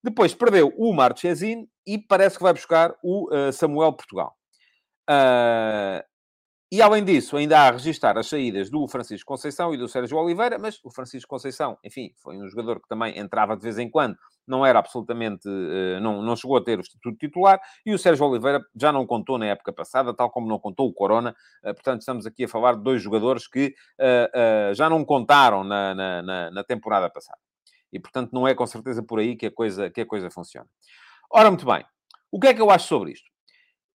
Depois 0.04 0.34
perdeu 0.34 0.74
o 0.78 0.94
Marchesine 0.94 1.70
e 1.88 1.98
parece 1.98 2.38
que 2.38 2.44
vai 2.44 2.54
buscar 2.54 2.94
o 3.04 3.28
Samuel 3.52 3.94
Portugal. 3.94 4.36
E 6.72 6.82
além 6.82 7.04
disso, 7.04 7.38
ainda 7.38 7.60
há 7.60 7.68
a 7.68 7.72
registrar 7.72 8.18
as 8.18 8.28
saídas 8.28 8.72
do 8.72 8.88
Francisco 8.88 9.28
Conceição 9.28 9.72
e 9.74 9.78
do 9.78 9.88
Sérgio 9.88 10.18
Oliveira, 10.18 10.58
mas 10.58 10.80
o 10.84 10.90
Francisco 10.90 11.30
Conceição, 11.30 11.78
enfim, 11.84 12.12
foi 12.18 12.38
um 12.38 12.48
jogador 12.50 12.82
que 12.82 12.88
também 12.88 13.20
entrava 13.20 13.56
de 13.56 13.62
vez 13.62 13.78
em 13.78 13.88
quando, 13.88 14.18
não 14.48 14.66
era 14.66 14.80
absolutamente, 14.80 15.48
eh, 15.48 16.00
não, 16.00 16.24
não 16.24 16.36
chegou 16.36 16.58
a 16.58 16.64
ter 16.64 16.80
o 16.80 16.82
estatuto 16.82 17.18
titular, 17.18 17.60
e 17.86 17.94
o 17.94 18.00
Sérgio 18.00 18.26
Oliveira 18.26 18.66
já 18.76 18.92
não 18.92 19.06
contou 19.06 19.38
na 19.38 19.46
época 19.46 19.72
passada, 19.72 20.12
tal 20.12 20.32
como 20.32 20.48
não 20.48 20.58
contou 20.58 20.88
o 20.88 20.94
Corona, 20.94 21.36
eh, 21.64 21.72
portanto 21.72 22.00
estamos 22.00 22.26
aqui 22.26 22.46
a 22.46 22.48
falar 22.48 22.76
de 22.76 22.84
dois 22.84 23.02
jogadores 23.02 23.48
que 23.48 23.76
uh, 24.00 24.74
já 24.74 24.90
não 24.90 25.06
contaram 25.06 25.64
na, 25.64 25.94
na, 25.94 26.52
na, 26.52 26.64
temporada 26.64 27.10
passada. 27.12 27.40
E 27.94 28.00
portanto 28.00 28.32
não 28.34 28.48
é 28.48 28.56
com 28.56 28.66
certeza 28.66 29.04
por 29.04 29.20
aí 29.20 29.36
que 29.36 29.46
a 29.46 29.52
coisa, 29.52 29.90
que 29.92 30.02
a 30.02 30.06
coisa 30.06 30.32
funciona. 30.32 30.68
Ora, 31.32 31.50
muito 31.50 31.66
bem, 31.66 31.86
o 32.32 32.40
que 32.40 32.48
é 32.48 32.54
que 32.54 32.62
eu 32.62 32.72
acho 32.72 32.88
sobre 32.88 33.12
isto? 33.12 33.35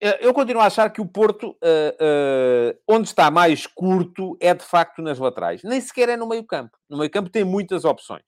Eu 0.00 0.32
continuo 0.32 0.62
a 0.62 0.66
achar 0.66 0.88
que 0.90 1.00
o 1.00 1.06
Porto, 1.06 1.50
uh, 1.50 1.54
uh, 1.54 2.78
onde 2.88 3.08
está 3.08 3.30
mais 3.30 3.66
curto, 3.66 4.34
é 4.40 4.54
de 4.54 4.64
facto 4.64 5.02
nas 5.02 5.18
laterais. 5.18 5.62
Nem 5.62 5.78
sequer 5.78 6.08
é 6.08 6.16
no 6.16 6.26
meio-campo. 6.26 6.74
No 6.88 6.96
meio-campo 6.96 7.28
tem 7.28 7.44
muitas 7.44 7.84
opções. 7.84 8.24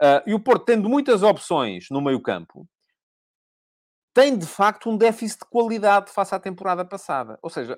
Uh, 0.00 0.22
e 0.24 0.34
o 0.34 0.40
Porto, 0.40 0.64
tendo 0.66 0.88
muitas 0.88 1.24
opções 1.24 1.86
no 1.90 2.00
meio-campo, 2.00 2.64
tem 4.14 4.38
de 4.38 4.46
facto 4.46 4.88
um 4.88 4.96
déficit 4.96 5.40
de 5.40 5.50
qualidade 5.50 6.12
face 6.12 6.32
à 6.32 6.38
temporada 6.38 6.84
passada. 6.84 7.40
Ou 7.42 7.50
seja, 7.50 7.76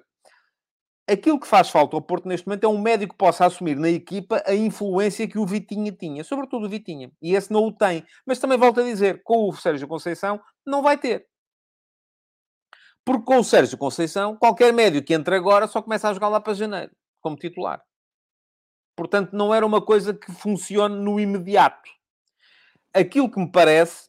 aquilo 1.09 1.40
que 1.40 1.46
faz 1.46 1.70
falta 1.70 1.96
ao 1.96 2.02
Porto 2.02 2.29
neste 2.29 2.46
momento 2.46 2.64
é 2.64 2.68
um 2.68 2.79
médico 2.79 3.14
que 3.14 3.18
possa 3.18 3.46
assumir 3.46 3.76
na 3.76 3.88
equipa 3.88 4.42
a 4.46 4.55
influência 4.55 5.26
que 5.26 5.38
o 5.38 5.46
Vitinha 5.46 5.90
tinha, 5.90 6.22
sobretudo 6.22 6.66
o 6.66 6.68
Vitinha. 6.68 7.11
E 7.22 7.35
esse 7.35 7.50
não 7.50 7.64
o 7.64 7.72
tem. 7.72 8.05
Mas 8.26 8.38
também 8.38 8.59
volto 8.59 8.81
a 8.81 8.85
dizer, 8.85 9.22
com 9.24 9.48
o 9.48 9.57
Sérgio 9.57 9.88
Conceição, 9.88 10.38
não 10.66 10.83
vai 10.83 10.98
ter. 10.98 11.26
Porque 13.07 13.25
com 13.25 13.38
o 13.38 13.45
Sérgio 13.45 13.79
Conceição, 13.79 14.37
qualquer 14.37 14.73
médio 14.73 15.01
que 15.03 15.14
entre 15.14 15.37
agora 15.37 15.69
só 15.69 15.81
começa 15.81 16.11
a 16.11 16.12
jogar 16.12 16.29
lá 16.29 16.40
para 16.40 16.55
janeiro, 16.55 16.90
como 17.21 17.37
titular. 17.37 17.81
Portanto, 18.97 19.33
não 19.33 19.55
era 19.55 19.64
uma 19.64 19.81
coisa 19.81 20.12
que 20.12 20.33
funcione 20.33 20.97
no 20.97 21.21
imediato. 21.21 21.88
Aquilo 22.92 23.31
que 23.31 23.38
me 23.38 23.49
parece 23.49 24.09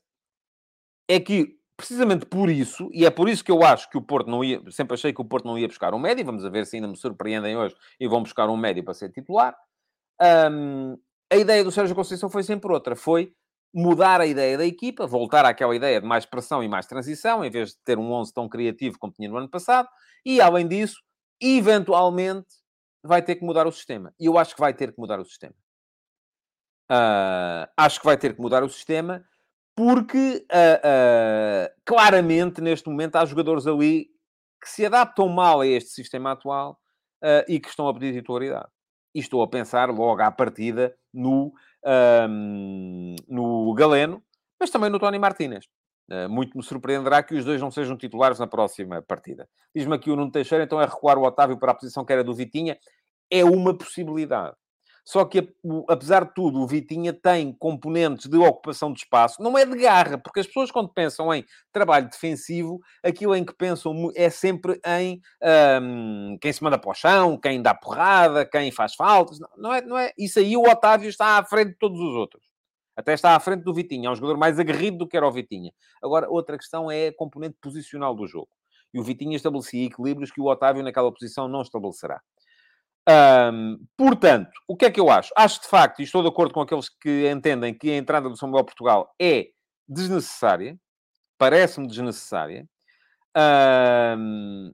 é 1.07 1.19
que, 1.19 1.59
precisamente 1.77 2.25
por 2.25 2.49
isso, 2.49 2.89
e 2.91 3.05
é 3.05 3.11
por 3.11 3.29
isso 3.29 3.43
que 3.43 3.51
eu 3.51 3.61
acho 3.63 3.87
que 3.87 3.99
o 3.99 4.01
Porto 4.01 4.31
não 4.31 4.43
ia, 4.43 4.63
sempre 4.71 4.95
achei 4.95 5.13
que 5.13 5.21
o 5.21 5.25
Porto 5.25 5.45
não 5.45 5.59
ia 5.59 5.67
buscar 5.67 5.93
um 5.93 5.99
médio, 5.99 6.25
vamos 6.25 6.43
ver 6.49 6.65
se 6.65 6.77
ainda 6.77 6.87
me 6.87 6.97
surpreendem 6.97 7.55
hoje 7.55 7.75
e 7.99 8.07
vão 8.07 8.23
buscar 8.23 8.49
um 8.49 8.57
médio 8.57 8.83
para 8.83 8.95
ser 8.95 9.11
titular. 9.11 9.55
Um, 10.51 10.97
a 11.31 11.35
ideia 11.35 11.63
do 11.63 11.71
Sérgio 11.71 11.95
Conceição 11.95 12.31
foi 12.31 12.41
sempre 12.41 12.71
outra, 12.71 12.95
foi 12.95 13.31
mudar 13.73 14.21
a 14.21 14.25
ideia 14.25 14.57
da 14.57 14.65
equipa, 14.65 15.05
voltar 15.05 15.45
àquela 15.45 15.75
ideia 15.75 16.01
de 16.01 16.07
mais 16.07 16.25
pressão 16.25 16.63
e 16.63 16.67
mais 16.67 16.85
transição, 16.85 17.43
em 17.43 17.49
vez 17.49 17.69
de 17.69 17.77
ter 17.83 17.97
um 17.97 18.11
11 18.11 18.33
tão 18.33 18.49
criativo 18.49 18.97
como 18.99 19.13
tinha 19.13 19.29
no 19.29 19.37
ano 19.37 19.49
passado, 19.49 19.87
e 20.25 20.41
além 20.41 20.67
disso, 20.67 21.01
eventualmente 21.41 22.47
vai 23.03 23.21
ter 23.21 23.35
que 23.35 23.45
mudar 23.45 23.67
o 23.67 23.71
sistema. 23.71 24.13
E 24.19 24.25
eu 24.25 24.37
acho 24.37 24.55
que 24.55 24.61
vai 24.61 24.73
ter 24.73 24.91
que 24.91 24.99
mudar 24.99 25.19
o 25.19 25.25
sistema. 25.25 25.53
Uh, 26.89 27.67
acho 27.75 27.99
que 27.99 28.05
vai 28.05 28.17
ter 28.17 28.33
que 28.33 28.41
mudar 28.41 28.63
o 28.63 28.69
sistema 28.69 29.23
porque 29.75 30.45
uh, 30.51 31.67
uh, 31.67 31.81
claramente 31.85 32.61
neste 32.61 32.89
momento 32.89 33.17
há 33.17 33.25
jogadores 33.25 33.67
ali 33.67 34.07
que 34.61 34.69
se 34.69 34.85
adaptam 34.85 35.27
mal 35.27 35.61
a 35.61 35.67
este 35.67 35.89
sistema 35.91 36.31
atual 36.31 36.79
e 37.47 37.59
que 37.59 37.67
estão 37.67 37.87
a 37.87 37.93
pedir 37.93 38.13
titularidade. 38.13 38.69
E 39.13 39.19
estou 39.19 39.41
a 39.41 39.47
pensar 39.47 39.89
logo 39.89 40.21
à 40.21 40.31
partida 40.31 40.95
no 41.13 41.53
um, 42.29 43.15
no 43.27 43.73
Galeno, 43.73 44.21
mas 44.59 44.69
também 44.69 44.89
no 44.89 44.99
Tony 44.99 45.17
Martínez. 45.19 45.65
Uh, 46.09 46.29
muito 46.29 46.57
me 46.57 46.63
surpreenderá 46.63 47.21
que 47.21 47.35
os 47.35 47.43
dois 47.43 47.61
não 47.61 47.69
sejam 47.69 47.97
titulares 47.97 48.39
na 48.39 48.47
próxima 48.47 49.01
partida. 49.01 49.47
Diz-me 49.75 49.95
aqui 49.95 50.09
o 50.09 50.15
Nuno 50.15 50.31
Teixeira, 50.31 50.63
então 50.63 50.81
é 50.81 50.85
recuar 50.85 51.17
o 51.17 51.23
Otávio 51.23 51.59
para 51.59 51.71
a 51.71 51.75
posição 51.75 52.05
que 52.05 52.13
era 52.13 52.23
do 52.23 52.33
Vitinha. 52.33 52.77
É 53.29 53.43
uma 53.43 53.77
possibilidade. 53.77 54.55
Só 55.07 55.23
que, 55.23 55.55
apesar 55.87 56.25
de 56.25 56.33
tudo, 56.33 56.59
o 56.59 56.67
Vitinha 56.67 57.13
tem 57.13 57.53
componentes 57.53 58.29
de 58.29 58.35
ocupação 58.35 58.91
de 58.91 58.99
espaço. 58.99 59.41
Não 59.41 59.57
é 59.57 59.65
de 59.65 59.77
garra, 59.77 60.17
porque 60.17 60.41
as 60.41 60.47
pessoas, 60.47 60.69
quando 60.69 60.89
pensam 60.89 61.33
em 61.33 61.45
trabalho 61.71 62.09
defensivo, 62.09 62.81
aquilo 63.01 63.33
em 63.33 63.45
que 63.45 63.55
pensam 63.55 64.11
é 64.13 64.29
sempre 64.29 64.77
em 64.85 65.21
um, 65.81 66.37
quem 66.41 66.51
se 66.51 66.61
manda 66.61 66.77
para 66.77 66.91
o 66.91 66.93
chão, 66.93 67.37
quem 67.37 67.61
dá 67.61 67.73
porrada, 67.73 68.45
quem 68.45 68.69
faz 68.69 68.95
faltas. 68.95 69.39
Não 69.55 69.73
é, 69.73 69.81
não 69.81 69.97
é. 69.97 70.11
Isso 70.17 70.39
aí 70.39 70.57
o 70.57 70.69
Otávio 70.69 71.07
está 71.07 71.37
à 71.37 71.45
frente 71.45 71.69
de 71.69 71.77
todos 71.77 72.01
os 72.01 72.13
outros. 72.13 72.43
Até 72.93 73.13
está 73.13 73.33
à 73.33 73.39
frente 73.39 73.63
do 73.63 73.73
Vitinha. 73.73 74.09
É 74.09 74.11
um 74.11 74.15
jogador 74.15 74.37
mais 74.37 74.59
aguerrido 74.59 74.97
do 74.97 75.07
que 75.07 75.15
era 75.15 75.25
o 75.25 75.31
Vitinha. 75.31 75.71
Agora, 76.03 76.29
outra 76.29 76.57
questão 76.57 76.91
é 76.91 77.07
a 77.07 77.15
componente 77.15 77.55
posicional 77.61 78.13
do 78.13 78.27
jogo. 78.27 78.49
E 78.93 78.99
o 78.99 79.03
Vitinha 79.03 79.37
estabelecia 79.37 79.85
equilíbrios 79.85 80.31
que 80.31 80.41
o 80.41 80.47
Otávio 80.47 80.83
naquela 80.83 81.13
posição 81.13 81.47
não 81.47 81.61
estabelecerá. 81.61 82.21
Um, 83.09 83.79
portanto, 83.95 84.51
o 84.67 84.75
que 84.75 84.85
é 84.85 84.91
que 84.91 84.99
eu 84.99 85.09
acho? 85.09 85.31
Acho 85.37 85.61
de 85.61 85.67
facto, 85.67 86.01
e 86.01 86.03
estou 86.03 86.21
de 86.21 86.27
acordo 86.27 86.53
com 86.53 86.59
aqueles 86.59 86.89
que 86.89 87.29
entendem 87.31 87.73
que 87.73 87.89
a 87.89 87.95
entrada 87.95 88.27
do 88.27 88.35
São 88.35 88.49
Miguel 88.49 88.65
Portugal 88.65 89.13
é 89.19 89.47
desnecessária, 89.87 90.77
parece-me 91.37 91.87
desnecessária, 91.87 92.67
um, 94.17 94.73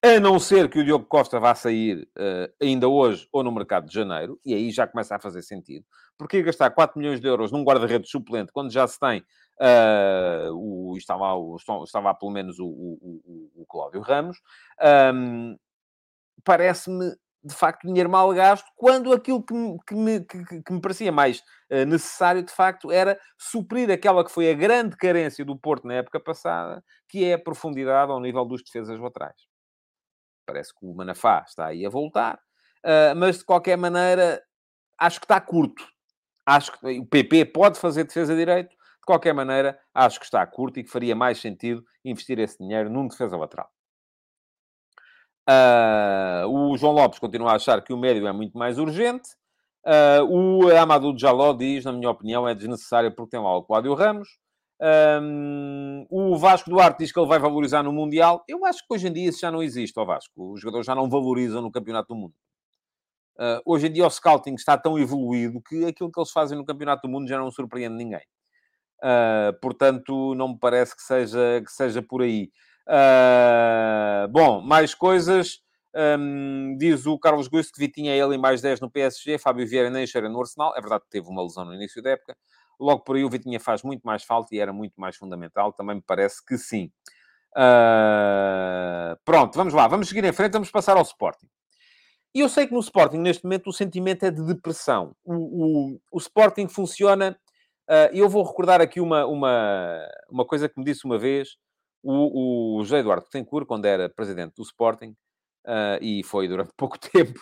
a 0.00 0.20
não 0.20 0.38
ser 0.38 0.68
que 0.68 0.78
o 0.78 0.84
Diogo 0.84 1.06
Costa 1.06 1.40
vá 1.40 1.56
sair 1.56 2.08
uh, 2.16 2.54
ainda 2.62 2.86
hoje 2.86 3.28
ou 3.32 3.42
no 3.42 3.50
mercado 3.50 3.88
de 3.88 3.94
janeiro, 3.94 4.38
e 4.44 4.54
aí 4.54 4.70
já 4.70 4.86
começa 4.86 5.16
a 5.16 5.18
fazer 5.18 5.42
sentido. 5.42 5.84
Porque 6.16 6.42
gastar 6.42 6.70
4 6.70 6.96
milhões 6.96 7.20
de 7.20 7.26
euros 7.26 7.50
num 7.50 7.64
guarda-redes 7.64 8.10
suplente 8.10 8.52
quando 8.52 8.70
já 8.70 8.86
se 8.86 9.00
tem 9.00 9.24
uh, 9.60 10.52
o, 10.52 10.96
estava, 10.96 11.34
o, 11.34 11.56
estava 11.82 12.14
pelo 12.14 12.30
menos 12.30 12.60
o, 12.60 12.66
o, 12.66 13.20
o, 13.24 13.62
o 13.62 13.66
Cláudio 13.66 14.00
Ramos, 14.00 14.38
um, 15.12 15.56
parece-me 16.44 17.16
de 17.46 17.54
facto, 17.54 17.86
dinheiro 17.86 18.10
mal 18.10 18.32
gasto, 18.32 18.66
quando 18.74 19.12
aquilo 19.12 19.42
que 19.42 19.54
me, 19.54 19.78
que 19.86 19.94
me, 19.94 20.20
que, 20.20 20.62
que 20.62 20.72
me 20.72 20.80
parecia 20.80 21.12
mais 21.12 21.40
uh, 21.70 21.84
necessário, 21.86 22.42
de 22.42 22.52
facto, 22.52 22.90
era 22.90 23.18
suprir 23.38 23.90
aquela 23.90 24.24
que 24.24 24.32
foi 24.32 24.50
a 24.50 24.54
grande 24.54 24.96
carência 24.96 25.44
do 25.44 25.56
Porto 25.56 25.86
na 25.86 25.94
época 25.94 26.18
passada, 26.18 26.82
que 27.08 27.24
é 27.24 27.34
a 27.34 27.38
profundidade 27.38 28.10
ao 28.10 28.20
nível 28.20 28.44
dos 28.44 28.62
defesas 28.64 28.98
laterais. 28.98 29.36
Parece 30.46 30.72
que 30.74 30.84
o 30.84 30.94
Manafá 30.94 31.44
está 31.46 31.66
aí 31.66 31.86
a 31.86 31.90
voltar, 31.90 32.36
uh, 32.84 33.14
mas 33.16 33.38
de 33.38 33.44
qualquer 33.44 33.76
maneira, 33.76 34.42
acho 34.98 35.20
que 35.20 35.24
está 35.24 35.40
curto. 35.40 35.86
Acho 36.44 36.72
que 36.78 36.98
o 36.98 37.06
PP 37.06 37.46
pode 37.46 37.78
fazer 37.78 38.04
defesa 38.04 38.34
direito, 38.34 38.70
de 38.70 39.06
qualquer 39.06 39.32
maneira, 39.32 39.78
acho 39.94 40.18
que 40.18 40.24
está 40.24 40.44
curto 40.46 40.80
e 40.80 40.84
que 40.84 40.90
faria 40.90 41.14
mais 41.14 41.40
sentido 41.40 41.84
investir 42.04 42.38
esse 42.38 42.58
dinheiro 42.58 42.90
num 42.90 43.06
defesa 43.06 43.36
lateral. 43.36 43.68
Uh, 45.48 46.48
o 46.48 46.76
João 46.76 46.92
Lopes 46.92 47.18
continua 47.18 47.52
a 47.52 47.56
achar 47.56 47.82
que 47.82 47.92
o 47.92 47.96
médio 47.96 48.26
é 48.26 48.32
muito 48.32 48.58
mais 48.58 48.78
urgente. 48.78 49.30
Uh, 49.84 50.24
o 50.28 50.76
Amadou 50.76 51.16
Jaló 51.16 51.52
diz, 51.52 51.84
na 51.84 51.92
minha 51.92 52.10
opinião, 52.10 52.48
é 52.48 52.54
desnecessário 52.54 53.14
porque 53.14 53.36
tem 53.36 53.40
lá 53.40 53.56
o 53.56 53.62
Cláudio 53.62 53.94
Ramos. 53.94 54.28
Um, 54.80 56.06
o 56.10 56.36
Vasco 56.36 56.68
Duarte 56.68 56.98
diz 56.98 57.12
que 57.12 57.18
ele 57.18 57.28
vai 57.28 57.38
valorizar 57.38 57.82
no 57.82 57.92
Mundial. 57.92 58.44
Eu 58.48 58.64
acho 58.66 58.80
que 58.80 58.92
hoje 58.92 59.08
em 59.08 59.12
dia 59.12 59.28
isso 59.28 59.40
já 59.40 59.50
não 59.50 59.62
existe, 59.62 59.98
o 59.98 60.04
Vasco. 60.04 60.52
Os 60.52 60.60
jogadores 60.60 60.86
já 60.86 60.94
não 60.94 61.08
valorizam 61.08 61.62
no 61.62 61.70
Campeonato 61.70 62.08
do 62.08 62.16
Mundo. 62.16 62.34
Uh, 63.38 63.60
hoje 63.64 63.86
em 63.86 63.92
dia 63.92 64.06
o 64.06 64.10
scouting 64.10 64.54
está 64.54 64.78
tão 64.78 64.98
evoluído 64.98 65.60
que 65.62 65.84
aquilo 65.84 66.10
que 66.10 66.18
eles 66.18 66.30
fazem 66.30 66.56
no 66.56 66.64
Campeonato 66.64 67.06
do 67.06 67.10
Mundo 67.10 67.28
já 67.28 67.38
não 67.38 67.50
surpreende 67.50 67.94
ninguém. 67.94 68.22
Uh, 69.02 69.58
portanto, 69.60 70.34
não 70.34 70.48
me 70.48 70.58
parece 70.58 70.96
que 70.96 71.02
seja, 71.02 71.62
que 71.64 71.70
seja 71.70 72.02
por 72.02 72.22
aí. 72.22 72.50
Uh, 72.88 74.28
bom, 74.28 74.60
mais 74.60 74.94
coisas. 74.94 75.60
Um, 75.94 76.76
diz 76.78 77.06
o 77.06 77.18
Carlos 77.18 77.48
Gusto 77.48 77.72
que 77.72 77.80
Vitinha 77.80 78.12
é 78.12 78.18
ele 78.18 78.34
e 78.34 78.38
mais 78.38 78.60
10 78.60 78.80
no 78.80 78.90
PSG, 78.90 79.38
Fábio 79.38 79.66
Vieira 79.66 79.88
nem 79.88 80.06
cheira 80.06 80.28
no 80.28 80.40
Arsenal. 80.40 80.74
É 80.76 80.80
verdade 80.80 81.04
que 81.04 81.10
teve 81.10 81.28
uma 81.28 81.42
lesão 81.42 81.64
no 81.64 81.74
início 81.74 82.02
da 82.02 82.10
época. 82.10 82.36
Logo 82.78 83.02
por 83.02 83.16
aí 83.16 83.24
o 83.24 83.30
Vitinha 83.30 83.58
faz 83.58 83.82
muito 83.82 84.02
mais 84.02 84.22
falta 84.22 84.54
e 84.54 84.58
era 84.58 84.72
muito 84.72 85.00
mais 85.00 85.16
fundamental. 85.16 85.72
Também 85.72 85.96
me 85.96 86.02
parece 86.02 86.44
que 86.44 86.58
sim. 86.58 86.90
Uh, 87.56 89.16
pronto, 89.24 89.56
vamos 89.56 89.72
lá. 89.72 89.88
Vamos 89.88 90.08
seguir 90.08 90.24
em 90.24 90.32
frente. 90.32 90.52
Vamos 90.52 90.70
passar 90.70 90.96
ao 90.96 91.02
Sporting. 91.02 91.48
E 92.34 92.40
eu 92.40 92.48
sei 92.50 92.66
que 92.66 92.74
no 92.74 92.80
Sporting, 92.80 93.16
neste 93.16 93.44
momento, 93.44 93.68
o 93.68 93.72
sentimento 93.72 94.24
é 94.24 94.30
de 94.30 94.44
depressão. 94.44 95.16
O, 95.24 95.34
o, 95.34 96.00
o 96.12 96.18
Sporting 96.18 96.68
funciona... 96.68 97.38
Uh, 97.88 98.10
eu 98.12 98.28
vou 98.28 98.42
recordar 98.42 98.80
aqui 98.80 99.00
uma, 99.00 99.24
uma, 99.24 100.06
uma 100.28 100.44
coisa 100.44 100.68
que 100.68 100.76
me 100.76 100.84
disse 100.84 101.04
uma 101.04 101.16
vez 101.16 101.56
o, 102.02 102.78
o 102.78 102.84
José 102.84 102.98
Eduardo 102.98 103.24
Betancourt, 103.24 103.66
quando 103.66 103.86
era 103.86 104.08
presidente 104.08 104.54
do 104.56 104.62
Sporting, 104.62 105.14
uh, 105.66 105.98
e 106.00 106.22
foi 106.22 106.48
durante 106.48 106.72
pouco 106.76 106.98
tempo, 106.98 107.38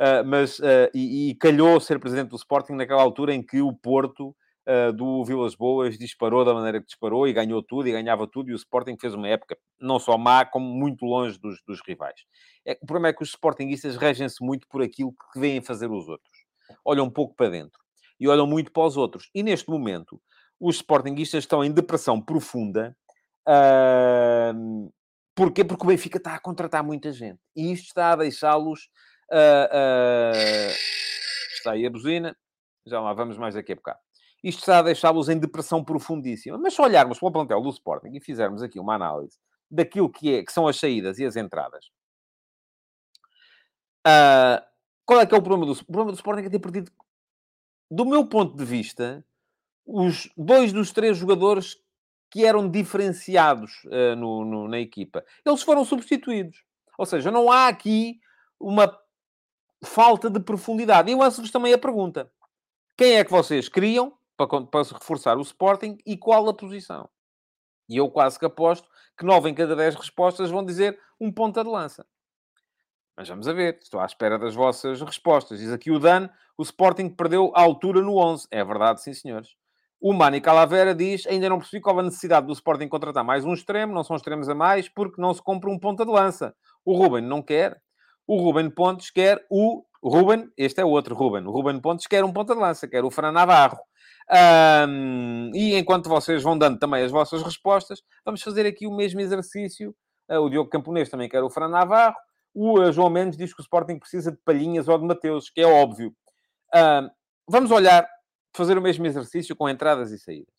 uh, 0.00 0.24
mas, 0.24 0.58
uh, 0.58 0.90
e, 0.94 1.30
e, 1.30 1.34
calhou 1.34 1.78
ser 1.80 1.98
presidente 1.98 2.30
do 2.30 2.36
Sporting 2.36 2.72
naquela 2.72 3.02
altura 3.02 3.34
em 3.34 3.42
que 3.42 3.60
o 3.60 3.72
Porto 3.72 4.34
do 4.96 5.24
Vilas 5.24 5.54
Boas 5.54 5.96
disparou 5.96 6.44
da 6.44 6.52
maneira 6.52 6.80
que 6.80 6.86
disparou 6.86 7.28
e 7.28 7.32
ganhou 7.32 7.62
tudo 7.62 7.88
e 7.88 7.92
ganhava 7.92 8.26
tudo, 8.26 8.50
e 8.50 8.52
o 8.52 8.56
Sporting 8.56 8.96
fez 9.00 9.14
uma 9.14 9.28
época 9.28 9.56
não 9.80 10.00
só 10.00 10.18
má, 10.18 10.44
como 10.44 10.66
muito 10.66 11.04
longe 11.04 11.38
dos, 11.38 11.62
dos 11.64 11.80
rivais. 11.86 12.24
É, 12.66 12.76
o 12.82 12.84
problema 12.84 13.06
é 13.06 13.12
que 13.12 13.22
os 13.22 13.28
Sportingistas 13.28 13.96
regem-se 13.96 14.44
muito 14.44 14.66
por 14.68 14.82
aquilo 14.82 15.14
que 15.32 15.38
vêm 15.38 15.62
fazer 15.62 15.88
os 15.88 16.08
outros. 16.08 16.36
Olham 16.84 17.04
um 17.04 17.10
pouco 17.10 17.36
para 17.36 17.48
dentro. 17.48 17.78
E 18.18 18.26
olham 18.26 18.44
muito 18.44 18.72
para 18.72 18.82
os 18.82 18.96
outros. 18.96 19.30
E 19.32 19.40
neste 19.40 19.70
momento, 19.70 20.20
os 20.58 20.76
Sportingistas 20.76 21.44
estão 21.44 21.64
em 21.64 21.70
depressão 21.70 22.20
profunda 22.20 22.96
Porquê? 25.34 25.64
Porque 25.64 25.84
o 25.84 25.88
Benfica 25.88 26.18
está 26.18 26.34
a 26.34 26.40
contratar 26.40 26.82
muita 26.82 27.12
gente. 27.12 27.40
E 27.54 27.72
isto 27.72 27.86
está 27.86 28.12
a 28.12 28.16
deixá-los... 28.16 28.88
Uh, 29.30 30.72
está 31.56 31.72
aí 31.72 31.84
a 31.84 31.90
buzina. 31.90 32.36
Já 32.86 33.00
lá 33.00 33.12
vamos 33.12 33.36
mais 33.36 33.54
daqui 33.54 33.72
a 33.72 33.76
bocado. 33.76 33.98
Isto 34.42 34.60
está 34.60 34.78
a 34.78 34.82
deixá-los 34.82 35.28
em 35.28 35.38
depressão 35.38 35.84
profundíssima. 35.84 36.56
Mas 36.56 36.74
se 36.74 36.80
olharmos 36.80 37.18
para 37.18 37.28
o 37.28 37.32
plantel 37.32 37.60
do 37.60 37.70
Sporting 37.70 38.14
e 38.14 38.20
fizermos 38.20 38.62
aqui 38.62 38.78
uma 38.78 38.94
análise 38.94 39.38
daquilo 39.70 40.08
que, 40.08 40.36
é, 40.36 40.44
que 40.44 40.52
são 40.52 40.68
as 40.68 40.78
saídas 40.78 41.18
e 41.18 41.26
as 41.26 41.34
entradas, 41.34 41.86
uh, 44.06 44.64
qual 45.04 45.20
é 45.20 45.26
que 45.26 45.34
é 45.34 45.38
o 45.38 45.42
problema 45.42 45.66
do, 45.66 45.72
o 45.72 45.84
problema 45.84 46.12
do 46.12 46.16
Sporting? 46.16 46.46
É 46.46 46.50
ter 46.50 46.60
perdido, 46.60 46.92
do 47.90 48.04
meu 48.04 48.24
ponto 48.28 48.56
de 48.56 48.64
vista, 48.64 49.26
os 49.84 50.30
dois 50.36 50.72
dos 50.72 50.92
três 50.92 51.16
jogadores 51.16 51.76
que 52.36 52.44
eram 52.44 52.70
diferenciados 52.70 53.82
uh, 53.86 54.14
no, 54.14 54.44
no, 54.44 54.68
na 54.68 54.78
equipa. 54.78 55.24
Eles 55.42 55.62
foram 55.62 55.86
substituídos. 55.86 56.62
Ou 56.98 57.06
seja, 57.06 57.30
não 57.30 57.50
há 57.50 57.66
aqui 57.66 58.20
uma 58.60 58.94
falta 59.82 60.28
de 60.28 60.38
profundidade. 60.38 61.08
E 61.08 61.14
eu 61.14 61.18
lanço-vos 61.18 61.50
também 61.50 61.72
a 61.72 61.78
pergunta. 61.78 62.30
Quem 62.94 63.14
é 63.14 63.24
que 63.24 63.30
vocês 63.30 63.70
criam 63.70 64.12
para, 64.36 64.66
para 64.66 64.82
reforçar 64.82 65.38
o 65.38 65.40
Sporting 65.40 65.96
e 66.04 66.14
qual 66.14 66.46
a 66.46 66.52
posição? 66.52 67.08
E 67.88 67.96
eu 67.96 68.10
quase 68.10 68.38
que 68.38 68.44
aposto 68.44 68.86
que 69.16 69.24
nove 69.24 69.48
em 69.48 69.54
cada 69.54 69.74
dez 69.74 69.94
respostas 69.94 70.50
vão 70.50 70.62
dizer 70.62 71.00
um 71.18 71.32
ponta 71.32 71.64
de 71.64 71.70
lança. 71.70 72.06
Mas 73.16 73.30
vamos 73.30 73.48
a 73.48 73.54
ver. 73.54 73.78
Estou 73.82 73.98
à 73.98 74.04
espera 74.04 74.38
das 74.38 74.54
vossas 74.54 75.00
respostas. 75.00 75.58
Diz 75.58 75.72
aqui 75.72 75.90
o 75.90 75.98
Dan, 75.98 76.28
o 76.58 76.62
Sporting 76.62 77.08
perdeu 77.08 77.50
a 77.56 77.62
altura 77.62 78.02
no 78.02 78.18
11. 78.18 78.46
É 78.50 78.62
verdade, 78.62 79.00
sim, 79.00 79.14
senhores. 79.14 79.56
O 80.00 80.12
Mani 80.12 80.40
Calavera 80.40 80.94
diz: 80.94 81.26
ainda 81.26 81.48
não 81.48 81.58
percebi 81.58 81.80
qual 81.80 81.98
a 81.98 82.02
necessidade 82.02 82.46
do 82.46 82.52
Sporting 82.52 82.88
contratar 82.88 83.24
mais 83.24 83.44
um 83.44 83.54
extremo, 83.54 83.94
não 83.94 84.04
são 84.04 84.16
extremos 84.16 84.48
a 84.48 84.54
mais, 84.54 84.88
porque 84.88 85.20
não 85.20 85.32
se 85.32 85.42
compra 85.42 85.70
um 85.70 85.78
ponta 85.78 86.04
de 86.04 86.10
lança. 86.10 86.54
O 86.84 86.96
Ruben 86.96 87.22
não 87.22 87.42
quer. 87.42 87.80
O 88.26 88.38
Ruben 88.40 88.70
Pontes 88.70 89.10
quer 89.10 89.44
o. 89.50 89.84
Ruben, 90.02 90.48
este 90.56 90.80
é 90.80 90.84
o 90.84 90.88
outro 90.88 91.14
Ruben. 91.14 91.44
O 91.46 91.50
Ruben 91.50 91.80
Pontes 91.80 92.06
quer 92.06 92.24
um 92.24 92.32
ponta 92.32 92.54
de 92.54 92.60
lança, 92.60 92.86
quer 92.86 93.04
o 93.04 93.10
Fran 93.10 93.32
Navarro. 93.32 93.78
Um, 94.88 95.50
e 95.54 95.76
enquanto 95.76 96.08
vocês 96.08 96.42
vão 96.42 96.58
dando 96.58 96.78
também 96.78 97.02
as 97.02 97.10
vossas 97.10 97.42
respostas, 97.42 98.02
vamos 98.24 98.42
fazer 98.42 98.66
aqui 98.66 98.86
o 98.86 98.94
mesmo 98.94 99.20
exercício. 99.20 99.94
Uh, 100.28 100.40
o 100.40 100.50
Diogo 100.50 100.70
Camponês 100.70 101.08
também 101.08 101.28
quer 101.28 101.42
o 101.42 101.50
Fran 101.50 101.68
Navarro. 101.68 102.16
O 102.54 102.80
uh, 102.80 102.92
João 102.92 103.10
Mendes 103.10 103.36
diz 103.36 103.52
que 103.52 103.60
o 103.60 103.62
Sporting 103.62 103.98
precisa 103.98 104.30
de 104.30 104.38
Palhinhas 104.44 104.88
ou 104.88 104.98
de 104.98 105.04
Mateus, 105.04 105.50
que 105.50 105.60
é 105.60 105.66
óbvio. 105.66 106.14
Uh, 106.74 107.08
vamos 107.48 107.70
olhar 107.70 108.06
fazer 108.56 108.76
o 108.78 108.82
mesmo 108.82 109.06
exercício 109.06 109.54
com 109.54 109.68
entradas 109.68 110.10
e 110.10 110.18
saídas. 110.18 110.54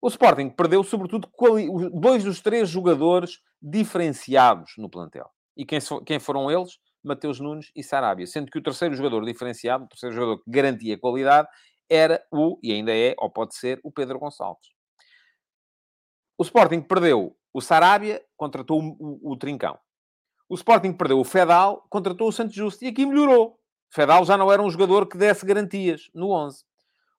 O 0.00 0.08
Sporting 0.08 0.50
perdeu, 0.50 0.82
sobretudo, 0.82 1.30
dois 1.92 2.24
dos 2.24 2.40
três 2.40 2.68
jogadores 2.68 3.40
diferenciados 3.60 4.72
no 4.76 4.88
plantel. 4.88 5.30
E 5.56 5.64
quem, 5.64 5.78
quem 6.04 6.18
foram 6.18 6.50
eles? 6.50 6.78
Mateus 7.04 7.38
Nunes 7.38 7.70
e 7.74 7.82
Sarabia. 7.82 8.26
Sendo 8.26 8.50
que 8.50 8.58
o 8.58 8.62
terceiro 8.62 8.94
jogador 8.94 9.24
diferenciado, 9.24 9.84
o 9.84 9.88
terceiro 9.88 10.14
jogador 10.14 10.42
que 10.42 10.50
garantia 10.50 10.98
qualidade, 10.98 11.48
era 11.88 12.24
o, 12.32 12.58
e 12.62 12.72
ainda 12.72 12.94
é, 12.94 13.14
ou 13.18 13.30
pode 13.30 13.54
ser, 13.54 13.80
o 13.84 13.92
Pedro 13.92 14.18
Gonçalves. 14.18 14.70
O 16.38 16.42
Sporting 16.42 16.80
perdeu 16.80 17.36
o 17.52 17.60
Sarabia, 17.60 18.24
contratou 18.36 18.80
o, 18.80 18.96
o, 18.98 19.32
o 19.32 19.36
Trincão. 19.36 19.78
O 20.48 20.54
Sporting 20.54 20.92
perdeu 20.92 21.20
o 21.20 21.24
Fedal, 21.24 21.86
contratou 21.88 22.28
o 22.28 22.32
Santos 22.32 22.54
Justo. 22.54 22.84
E 22.84 22.88
aqui 22.88 23.06
melhorou. 23.06 23.58
Fedal 23.90 24.24
já 24.24 24.36
não 24.36 24.50
era 24.50 24.62
um 24.62 24.70
jogador 24.70 25.06
que 25.06 25.16
desse 25.16 25.44
garantias 25.44 26.10
no 26.14 26.30
11. 26.30 26.64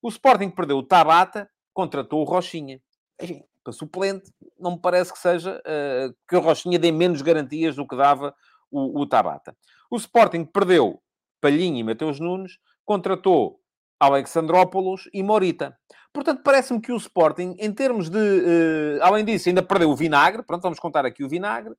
O 0.03 0.09
Sporting 0.09 0.49
perdeu 0.49 0.77
o 0.77 0.83
Tabata, 0.83 1.49
contratou 1.73 2.19
o 2.19 2.25
Rochinha. 2.25 2.81
Enfim, 3.21 3.41
para 3.63 3.71
suplente, 3.71 4.29
não 4.59 4.71
me 4.71 4.79
parece 4.79 5.13
que 5.13 5.17
seja 5.17 5.61
uh, 5.61 6.13
que 6.27 6.35
o 6.35 6.41
Rochinha 6.41 6.77
dê 6.77 6.91
menos 6.91 7.21
garantias 7.21 7.77
do 7.77 7.87
que 7.87 7.95
dava 7.95 8.35
o, 8.69 9.01
o 9.01 9.07
Tabata. 9.07 9.55
O 9.89 9.95
Sporting 9.95 10.43
perdeu 10.43 11.01
Palhinha 11.39 11.79
e 11.79 11.83
Mateus 11.83 12.19
Nunes, 12.19 12.57
contratou 12.83 13.61
Alexandrópolis 13.97 15.09
e 15.13 15.23
Morita. 15.23 15.77
Portanto, 16.11 16.41
parece-me 16.43 16.81
que 16.81 16.91
o 16.91 16.97
Sporting, 16.97 17.55
em 17.57 17.73
termos 17.73 18.09
de... 18.09 18.19
Uh, 18.19 18.99
além 19.01 19.23
disso, 19.23 19.47
ainda 19.47 19.63
perdeu 19.63 19.89
o 19.89 19.95
Vinagre. 19.95 20.43
Pronto, 20.43 20.63
vamos 20.63 20.79
contar 20.79 21.05
aqui 21.05 21.23
o 21.23 21.29
Vinagre. 21.29 21.73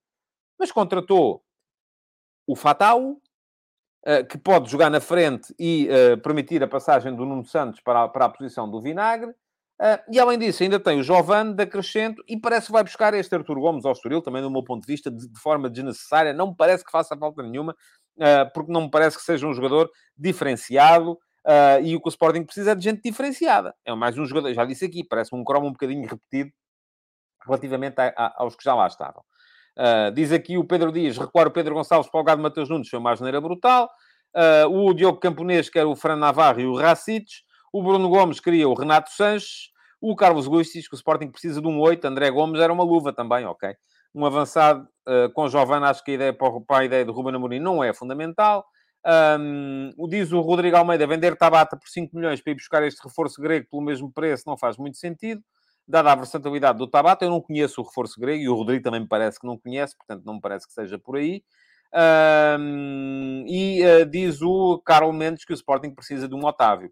Mas 0.59 0.72
contratou 0.72 1.45
o 2.47 2.57
Fatau, 2.57 3.11
uh, 3.11 3.22
que 4.29 4.37
pode 4.37 4.71
jogar 4.71 4.91
na 4.91 5.01
frente 5.01 5.55
e 5.59 5.89
uh, 5.89 6.21
permitir 6.21 6.63
a 6.63 6.69
passagem 6.69 7.15
do 7.15 7.25
Nuno 7.25 7.45
Santos 7.47 7.81
para 7.81 8.05
a, 8.05 8.09
para 8.09 8.27
a 8.27 8.29
posição 8.29 8.71
do 8.71 8.81
Vinagre. 8.81 9.31
Uh, 9.31 9.99
e 10.13 10.21
além 10.21 10.39
disso, 10.39 10.63
ainda 10.63 10.79
tem 10.79 11.01
o 11.01 11.03
Giovane 11.03 11.55
da 11.55 11.67
Crescento 11.67 12.23
e 12.29 12.39
parece 12.39 12.67
que 12.67 12.73
vai 12.73 12.85
buscar 12.85 13.15
este 13.15 13.35
Artur 13.35 13.59
Gomes 13.59 13.85
ao 13.85 13.93
Estoril, 13.93 14.21
também 14.21 14.43
do 14.43 14.51
meu 14.51 14.63
ponto 14.63 14.83
de 14.83 14.93
vista, 14.93 15.11
de, 15.11 15.27
de, 15.27 15.41
forma 15.41 15.71
desnecessária. 15.71 16.35
Não 16.35 16.49
me 16.49 16.57
parece 16.57 16.85
que 16.85 16.93
faça 16.93 17.17
falta 17.17 17.43
nenhuma, 17.43 17.75
porque 18.53 18.71
não 18.71 18.83
me 18.83 18.91
parece 18.91 19.17
que 19.17 19.25
seja 19.25 19.47
um 19.47 19.53
jogador 19.53 19.91
diferenciado 20.17 21.19
e 21.83 21.97
o 21.97 22.01
que 22.01 22.09
o 22.09 22.11
Sporting 22.11 22.45
precisa 22.45 22.71
é 22.71 22.75
de 22.75 22.85
gente 22.85 23.03
diferenciada. 23.03 23.75
É 23.85 23.93
mais 23.95 24.17
um 24.17 24.25
jogador, 24.25 24.55
já 24.55 24.65
disse 24.65 24.85
aqui, 24.85 25.03
parece 25.03 25.35
um 25.35 25.43
cromo 25.43 25.67
um 25.67 25.73
bocadinho 25.73 26.07
repetido 26.09 26.53
relativamente 27.45 28.01
a, 28.01 28.13
a, 28.17 28.43
aos 28.43 28.55
que 28.55 28.63
já 28.63 28.75
lá 28.75 28.87
estavam. 28.87 29.25
Diz 30.14 30.33
aqui 30.33 30.57
o 30.57 30.64
Pedro 30.64 30.93
Dias, 30.93 31.18
recuar 31.18 31.47
o 31.47 31.51
Pedro 31.51 31.75
Gonçalves 31.75 32.11
para 32.11 32.20
o 32.20 32.25
Gado 32.25 32.43
Matheus 32.43 32.68
Nunes 32.68 32.89
foi 32.89 32.99
uma 32.99 33.12
asneira 33.12 33.41
brutal. 33.41 33.91
o 34.70 34.93
Diogo 34.95 35.18
Camponês, 35.18 35.68
que 35.68 35.79
era 35.79 35.89
o 35.89 35.97
Fran 35.97 36.16
Navarro 36.16 36.61
e 36.61 36.66
o 36.66 36.77
Racites. 36.77 37.43
O 37.72 37.83
Bruno 37.83 38.09
Gomes 38.09 38.39
queria 38.39 38.68
o 38.68 38.75
Renato 38.75 39.11
Sanches. 39.11 39.72
O 40.01 40.14
Carlos 40.14 40.47
Luís 40.47 40.68
diz 40.72 40.87
que 40.87 40.95
o 40.95 40.97
Sporting 40.97 41.29
precisa 41.29 41.61
de 41.61 41.66
um 41.66 41.81
8. 41.81 42.05
André 42.05 42.31
Gomes 42.31 42.61
era 42.61 42.72
uma 42.72 42.85
luva 42.85 43.12
também, 43.12 43.45
ok. 43.47 43.75
Um 44.14 44.25
avançado 44.25 44.87
uh, 45.09 45.33
com 45.33 45.49
Giovanna, 45.49 45.91
acho 45.91 46.05
que 46.05 46.12
a 46.12 46.14
ideia 46.14 46.33
para, 46.33 46.61
para 46.61 46.79
a 46.79 46.85
ideia 46.85 47.05
do 47.05 47.12
Ruben 47.12 47.35
Amorim 47.35 47.59
não 47.59 47.83
é 47.83 47.93
fundamental. 47.93 48.64
Um, 49.41 49.91
diz 50.09 50.31
o 50.31 50.41
Rodrigo 50.41 50.77
Almeida, 50.77 51.05
vender 51.07 51.35
Tabata 51.37 51.77
por 51.77 51.89
5 51.89 52.14
milhões 52.14 52.41
para 52.41 52.53
ir 52.53 52.55
buscar 52.55 52.83
este 52.85 53.03
reforço 53.03 53.41
grego 53.41 53.66
pelo 53.68 53.83
mesmo 53.83 54.12
preço 54.12 54.45
não 54.47 54.57
faz 54.57 54.77
muito 54.77 54.97
sentido. 54.97 55.43
Dada 55.87 56.12
a 56.12 56.14
versatilidade 56.14 56.78
do 56.78 56.87
Tabata, 56.87 57.24
eu 57.24 57.30
não 57.30 57.41
conheço 57.41 57.80
o 57.80 57.85
reforço 57.85 58.18
grego 58.18 58.43
e 58.43 58.49
o 58.49 58.55
Rodrigo 58.55 58.82
também 58.82 59.01
me 59.01 59.09
parece 59.09 59.39
que 59.39 59.47
não 59.47 59.59
conhece, 59.59 59.97
portanto 59.97 60.24
não 60.24 60.35
me 60.35 60.41
parece 60.41 60.66
que 60.66 60.72
seja 60.72 60.99
por 60.99 61.16
aí. 61.16 61.45
Um, 62.59 63.45
e 63.47 63.82
uh, 63.85 64.07
diz 64.07 64.43
o 64.43 64.80
Carlos 64.85 65.14
Mendes 65.14 65.45
que 65.45 65.53
o 65.53 65.55
Sporting 65.55 65.95
precisa 65.95 66.26
de 66.28 66.35
um 66.35 66.45
Otávio. 66.45 66.91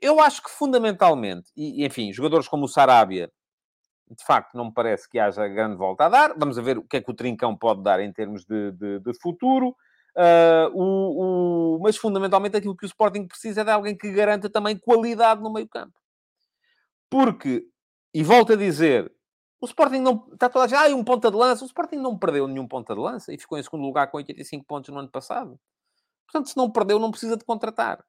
Eu 0.00 0.20
acho 0.20 0.42
que 0.42 0.50
fundamentalmente, 0.50 1.50
e 1.56 1.84
enfim, 1.84 2.12
jogadores 2.12 2.46
como 2.46 2.64
o 2.64 2.68
Sarabia, 2.68 3.30
de 4.10 4.24
facto, 4.24 4.56
não 4.56 4.66
me 4.66 4.72
parece 4.72 5.08
que 5.08 5.18
haja 5.18 5.46
grande 5.48 5.76
volta 5.76 6.04
a 6.04 6.08
dar. 6.08 6.34
Vamos 6.36 6.56
ver 6.56 6.78
o 6.78 6.82
que 6.82 6.96
é 6.96 7.00
que 7.00 7.10
o 7.10 7.14
Trincão 7.14 7.56
pode 7.56 7.82
dar 7.82 8.00
em 8.00 8.12
termos 8.12 8.44
de, 8.44 8.72
de, 8.72 9.00
de 9.00 9.14
futuro. 9.20 9.74
Uh, 10.16 10.70
o, 10.74 11.76
o, 11.76 11.80
mas 11.80 11.96
fundamentalmente 11.96 12.56
aquilo 12.56 12.76
que 12.76 12.84
o 12.84 12.88
Sporting 12.88 13.26
precisa 13.26 13.60
é 13.60 13.64
de 13.64 13.70
alguém 13.70 13.96
que 13.96 14.10
garanta 14.10 14.48
também 14.48 14.76
qualidade 14.76 15.42
no 15.42 15.52
meio-campo. 15.52 15.94
Porque, 17.10 17.64
e 18.12 18.22
volto 18.22 18.52
a 18.52 18.56
dizer, 18.56 19.12
o 19.60 19.66
Sporting 19.66 20.00
não. 20.00 20.28
Está 20.32 20.48
toda 20.48 20.64
a 20.64 20.68
gente. 20.68 20.78
Ah, 20.78 20.96
um 20.96 21.04
ponta 21.04 21.30
de 21.30 21.36
lança. 21.36 21.64
O 21.64 21.66
Sporting 21.66 21.96
não 21.96 22.18
perdeu 22.18 22.46
nenhum 22.46 22.66
ponta 22.66 22.94
de 22.94 23.00
lança 23.00 23.32
e 23.32 23.38
ficou 23.38 23.58
em 23.58 23.62
segundo 23.62 23.82
lugar 23.82 24.10
com 24.10 24.16
85 24.18 24.64
pontos 24.64 24.90
no 24.90 24.98
ano 24.98 25.10
passado. 25.10 25.58
Portanto, 26.26 26.50
se 26.50 26.56
não 26.56 26.70
perdeu, 26.70 26.98
não 26.98 27.10
precisa 27.10 27.36
de 27.36 27.44
contratar 27.44 28.04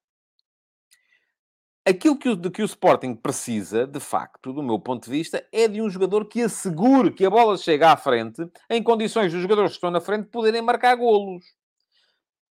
aquilo 1.89 2.17
que 2.17 2.29
o, 2.29 2.35
de 2.35 2.49
que 2.49 2.61
o 2.61 2.65
Sporting 2.65 3.15
precisa, 3.15 3.87
de 3.87 3.99
facto, 3.99 4.53
do 4.53 4.61
meu 4.61 4.79
ponto 4.79 5.05
de 5.05 5.11
vista, 5.11 5.43
é 5.51 5.67
de 5.67 5.81
um 5.81 5.89
jogador 5.89 6.25
que 6.25 6.41
assegure 6.41 7.11
que 7.11 7.25
a 7.25 7.29
bola 7.29 7.57
chega 7.57 7.91
à 7.91 7.97
frente, 7.97 8.47
em 8.69 8.81
condições 8.83 9.31
dos 9.31 9.41
jogadores 9.41 9.71
que 9.71 9.77
estão 9.77 9.91
na 9.91 9.99
frente 9.99 10.27
poderem 10.27 10.61
marcar 10.61 10.95
golos. 10.95 11.43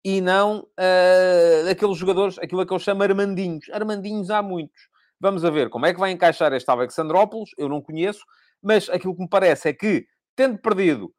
E 0.04 0.22
não 0.22 0.60
uh, 0.60 1.70
aqueles 1.70 1.98
jogadores, 1.98 2.40
aquilo 2.40 2.66
que 2.66 2.74
eu 2.74 2.80
chamo 2.80 3.04
Armandinhos. 3.04 3.70
Armandinhos 3.72 4.30
há 4.30 4.42
muitos. 4.42 4.90
Vamos 5.20 5.44
a 5.44 5.50
ver 5.50 5.70
como 5.70 5.86
é 5.86 5.94
que 5.94 6.00
vai 6.00 6.12
encaixar 6.12 6.54
este 6.54 6.70
Alexandrópolis, 6.70 7.52
eu 7.58 7.68
não 7.68 7.82
conheço, 7.82 8.24
mas 8.62 8.90
aquilo 8.90 9.16
que 9.16 9.22
me 9.22 9.30
parece 9.30 9.70
é 9.70 9.74
que, 9.74 10.06
tendo 10.36 10.58
perdido 10.60 11.12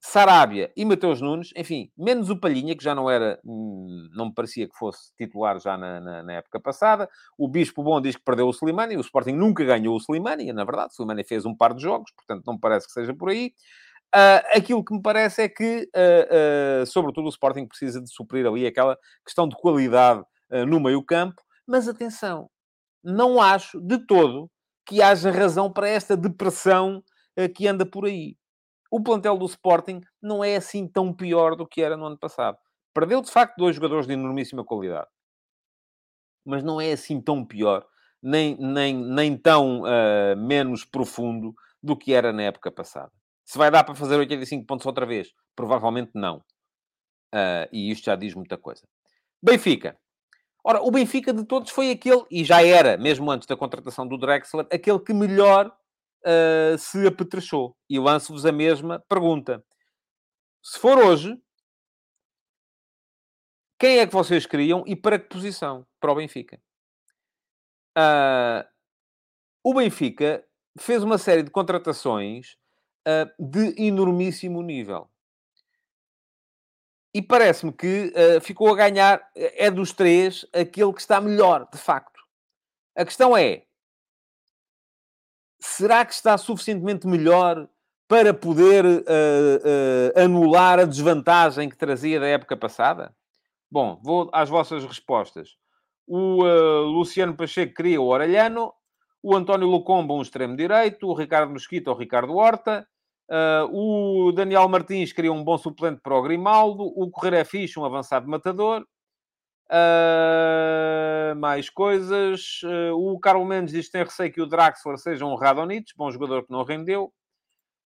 Sarabia 0.00 0.70
e 0.76 0.84
Mateus 0.84 1.20
Nunes, 1.20 1.50
enfim, 1.56 1.90
menos 1.96 2.30
o 2.30 2.38
Palhinha, 2.38 2.76
que 2.76 2.84
já 2.84 2.94
não 2.94 3.10
era, 3.10 3.38
hum, 3.44 4.08
não 4.12 4.26
me 4.26 4.34
parecia 4.34 4.68
que 4.68 4.76
fosse 4.76 5.12
titular 5.16 5.58
já 5.58 5.76
na, 5.76 6.00
na, 6.00 6.22
na, 6.22 6.32
época 6.34 6.60
passada. 6.60 7.08
O 7.36 7.48
Bispo 7.48 7.82
Bom 7.82 8.00
diz 8.00 8.14
que 8.14 8.22
perdeu 8.22 8.46
o 8.46 8.52
Slimani, 8.52 8.96
o 8.96 9.00
Sporting 9.00 9.32
nunca 9.32 9.64
ganhou 9.64 9.96
o 9.96 9.98
Slimani, 9.98 10.52
na 10.52 10.64
verdade, 10.64 10.90
o 10.90 10.94
Slimani 10.94 11.24
fez 11.24 11.44
um 11.44 11.54
par 11.54 11.74
de 11.74 11.82
jogos, 11.82 12.12
portanto 12.12 12.44
não 12.46 12.54
me 12.54 12.60
parece 12.60 12.86
que 12.86 12.92
seja 12.92 13.12
por 13.12 13.30
aí. 13.30 13.52
Uh, 14.14 14.56
aquilo 14.56 14.84
que 14.84 14.94
me 14.94 15.02
parece 15.02 15.42
é 15.42 15.48
que, 15.48 15.88
uh, 15.94 16.82
uh, 16.82 16.86
sobretudo, 16.86 17.26
o 17.26 17.30
Sporting 17.30 17.66
precisa 17.66 18.00
de 18.00 18.10
suprir 18.10 18.46
ali 18.46 18.66
aquela 18.66 18.96
questão 19.24 19.48
de 19.48 19.56
qualidade 19.56 20.22
no 20.66 20.80
meio-campo, 20.80 21.42
mas 21.66 21.86
atenção, 21.86 22.48
não 23.08 23.40
acho 23.40 23.80
de 23.80 23.98
todo 24.06 24.50
que 24.86 25.02
haja 25.02 25.30
razão 25.30 25.72
para 25.72 25.88
esta 25.88 26.16
depressão 26.16 27.02
que 27.54 27.66
anda 27.66 27.84
por 27.86 28.06
aí 28.06 28.36
o 28.90 29.02
plantel 29.02 29.36
do 29.36 29.46
Sporting 29.46 30.00
não 30.20 30.42
é 30.42 30.56
assim 30.56 30.86
tão 30.86 31.12
pior 31.12 31.54
do 31.54 31.66
que 31.66 31.82
era 31.82 31.96
no 31.96 32.06
ano 32.06 32.18
passado. 32.18 32.58
Perdeu, 32.94 33.20
de 33.20 33.30
facto, 33.30 33.56
dois 33.56 33.76
jogadores 33.76 34.06
de 34.06 34.14
enormíssima 34.14 34.64
qualidade. 34.64 35.08
Mas 36.44 36.62
não 36.62 36.80
é 36.80 36.92
assim 36.92 37.20
tão 37.20 37.44
pior, 37.44 37.86
nem, 38.22 38.56
nem, 38.58 38.96
nem 38.96 39.36
tão 39.36 39.82
uh, 39.82 40.36
menos 40.36 40.84
profundo 40.84 41.54
do 41.82 41.96
que 41.96 42.14
era 42.14 42.32
na 42.32 42.42
época 42.42 42.72
passada. 42.72 43.12
Se 43.44 43.58
vai 43.58 43.70
dar 43.70 43.84
para 43.84 43.94
fazer 43.94 44.16
85 44.16 44.66
pontos 44.66 44.86
outra 44.86 45.06
vez? 45.06 45.32
Provavelmente 45.54 46.10
não. 46.14 46.38
Uh, 47.34 47.68
e 47.70 47.90
isto 47.90 48.06
já 48.06 48.16
diz 48.16 48.34
muita 48.34 48.56
coisa. 48.56 48.82
Benfica. 49.42 49.98
Ora, 50.64 50.82
o 50.82 50.90
Benfica 50.90 51.32
de 51.32 51.44
todos 51.44 51.70
foi 51.70 51.90
aquele, 51.90 52.24
e 52.30 52.44
já 52.44 52.62
era, 52.62 52.96
mesmo 52.96 53.30
antes 53.30 53.46
da 53.46 53.56
contratação 53.56 54.06
do 54.06 54.18
Drexler, 54.18 54.66
aquele 54.72 54.98
que 54.98 55.14
melhor 55.14 55.74
uh, 56.24 56.78
se 56.78 57.06
apetrechou. 57.06 57.76
E 57.88 57.98
lanço-vos 57.98 58.44
a 58.44 58.52
mesma 58.52 59.02
pergunta. 59.08 59.64
Se 60.62 60.78
for 60.78 60.98
hoje, 60.98 61.40
quem 63.78 63.98
é 63.98 64.06
que 64.06 64.12
vocês 64.12 64.44
queriam 64.44 64.82
e 64.86 64.96
para 64.96 65.18
que 65.18 65.28
posição? 65.28 65.86
Para 66.00 66.12
o 66.12 66.16
Benfica. 66.16 66.60
Uh, 67.96 68.66
o 69.62 69.74
Benfica 69.74 70.44
fez 70.78 71.02
uma 71.02 71.18
série 71.18 71.42
de 71.42 71.50
contratações 71.50 72.56
uh, 73.06 73.30
de 73.38 73.80
enormíssimo 73.82 74.62
nível. 74.62 75.08
E 77.14 77.22
parece-me 77.22 77.72
que 77.72 78.12
uh, 78.14 78.40
ficou 78.40 78.68
a 78.68 78.76
ganhar, 78.76 79.26
é 79.34 79.70
dos 79.70 79.92
três, 79.92 80.46
aquele 80.52 80.92
que 80.92 81.00
está 81.00 81.20
melhor, 81.20 81.66
de 81.72 81.78
facto. 81.78 82.20
A 82.94 83.04
questão 83.04 83.36
é, 83.36 83.64
será 85.58 86.04
que 86.04 86.12
está 86.12 86.36
suficientemente 86.36 87.06
melhor 87.06 87.68
para 88.06 88.34
poder 88.34 88.84
uh, 88.84 88.88
uh, 89.00 90.20
anular 90.22 90.78
a 90.78 90.84
desvantagem 90.84 91.68
que 91.68 91.76
trazia 91.76 92.20
da 92.20 92.26
época 92.26 92.56
passada? 92.56 93.14
Bom, 93.70 94.00
vou 94.02 94.30
às 94.32 94.48
vossas 94.48 94.84
respostas. 94.84 95.56
O 96.06 96.42
Luciano 96.86 97.36
Pacheco 97.36 97.74
queria 97.74 98.00
o 98.00 98.06
Orelhano, 98.06 98.72
o 99.22 99.36
António 99.36 99.66
Locombo 99.66 100.16
um 100.16 100.22
extremo 100.22 100.56
direito, 100.56 101.06
o 101.06 101.12
Ricardo 101.12 101.52
Mosquito 101.52 101.90
o 101.90 101.94
Ricardo 101.94 102.34
Horta, 102.34 102.88
o 103.70 104.32
Daniel 104.32 104.68
Martins 104.68 105.12
queria 105.12 105.32
um 105.32 105.44
bom 105.44 105.58
suplente 105.58 106.00
para 106.02 106.14
o 106.14 106.22
Grimaldo, 106.22 106.84
o 106.84 107.10
Correia 107.10 107.40
é 107.40 107.44
Fixe, 107.44 107.78
um 107.78 107.84
avançado 107.84 108.28
matador, 108.28 108.86
Uh, 109.70 111.36
mais 111.36 111.68
coisas. 111.68 112.62
Uh, 112.62 112.94
o 112.94 113.20
Carlos 113.20 113.46
Mendes 113.46 113.72
diz 113.72 113.86
que 113.86 113.92
tem 113.92 114.02
receio 114.02 114.32
que 114.32 114.40
o 114.40 114.46
Draxler 114.46 114.96
seja 114.96 115.26
um 115.26 115.34
Radonich, 115.34 115.92
bom 115.94 116.10
jogador 116.10 116.42
que 116.44 116.50
não 116.50 116.64
rendeu. 116.64 117.12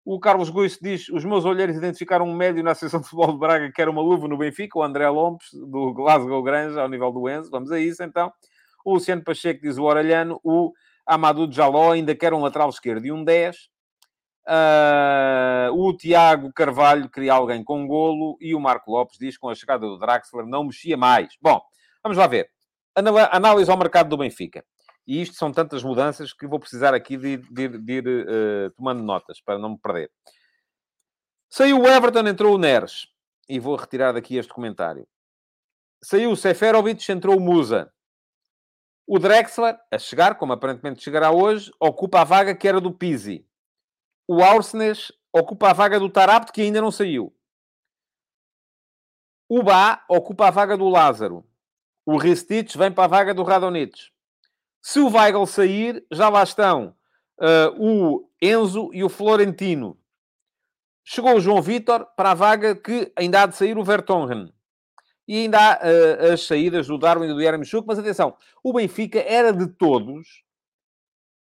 O 0.04 0.20
Carlos 0.20 0.48
Guiço 0.48 0.78
diz: 0.80 1.08
os 1.08 1.24
meus 1.24 1.44
olheiros 1.44 1.76
identificaram 1.76 2.26
um 2.26 2.34
médio 2.34 2.62
na 2.62 2.70
Associação 2.70 3.00
de 3.00 3.08
Futebol 3.08 3.32
de 3.32 3.38
Braga 3.38 3.72
que 3.72 3.82
era 3.82 3.90
uma 3.90 4.00
luva 4.00 4.28
no 4.28 4.36
Benfica, 4.36 4.78
o 4.78 4.82
André 4.82 5.08
Lompes, 5.08 5.48
do 5.52 5.92
Glasgow 5.92 6.42
Grange, 6.42 6.78
ao 6.78 6.88
nível 6.88 7.10
do 7.10 7.28
Enzo. 7.28 7.50
Vamos 7.50 7.72
a 7.72 7.80
isso 7.80 8.02
então. 8.02 8.32
O 8.84 8.94
Luciano 8.94 9.22
Pacheco 9.22 9.60
diz 9.62 9.76
o 9.76 9.82
Oralhano. 9.82 10.40
O 10.44 10.72
Amadou 11.04 11.50
Jaló 11.50 11.92
ainda 11.92 12.14
quer 12.14 12.32
um 12.32 12.40
lateral 12.42 12.68
esquerdo 12.68 13.04
e 13.06 13.12
um 13.12 13.24
10. 13.24 13.56
Uh, 14.46 15.70
o 15.72 15.96
Tiago 15.96 16.52
Carvalho 16.52 17.08
queria 17.08 17.32
alguém 17.32 17.62
com 17.62 17.86
golo 17.86 18.36
e 18.40 18.54
o 18.54 18.60
Marco 18.60 18.90
Lopes 18.90 19.16
diz 19.18 19.36
que 19.36 19.40
com 19.40 19.48
a 19.48 19.54
chegada 19.54 19.86
do 19.86 19.98
Draxler 19.98 20.46
não 20.46 20.64
mexia 20.64 20.96
mais. 20.96 21.36
Bom, 21.40 21.60
vamos 22.02 22.18
lá 22.18 22.26
ver. 22.26 22.50
Análise 23.30 23.70
ao 23.70 23.76
mercado 23.76 24.08
do 24.08 24.16
Benfica. 24.16 24.64
E 25.06 25.22
isto 25.22 25.36
são 25.36 25.52
tantas 25.52 25.82
mudanças 25.82 26.32
que 26.32 26.46
vou 26.46 26.60
precisar 26.60 26.94
aqui 26.94 27.16
de, 27.16 27.36
de, 27.36 27.68
de 27.68 27.92
ir 27.92 28.06
uh, 28.06 28.70
tomando 28.76 29.02
notas 29.02 29.40
para 29.40 29.58
não 29.58 29.70
me 29.70 29.78
perder. 29.78 30.10
Saiu 31.48 31.80
o 31.80 31.86
Everton, 31.86 32.26
entrou 32.26 32.54
o 32.54 32.58
Neres. 32.58 33.08
E 33.48 33.58
vou 33.58 33.76
retirar 33.76 34.12
daqui 34.12 34.36
este 34.36 34.52
comentário. 34.52 35.06
Saiu 36.02 36.30
o 36.30 36.36
Seferovic, 36.36 37.10
entrou 37.10 37.36
o 37.36 37.40
Musa. 37.40 37.92
O 39.06 39.18
Drexler, 39.18 39.76
a 39.90 39.98
chegar, 39.98 40.36
como 40.36 40.52
aparentemente 40.52 41.02
chegará 41.02 41.30
hoje, 41.30 41.70
ocupa 41.78 42.20
a 42.20 42.24
vaga 42.24 42.54
que 42.54 42.66
era 42.66 42.80
do 42.80 42.92
Pizzi. 42.92 43.46
O 44.34 44.42
Aursnes 44.42 45.12
ocupa 45.30 45.68
a 45.68 45.72
vaga 45.74 46.00
do 46.00 46.08
Tarapt, 46.08 46.52
que 46.52 46.62
ainda 46.62 46.80
não 46.80 46.90
saiu. 46.90 47.36
O 49.46 49.62
Bá 49.62 50.02
ocupa 50.08 50.48
a 50.48 50.50
vaga 50.50 50.74
do 50.74 50.88
Lázaro. 50.88 51.44
O 52.06 52.16
Ristich 52.16 52.78
vem 52.78 52.90
para 52.90 53.04
a 53.04 53.08
vaga 53.08 53.34
do 53.34 53.42
Radonich. 53.42 54.10
Se 54.80 55.00
o 55.00 55.10
Weigl 55.10 55.44
sair, 55.44 56.02
já 56.10 56.30
lá 56.30 56.42
estão 56.42 56.96
uh, 57.38 57.76
o 57.78 58.26
Enzo 58.40 58.88
e 58.94 59.04
o 59.04 59.10
Florentino. 59.10 60.00
Chegou 61.04 61.34
o 61.34 61.40
João 61.40 61.60
Vitor 61.60 62.06
para 62.16 62.30
a 62.30 62.34
vaga 62.34 62.74
que 62.74 63.12
ainda 63.14 63.42
há 63.42 63.46
de 63.46 63.54
sair 63.54 63.76
o 63.76 63.84
Vertonghen. 63.84 64.50
E 65.28 65.42
ainda 65.42 65.58
há 65.58 65.74
uh, 65.74 66.32
as 66.32 66.46
saídas 66.46 66.86
do 66.86 66.96
Darwin 66.96 67.28
e 67.28 67.34
do 67.34 67.42
Yermchuk. 67.42 67.86
Mas 67.86 67.98
atenção, 67.98 68.34
o 68.64 68.72
Benfica 68.72 69.18
era 69.18 69.52
de 69.52 69.66
todos 69.66 70.42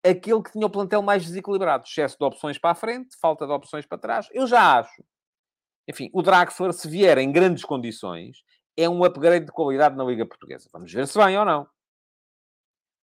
aquele 0.04 0.42
que 0.42 0.52
tinha 0.52 0.66
o 0.66 0.70
plantel 0.70 1.02
mais 1.02 1.24
desequilibrado. 1.24 1.86
Excesso 1.86 2.18
de 2.18 2.26
opções 2.26 2.58
para 2.58 2.72
a 2.72 2.76
frente, 2.76 3.16
falta 3.20 3.46
de 3.46 3.52
opções 3.52 3.86
para 3.86 3.98
trás. 3.98 4.28
Eu 4.32 4.48
já 4.48 4.80
acho. 4.80 5.04
Enfim, 5.88 6.10
o 6.14 6.22
Draxler, 6.22 6.74
se 6.74 6.88
vier 6.88 7.18
em 7.18 7.32
grandes 7.32 7.64
condições, 7.64 8.44
é 8.78 8.88
um 8.88 9.04
upgrade 9.04 9.46
de 9.46 9.52
qualidade 9.52 9.96
na 9.96 10.04
Liga 10.04 10.26
Portuguesa. 10.26 10.70
Vamos 10.72 10.92
ver 10.92 11.08
se 11.08 11.18
vem 11.18 11.38
ou 11.38 11.46
não. 11.46 11.68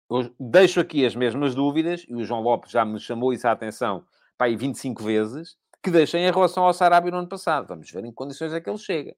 Eu 0.09 0.33
deixo 0.39 0.79
aqui 0.79 1.05
as 1.05 1.15
mesmas 1.15 1.55
dúvidas, 1.55 2.05
e 2.07 2.15
o 2.15 2.23
João 2.23 2.41
Lopes 2.41 2.71
já 2.71 2.83
me 2.83 2.99
chamou 2.99 3.31
isso 3.31 3.47
à 3.47 3.51
atenção 3.51 4.05
para 4.37 4.47
aí 4.47 4.55
25 4.55 5.03
vezes, 5.03 5.55
que 5.81 5.91
deixem 5.91 6.25
em 6.25 6.31
relação 6.31 6.63
ao 6.63 6.73
Sarabia 6.73 7.11
no 7.11 7.17
ano 7.17 7.29
passado. 7.29 7.67
Vamos 7.67 7.89
ver 7.89 8.03
em 8.03 8.09
que 8.09 8.15
condições 8.15 8.53
é 8.53 8.59
que 8.59 8.69
ele 8.69 8.77
chega. 8.77 9.15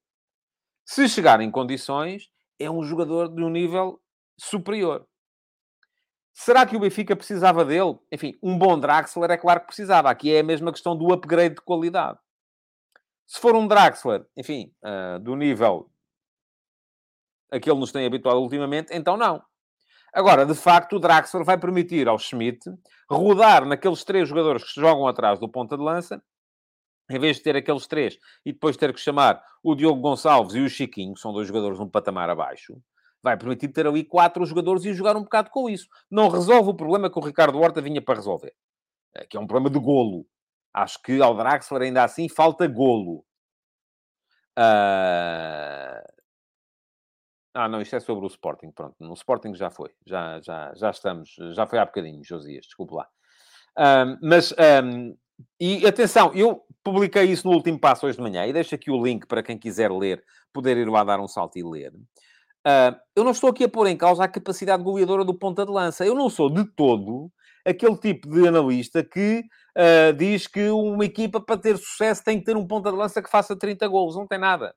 Se 0.85 1.07
chegar 1.07 1.39
em 1.41 1.49
condições, 1.49 2.29
é 2.59 2.69
um 2.69 2.83
jogador 2.83 3.29
de 3.29 3.41
um 3.41 3.49
nível 3.49 4.01
superior. 4.37 5.07
Será 6.33 6.65
que 6.65 6.75
o 6.75 6.79
Benfica 6.79 7.15
precisava 7.15 7.63
dele? 7.63 7.97
Enfim, 8.11 8.37
um 8.41 8.57
bom 8.57 8.79
Draxler 8.79 9.29
é 9.29 9.37
claro 9.37 9.61
que 9.61 9.67
precisava. 9.67 10.09
Aqui 10.09 10.33
é 10.33 10.39
a 10.39 10.43
mesma 10.43 10.71
questão 10.71 10.97
do 10.97 11.13
upgrade 11.13 11.55
de 11.55 11.61
qualidade. 11.61 12.17
Se 13.27 13.39
for 13.39 13.55
um 13.55 13.67
Draxler, 13.67 14.25
enfim, 14.35 14.73
uh, 14.83 15.19
do 15.19 15.35
nível 15.35 15.89
a 17.51 17.59
que 17.59 17.69
ele 17.69 17.79
nos 17.79 17.91
tem 17.91 18.05
habituado 18.05 18.39
ultimamente, 18.39 18.91
então 18.91 19.15
não. 19.15 19.43
Agora, 20.11 20.43
de 20.45 20.55
facto, 20.55 20.95
o 20.95 20.99
Draxler 20.99 21.43
vai 21.43 21.57
permitir 21.57 22.07
ao 22.07 22.17
Schmidt 22.17 22.59
rodar 23.09 23.65
naqueles 23.65 24.03
três 24.03 24.27
jogadores 24.27 24.63
que 24.63 24.81
jogam 24.81 25.07
atrás 25.07 25.39
do 25.39 25.47
ponta 25.47 25.77
de 25.77 25.83
lança, 25.83 26.21
em 27.09 27.19
vez 27.19 27.37
de 27.37 27.43
ter 27.43 27.55
aqueles 27.55 27.85
três 27.85 28.17
e 28.45 28.53
depois 28.53 28.75
ter 28.75 28.91
que 28.93 28.99
chamar 28.99 29.43
o 29.63 29.75
Diogo 29.75 30.01
Gonçalves 30.01 30.55
e 30.55 30.61
o 30.61 30.69
Chiquinho, 30.69 31.13
que 31.13 31.19
são 31.19 31.31
dois 31.31 31.47
jogadores 31.47 31.79
um 31.79 31.89
patamar 31.89 32.29
abaixo, 32.29 32.75
vai 33.23 33.37
permitir 33.37 33.69
ter 33.69 33.87
ali 33.87 34.03
quatro 34.03 34.45
jogadores 34.45 34.83
e 34.83 34.93
jogar 34.93 35.15
um 35.15 35.23
bocado 35.23 35.49
com 35.49 35.69
isso. 35.69 35.87
Não 36.11 36.27
resolve 36.27 36.69
o 36.69 36.73
problema 36.73 37.09
que 37.09 37.17
o 37.17 37.23
Ricardo 37.23 37.57
Horta 37.57 37.81
vinha 37.81 38.01
para 38.01 38.15
resolver, 38.15 38.53
eh, 39.15 39.25
que 39.25 39.37
é 39.37 39.39
um 39.39 39.47
problema 39.47 39.73
de 39.73 39.79
golo. 39.79 40.27
Acho 40.73 41.01
que 41.01 41.21
ao 41.21 41.35
Draxler 41.35 41.83
ainda 41.83 42.03
assim 42.03 42.27
falta 42.27 42.67
golo. 42.67 43.25
Uh... 44.59 46.03
Ah, 47.55 47.69
não, 47.69 47.81
isto 47.81 47.95
é 47.95 47.99
sobre 47.99 48.25
o 48.25 48.27
Sporting, 48.27 48.71
pronto. 48.71 48.95
No 48.99 49.13
Sporting 49.13 49.53
já 49.53 49.69
foi, 49.69 49.91
já, 50.05 50.41
já, 50.41 50.73
já 50.75 50.89
estamos, 50.89 51.35
já 51.53 51.67
foi 51.67 51.77
há 51.77 51.85
bocadinho, 51.85 52.23
Josias, 52.23 52.65
desculpe 52.65 52.95
lá. 52.95 53.07
Mas, 54.21 54.51
um, 54.83 55.15
e 55.59 55.85
atenção, 55.85 56.33
eu 56.33 56.65
publiquei 56.83 57.25
isso 57.25 57.47
no 57.47 57.53
último 57.53 57.79
passo 57.79 58.07
hoje 58.07 58.17
de 58.17 58.23
manhã 58.23 58.45
e 58.47 58.53
deixo 58.53 58.73
aqui 58.73 58.89
o 58.89 59.03
link 59.03 59.27
para 59.27 59.43
quem 59.43 59.57
quiser 59.57 59.91
ler, 59.91 60.23
poder 60.51 60.77
ir 60.77 60.89
lá 60.89 61.03
dar 61.03 61.19
um 61.19 61.27
salto 61.27 61.57
e 61.59 61.63
ler. 61.63 61.93
Uh, 62.65 62.95
eu 63.15 63.23
não 63.23 63.31
estou 63.31 63.49
aqui 63.49 63.65
a 63.65 63.69
pôr 63.69 63.87
em 63.87 63.97
causa 63.97 64.23
a 64.23 64.27
capacidade 64.27 64.81
goleadora 64.81 65.25
do 65.25 65.33
ponta 65.33 65.65
de 65.65 65.71
lança. 65.71 66.05
Eu 66.05 66.15
não 66.15 66.29
sou 66.29 66.49
de 66.49 66.63
todo 66.63 67.31
aquele 67.65 67.97
tipo 67.97 68.29
de 68.29 68.47
analista 68.47 69.03
que 69.03 69.43
uh, 69.77 70.13
diz 70.13 70.47
que 70.47 70.69
uma 70.69 71.05
equipa, 71.05 71.41
para 71.41 71.59
ter 71.59 71.77
sucesso, 71.77 72.23
tem 72.23 72.39
que 72.39 72.45
ter 72.45 72.55
um 72.55 72.65
ponta 72.65 72.91
de 72.91 72.97
lança 72.97 73.21
que 73.21 73.29
faça 73.29 73.55
30 73.55 73.87
golos. 73.87 74.15
Não 74.15 74.27
tem 74.27 74.37
nada. 74.37 74.73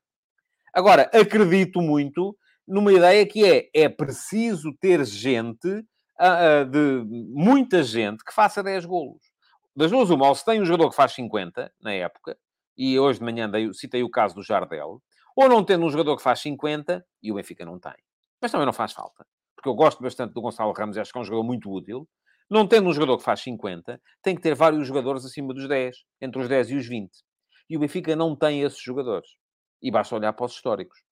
Agora, 0.72 1.10
acredito 1.12 1.80
muito 1.80 2.36
numa 2.66 2.92
ideia 2.92 3.24
que 3.26 3.44
é, 3.44 3.70
é 3.72 3.88
preciso 3.88 4.72
ter 4.80 5.04
gente, 5.04 5.68
uh, 5.68 6.64
de 6.68 7.04
muita 7.32 7.82
gente, 7.82 8.24
que 8.24 8.34
faça 8.34 8.62
10 8.62 8.84
golos. 8.84 9.20
Das 9.74 9.90
duas, 9.90 10.10
uma, 10.10 10.28
ou 10.28 10.34
se 10.34 10.44
tem 10.44 10.60
um 10.60 10.64
jogador 10.64 10.90
que 10.90 10.96
faz 10.96 11.12
50, 11.12 11.70
na 11.80 11.92
época, 11.92 12.36
e 12.76 12.98
hoje 12.98 13.18
de 13.18 13.24
manhã 13.24 13.48
dei, 13.48 13.72
citei 13.72 14.02
o 14.02 14.10
caso 14.10 14.34
do 14.34 14.42
Jardel, 14.42 15.00
ou 15.36 15.48
não 15.50 15.62
tendo 15.62 15.84
um 15.84 15.90
jogador 15.90 16.16
que 16.16 16.22
faz 16.22 16.40
50 16.40 17.06
e 17.22 17.30
o 17.30 17.34
Benfica 17.34 17.64
não 17.64 17.78
tem. 17.78 17.92
Mas 18.40 18.50
também 18.50 18.64
não 18.64 18.72
faz 18.72 18.92
falta. 18.92 19.26
Porque 19.54 19.68
eu 19.68 19.74
gosto 19.74 20.02
bastante 20.02 20.32
do 20.32 20.40
Gonçalo 20.40 20.72
Ramos 20.72 20.96
acho 20.96 21.12
que 21.12 21.18
é 21.18 21.20
um 21.20 21.24
jogador 21.24 21.44
muito 21.44 21.70
útil. 21.70 22.08
Não 22.48 22.66
tendo 22.66 22.88
um 22.88 22.92
jogador 22.92 23.18
que 23.18 23.24
faz 23.24 23.40
50, 23.40 24.00
tem 24.22 24.34
que 24.34 24.40
ter 24.40 24.54
vários 24.54 24.86
jogadores 24.86 25.24
acima 25.24 25.52
dos 25.52 25.68
10, 25.68 25.96
entre 26.20 26.40
os 26.40 26.48
10 26.48 26.70
e 26.70 26.76
os 26.76 26.86
20. 26.86 27.10
E 27.68 27.76
o 27.76 27.80
Benfica 27.80 28.16
não 28.16 28.34
tem 28.34 28.62
esses 28.62 28.80
jogadores. 28.80 29.28
E 29.82 29.90
basta 29.90 30.14
olhar 30.14 30.32
para 30.32 30.46
os 30.46 30.52
históricos. 30.52 31.02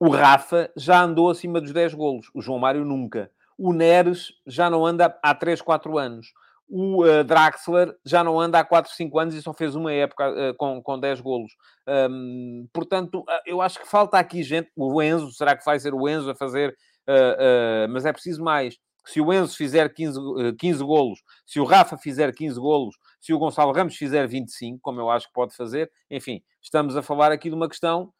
O 0.00 0.08
Rafa 0.08 0.72
já 0.76 1.02
andou 1.02 1.28
acima 1.30 1.60
dos 1.60 1.72
10 1.72 1.94
golos. 1.94 2.30
O 2.32 2.40
João 2.40 2.58
Mário 2.58 2.84
nunca. 2.84 3.30
O 3.58 3.72
Neres 3.72 4.32
já 4.46 4.70
não 4.70 4.86
anda 4.86 5.18
há 5.22 5.34
3, 5.34 5.60
4 5.60 5.98
anos 5.98 6.32
o 6.68 7.04
uh, 7.04 7.22
Draxler 7.24 7.94
já 8.04 8.24
não 8.24 8.40
anda 8.40 8.58
há 8.58 8.64
4, 8.64 8.92
5 8.92 9.18
anos 9.18 9.34
e 9.34 9.42
só 9.42 9.52
fez 9.52 9.74
uma 9.74 9.92
época 9.92 10.30
uh, 10.30 10.54
com, 10.56 10.82
com 10.82 10.98
10 10.98 11.20
golos. 11.20 11.52
Um, 11.86 12.66
portanto, 12.72 13.20
uh, 13.20 13.42
eu 13.46 13.60
acho 13.60 13.78
que 13.78 13.88
falta 13.88 14.18
aqui 14.18 14.42
gente. 14.42 14.70
O 14.76 15.02
Enzo, 15.02 15.30
será 15.32 15.56
que 15.56 15.64
vai 15.64 15.78
ser 15.78 15.94
o 15.94 16.08
Enzo 16.08 16.30
a 16.30 16.34
fazer? 16.34 16.74
mas 17.90 18.06
é 18.06 18.12
preciso 18.14 18.42
mais. 18.42 18.78
Se 19.04 19.20
o 19.20 19.30
Enzo 19.30 19.54
fizer 19.54 19.92
15, 19.92 20.18
15 20.58 20.82
golos, 20.82 21.18
se 21.44 21.60
o 21.60 21.64
Rafa 21.64 21.98
fizer 21.98 22.32
15 22.32 22.58
golos, 22.58 22.96
se 23.20 23.34
o 23.34 23.38
Gonçalo 23.38 23.72
Ramos 23.72 23.94
fizer 23.94 24.26
25, 24.26 24.78
como 24.80 25.02
eu 25.02 25.10
acho 25.10 25.26
que 25.26 25.34
pode 25.34 25.54
fazer, 25.54 25.92
enfim, 26.10 26.40
estamos 26.62 26.96
a 26.96 27.02
falar 27.02 27.30
aqui 27.30 27.50
de 27.50 27.54
uma 27.54 27.68
questão 27.68 28.10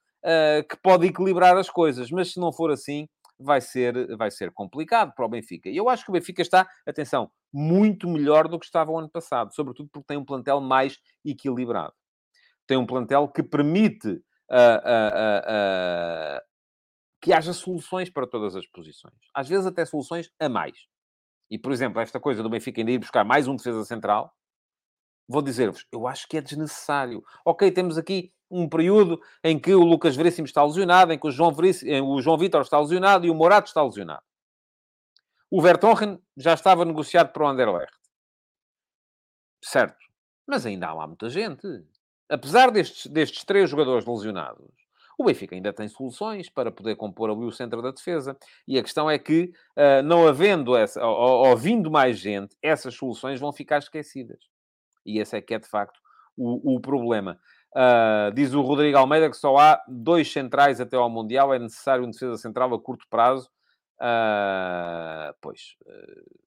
que 0.69 0.77
pode 0.83 1.07
equilibrar 1.07 1.57
as 1.57 1.71
coisas. 1.71 2.11
Mas 2.11 2.35
se 2.35 2.39
não 2.39 2.53
for 2.53 2.71
assim, 2.71 3.09
vai 3.39 3.61
ser, 3.61 4.17
vai 4.17 4.31
ser 4.31 4.51
complicado 4.53 5.13
para 5.15 5.25
o 5.25 5.29
Benfica. 5.29 5.69
E 5.69 5.77
eu 5.77 5.89
acho 5.89 6.05
que 6.05 6.11
o 6.11 6.13
Benfica 6.13 6.43
está, 6.43 6.69
atenção, 6.87 7.31
muito 7.53 8.09
melhor 8.09 8.49
do 8.49 8.59
que 8.59 8.67
estava 8.67 8.91
o 8.91 8.99
ano 8.99 9.09
passado, 9.09 9.55
sobretudo 9.55 9.89
porque 9.93 10.07
tem 10.07 10.17
um 10.17 10.25
plantel 10.25 10.61
mais 10.61 10.99
equilibrado. 11.25 11.95
Tem 12.67 12.77
um 12.77 12.87
plantel 12.87 13.29
que 13.29 13.43
permite 13.43 14.09
uh, 14.09 14.81
uh, 14.83 15.41
uh, 16.39 16.41
que 17.21 17.33
haja 17.33 17.53
soluções 17.53 18.11
para 18.11 18.27
todas 18.27 18.57
as 18.57 18.67
posições. 18.67 19.15
Às 19.33 19.49
vezes 19.49 19.67
até 19.67 19.85
soluções 19.85 20.31
a 20.39 20.49
mais. 20.49 20.77
E, 21.51 21.59
por 21.59 21.73
exemplo, 21.73 22.01
esta 22.01 22.19
coisa 22.19 22.43
do 22.43 22.51
Benfica 22.51 22.81
ainda 22.81 22.91
ir 22.91 22.99
buscar 22.99 23.25
mais 23.25 23.47
um 23.47 23.57
defesa 23.57 23.85
central, 23.85 24.35
vou 25.29 25.41
dizer-vos, 25.41 25.87
eu 25.93 26.07
acho 26.07 26.27
que 26.29 26.37
é 26.37 26.43
desnecessário. 26.43 27.23
Ok, 27.45 27.71
temos 27.71 27.97
aqui 27.97 28.34
um 28.51 28.69
período 28.69 29.21
em 29.43 29.59
que 29.59 29.75
o 29.75 29.83
Lucas 29.83 30.17
Veríssimo 30.17 30.47
está 30.47 30.65
lesionado, 30.65 31.13
em 31.13 31.19
que 31.19 31.27
o 31.27 31.31
João, 31.31 31.51
eh, 31.63 32.23
João 32.23 32.39
Vitor 32.39 32.63
está 32.63 32.79
lesionado 32.79 33.27
e 33.27 33.31
o 33.31 33.35
Morato 33.35 33.69
está 33.69 33.83
lesionado. 33.83 34.23
O 35.51 35.63
Vertonghen 35.63 36.19
já 36.37 36.55
estava 36.55 36.85
negociado 36.85 37.33
para 37.33 37.45
o 37.45 37.49
Anderlecht. 37.49 37.97
Certo. 39.63 40.05
Mas 40.47 40.67
ainda 40.67 40.89
há 40.89 40.95
lá 40.95 41.07
muita 41.07 41.31
gente. 41.31 41.67
Apesar 42.29 42.71
destes, 42.71 43.07
destes 43.07 43.45
três 43.45 43.71
jogadores 43.71 44.07
lesionados, 44.07 44.67
o 45.19 45.25
Benfica 45.25 45.55
ainda 45.55 45.73
tem 45.73 45.89
soluções 45.89 46.49
para 46.49 46.73
poder 46.73 46.97
compor 46.97 47.31
ali 47.31 47.45
o 47.45 47.53
centro 47.53 47.81
da 47.81 47.91
defesa. 47.91 48.37
E 48.67 48.79
a 48.79 48.83
questão 48.83 49.09
é 49.11 49.19
que, 49.19 49.53
uh, 49.77 50.03
não 50.03 50.27
havendo 50.27 50.77
essa, 50.77 51.05
ou, 51.05 51.47
ou, 51.47 51.57
vindo 51.57 51.91
mais 51.91 52.19
gente, 52.19 52.57
essas 52.61 52.95
soluções 52.95 53.39
vão 53.39 53.53
ficar 53.53 53.79
esquecidas. 53.79 54.39
E 55.07 55.19
esse 55.19 55.37
é 55.37 55.41
que 55.41 55.55
é, 55.55 55.59
de 55.59 55.69
facto, 55.69 56.01
o, 56.37 56.77
o 56.77 56.81
problema. 56.81 57.39
Uh, 57.75 58.33
diz 58.33 58.55
o 58.55 58.61
Rodrigo 58.61 58.97
Almeida 58.97 59.29
que 59.29 59.37
só 59.37 59.57
há 59.57 59.83
dois 59.89 60.31
centrais 60.31 60.81
até 60.81 60.97
ao 60.97 61.11
Mundial, 61.11 61.53
é 61.53 61.59
necessário 61.59 62.05
um 62.05 62.11
defesa 62.11 62.37
central 62.37 62.73
a 62.73 62.81
curto 62.81 63.05
prazo. 63.11 63.51
Uh, 64.01 65.35
pois, 65.41 65.77
uh, 65.85 66.41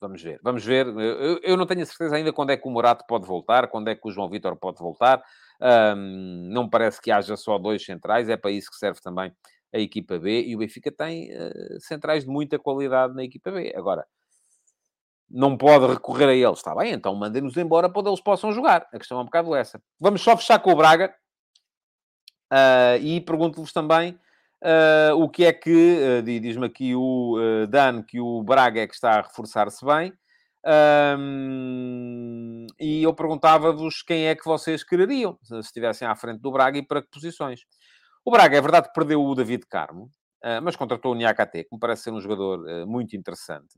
vamos 0.00 0.22
ver, 0.22 0.38
vamos 0.44 0.64
ver. 0.64 0.86
Eu, 0.86 1.40
eu, 1.42 1.56
não 1.56 1.66
tenho 1.66 1.82
a 1.82 1.86
certeza 1.86 2.14
ainda 2.14 2.32
quando 2.32 2.50
é 2.50 2.56
que 2.56 2.68
o 2.68 2.70
Morato 2.70 3.04
pode 3.08 3.26
voltar, 3.26 3.66
quando 3.66 3.88
é 3.88 3.96
que 3.96 4.06
o 4.06 4.12
João 4.12 4.28
Vitor 4.28 4.56
pode 4.56 4.78
voltar. 4.78 5.20
não 6.36 6.68
parece 6.68 7.00
que 7.00 7.10
haja 7.10 7.36
só 7.36 7.58
dois 7.58 7.84
centrais, 7.84 8.28
é 8.28 8.36
para 8.36 8.52
isso 8.52 8.70
que 8.70 8.76
serve 8.76 9.00
também 9.00 9.32
a 9.72 9.78
equipa 9.78 10.18
B. 10.20 10.44
E 10.44 10.54
o 10.54 10.58
Benfica 10.58 10.92
tem 10.92 11.30
centrais 11.80 12.24
de 12.24 12.30
muita 12.30 12.58
qualidade 12.58 13.14
na 13.14 13.24
equipa 13.24 13.50
B. 13.50 13.72
Agora, 13.76 14.06
não 15.30 15.56
pode 15.56 15.86
recorrer 15.86 16.28
a 16.28 16.34
eles. 16.34 16.58
Está 16.58 16.74
bem, 16.74 16.92
então 16.92 17.14
mandem-nos 17.14 17.56
embora 17.56 17.88
para 17.88 18.00
onde 18.00 18.10
eles 18.10 18.20
possam 18.20 18.52
jogar. 18.52 18.86
A 18.92 18.98
questão 18.98 19.18
é 19.18 19.22
um 19.22 19.26
bocado 19.26 19.54
essa. 19.54 19.80
Vamos 19.98 20.22
só 20.22 20.36
fechar 20.36 20.58
com 20.58 20.72
o 20.72 20.76
Braga. 20.76 21.14
Uh, 22.52 22.98
e 23.00 23.20
pergunto-vos 23.20 23.72
também 23.72 24.18
uh, 24.62 25.14
o 25.14 25.28
que 25.28 25.44
é 25.44 25.52
que... 25.52 26.18
Uh, 26.18 26.22
Diz-me 26.22 26.66
aqui 26.66 26.94
o 26.96 27.36
Dan 27.68 28.02
que 28.02 28.20
o 28.20 28.42
Braga 28.42 28.80
é 28.80 28.86
que 28.88 28.94
está 28.94 29.18
a 29.18 29.22
reforçar-se 29.22 29.84
bem. 29.84 30.12
e 32.80 33.02
eu 33.02 33.14
perguntava-vos 33.14 34.02
quem 34.02 34.26
é 34.26 34.34
que 34.34 34.44
vocês 34.44 34.82
quereriam, 34.82 35.38
se 35.42 35.56
estivessem 35.60 36.08
à 36.08 36.16
frente 36.16 36.40
do 36.40 36.50
Braga 36.50 36.78
e 36.78 36.82
para 36.82 37.02
que 37.02 37.08
posições. 37.08 37.60
O 38.24 38.32
Braga, 38.32 38.56
é 38.56 38.60
verdade 38.60 38.88
que 38.88 38.94
perdeu 38.94 39.22
o 39.22 39.34
David 39.34 39.64
Carmo, 39.66 40.10
mas 40.62 40.76
contratou 40.76 41.12
o 41.12 41.14
Niakate, 41.14 41.64
que 41.64 41.74
me 41.74 41.78
parece 41.78 42.04
ser 42.04 42.12
um 42.12 42.20
jogador 42.20 42.86
muito 42.86 43.16
interessante. 43.16 43.74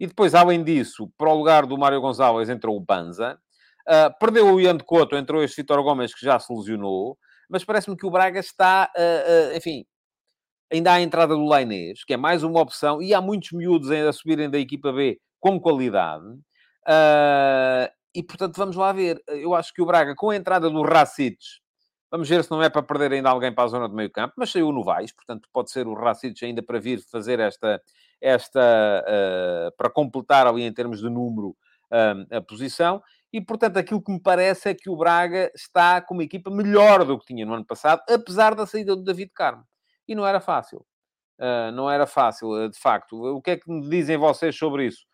E 0.00 0.06
depois, 0.06 0.34
além 0.34 0.62
disso, 0.62 1.10
para 1.18 1.30
o 1.30 1.36
lugar 1.36 1.66
do 1.66 1.76
Mário 1.76 2.00
Gonçalves 2.00 2.48
entrou 2.48 2.76
o 2.76 2.80
Banza. 2.80 3.38
perdeu 4.20 4.54
o 4.54 4.60
Ian 4.60 4.76
de 4.76 4.84
Couto, 4.84 5.16
entrou 5.16 5.42
este 5.42 5.56
Vitor 5.56 5.82
Gomes, 5.82 6.14
que 6.14 6.24
já 6.24 6.38
se 6.38 6.52
lesionou. 6.52 7.18
Mas 7.50 7.64
parece-me 7.64 7.96
que 7.96 8.06
o 8.06 8.10
Braga 8.10 8.40
está, 8.40 8.90
enfim, 9.54 9.84
ainda 10.72 10.92
há 10.92 10.94
a 10.94 11.00
entrada 11.00 11.34
do 11.34 11.44
Lainês, 11.44 12.04
que 12.04 12.14
é 12.14 12.16
mais 12.16 12.42
uma 12.42 12.60
opção, 12.60 13.02
e 13.02 13.14
há 13.14 13.20
muitos 13.20 13.52
miúdos 13.52 13.90
ainda 13.90 14.10
a 14.10 14.12
subirem 14.12 14.50
da 14.50 14.58
equipa 14.58 14.92
B 14.92 15.18
com 15.40 15.60
qualidade. 15.60 16.26
Uh, 16.86 17.88
e, 18.14 18.22
portanto, 18.22 18.56
vamos 18.56 18.76
lá 18.76 18.92
ver. 18.92 19.22
Eu 19.28 19.54
acho 19.54 19.72
que 19.72 19.82
o 19.82 19.86
Braga, 19.86 20.14
com 20.14 20.30
a 20.30 20.36
entrada 20.36 20.70
do 20.70 20.82
Racites, 20.82 21.60
vamos 22.10 22.28
ver 22.28 22.42
se 22.42 22.50
não 22.50 22.62
é 22.62 22.68
para 22.68 22.82
perder 22.82 23.12
ainda 23.12 23.30
alguém 23.30 23.52
para 23.52 23.64
a 23.64 23.68
zona 23.68 23.88
do 23.88 23.94
meio 23.94 24.10
campo, 24.10 24.34
mas 24.36 24.50
saiu 24.50 24.72
no 24.72 24.82
Vais, 24.82 25.12
portanto, 25.12 25.48
pode 25.52 25.70
ser 25.70 25.86
o 25.86 25.94
Racites 25.94 26.42
ainda 26.42 26.62
para 26.62 26.78
vir 26.78 27.00
fazer 27.10 27.38
esta, 27.38 27.80
esta 28.20 28.60
uh, 28.60 29.76
para 29.76 29.90
completar 29.90 30.46
ali 30.46 30.62
em 30.62 30.72
termos 30.72 31.00
de 31.00 31.08
número 31.08 31.48
uh, 31.48 32.36
a 32.36 32.40
posição. 32.40 33.02
E, 33.32 33.40
portanto, 33.40 33.76
aquilo 33.76 34.02
que 34.02 34.10
me 34.10 34.20
parece 34.20 34.70
é 34.70 34.74
que 34.74 34.88
o 34.88 34.96
Braga 34.96 35.50
está 35.54 36.00
com 36.00 36.14
uma 36.14 36.24
equipa 36.24 36.50
melhor 36.50 37.04
do 37.04 37.18
que 37.18 37.26
tinha 37.26 37.44
no 37.44 37.54
ano 37.54 37.66
passado, 37.66 38.00
apesar 38.08 38.54
da 38.54 38.66
saída 38.66 38.96
do 38.96 39.04
David 39.04 39.30
Carmo. 39.34 39.64
E 40.06 40.14
não 40.14 40.26
era 40.26 40.40
fácil. 40.40 40.78
Uh, 41.38 41.70
não 41.72 41.90
era 41.90 42.06
fácil, 42.06 42.70
de 42.70 42.78
facto. 42.78 43.22
O 43.22 43.42
que 43.42 43.50
é 43.50 43.56
que 43.58 43.70
me 43.70 43.86
dizem 43.88 44.16
vocês 44.16 44.56
sobre 44.56 44.86
isso? 44.86 45.06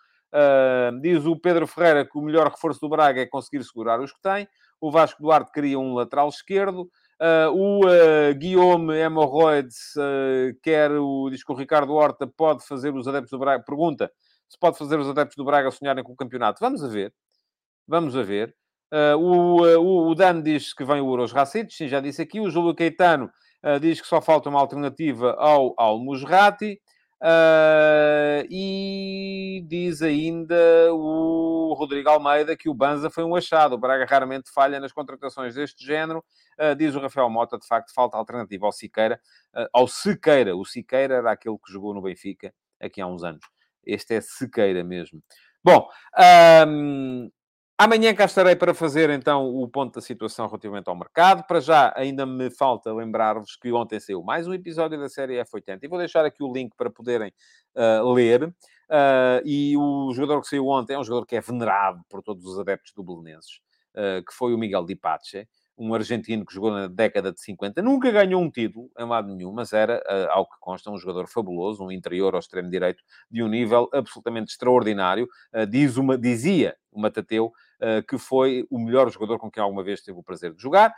Diz 1.00 1.24
o 1.26 1.38
Pedro 1.38 1.64
Ferreira 1.64 2.04
que 2.04 2.18
o 2.18 2.20
melhor 2.20 2.48
reforço 2.48 2.80
do 2.80 2.88
Braga 2.88 3.20
é 3.20 3.26
conseguir 3.26 3.62
segurar 3.62 4.00
os 4.00 4.12
que 4.12 4.20
tem. 4.20 4.48
O 4.80 4.90
Vasco 4.90 5.22
Duarte 5.22 5.52
queria 5.52 5.78
um 5.78 5.94
lateral 5.94 6.28
esquerdo. 6.28 6.90
Uh, 7.20 7.50
o 7.52 7.86
uh, 7.86 8.34
Guillaume 8.34 8.94
Hemorroides 8.96 9.94
quer 10.62 10.90
o... 10.92 11.30
Diz 11.30 11.44
que 11.44 11.52
o 11.52 11.54
Ricardo 11.54 11.94
Horta 11.94 12.26
pode 12.26 12.66
fazer 12.66 12.94
os 12.94 13.06
adeptos 13.06 13.30
do 13.30 13.38
Braga... 13.38 13.62
Pergunta 13.64 14.10
se 14.48 14.58
pode 14.58 14.76
fazer 14.78 14.98
os 14.98 15.08
adeptos 15.08 15.36
do 15.36 15.44
Braga 15.44 15.70
sonharem 15.70 16.04
com 16.04 16.12
o 16.12 16.16
campeonato. 16.16 16.60
Vamos 16.60 16.84
a 16.84 16.88
ver. 16.88 17.12
Vamos 17.88 18.16
a 18.16 18.22
ver. 18.22 18.54
o, 19.18 19.62
o, 19.62 20.10
o 20.10 20.14
Dan 20.14 20.42
diz 20.42 20.72
que 20.72 20.84
vem 20.84 21.00
o 21.00 21.06
Uros 21.06 21.32
Racites. 21.32 21.76
Sim, 21.76 21.88
já 21.88 21.98
disse 22.00 22.22
aqui. 22.22 22.40
O 22.40 22.50
Júlio 22.50 22.74
Caetano 22.74 23.30
diz 23.80 24.00
que 24.00 24.06
só 24.06 24.20
falta 24.20 24.48
uma 24.50 24.60
alternativa 24.60 25.32
ao, 25.38 25.74
ao 25.76 25.98
Musrati. 25.98 26.80
Uh, 27.22 28.44
e 28.50 29.64
diz 29.66 30.02
ainda 30.02 30.92
o 30.92 31.74
Rodrigo 31.74 32.10
Almeida 32.10 32.56
que 32.56 32.68
o 32.68 32.74
Banza 32.74 33.08
foi 33.08 33.24
um 33.24 33.34
achado. 33.34 33.74
O 33.74 33.78
Braga 33.78 34.04
raramente 34.04 34.50
falha 34.52 34.78
nas 34.78 34.92
contratações 34.92 35.54
deste 35.54 35.84
género. 35.84 36.24
Uh, 36.58 36.74
diz 36.74 36.94
o 36.94 37.00
Rafael 37.00 37.30
Mota, 37.30 37.58
de 37.58 37.66
facto, 37.66 37.92
falta 37.94 38.16
alternativa 38.16 38.66
ao 38.66 38.72
Siqueira. 38.72 39.20
Uh, 39.54 39.66
ao 39.72 39.88
Siqueira. 39.88 40.56
O 40.56 40.64
Siqueira 40.64 41.14
era 41.14 41.32
aquele 41.32 41.56
que 41.56 41.72
jogou 41.72 41.94
no 41.94 42.02
Benfica 42.02 42.52
aqui 42.80 43.00
há 43.00 43.06
uns 43.06 43.24
anos. 43.24 43.44
Este 43.86 44.14
é 44.14 44.20
Siqueira 44.20 44.82
mesmo. 44.84 45.22
Bom, 45.62 45.88
um, 46.68 47.30
Amanhã 47.76 48.14
cá 48.14 48.26
estarei 48.26 48.54
para 48.54 48.72
fazer 48.72 49.10
então 49.10 49.48
o 49.48 49.66
ponto 49.66 49.96
da 49.96 50.00
situação 50.00 50.46
relativamente 50.46 50.88
ao 50.88 50.94
mercado. 50.94 51.44
Para 51.44 51.58
já, 51.58 51.92
ainda 51.96 52.24
me 52.24 52.48
falta 52.48 52.94
lembrar-vos 52.94 53.56
que 53.56 53.72
ontem 53.72 53.98
saiu 53.98 54.22
mais 54.22 54.46
um 54.46 54.54
episódio 54.54 54.96
da 54.96 55.08
série 55.08 55.42
F80 55.42 55.80
e 55.82 55.88
vou 55.88 55.98
deixar 55.98 56.24
aqui 56.24 56.44
o 56.44 56.52
link 56.52 56.72
para 56.76 56.88
poderem 56.88 57.32
uh, 57.74 58.12
ler. 58.12 58.44
Uh, 58.44 59.42
e 59.44 59.76
o 59.76 60.12
jogador 60.14 60.40
que 60.42 60.46
saiu 60.46 60.68
ontem 60.68 60.94
é 60.94 60.98
um 61.00 61.02
jogador 61.02 61.26
que 61.26 61.34
é 61.34 61.40
venerado 61.40 62.00
por 62.08 62.22
todos 62.22 62.44
os 62.46 62.60
adeptos 62.60 62.92
do 62.94 63.02
Belenenses, 63.02 63.58
uh, 63.96 64.24
que 64.24 64.32
foi 64.32 64.54
o 64.54 64.58
Miguel 64.58 64.84
Di 64.84 64.94
Pace 64.94 65.48
um 65.76 65.92
argentino 65.92 66.46
que 66.46 66.54
jogou 66.54 66.70
na 66.70 66.86
década 66.86 67.32
de 67.32 67.40
50, 67.40 67.82
nunca 67.82 68.08
ganhou 68.08 68.40
um 68.40 68.48
título 68.48 68.88
em 68.96 69.06
lado 69.06 69.34
nenhum, 69.34 69.52
mas 69.52 69.72
era, 69.72 70.00
ao 70.30 70.46
que 70.46 70.54
consta, 70.60 70.88
um 70.88 70.96
jogador 70.96 71.26
fabuloso, 71.26 71.82
um 71.82 71.90
interior 71.90 72.32
ao 72.34 72.38
extremo 72.38 72.70
direito, 72.70 73.02
de 73.28 73.42
um 73.42 73.48
nível 73.48 73.90
absolutamente 73.92 74.52
extraordinário. 74.52 75.26
Diz 75.68 75.96
uma, 75.96 76.16
dizia 76.16 76.76
o 76.92 77.00
Matateu 77.00 77.52
que 78.08 78.18
foi 78.18 78.66
o 78.70 78.78
melhor 78.78 79.10
jogador 79.10 79.38
com 79.38 79.50
quem 79.50 79.62
alguma 79.62 79.82
vez 79.82 80.00
teve 80.00 80.18
o 80.18 80.22
prazer 80.22 80.52
de 80.54 80.62
jogar. 80.62 80.94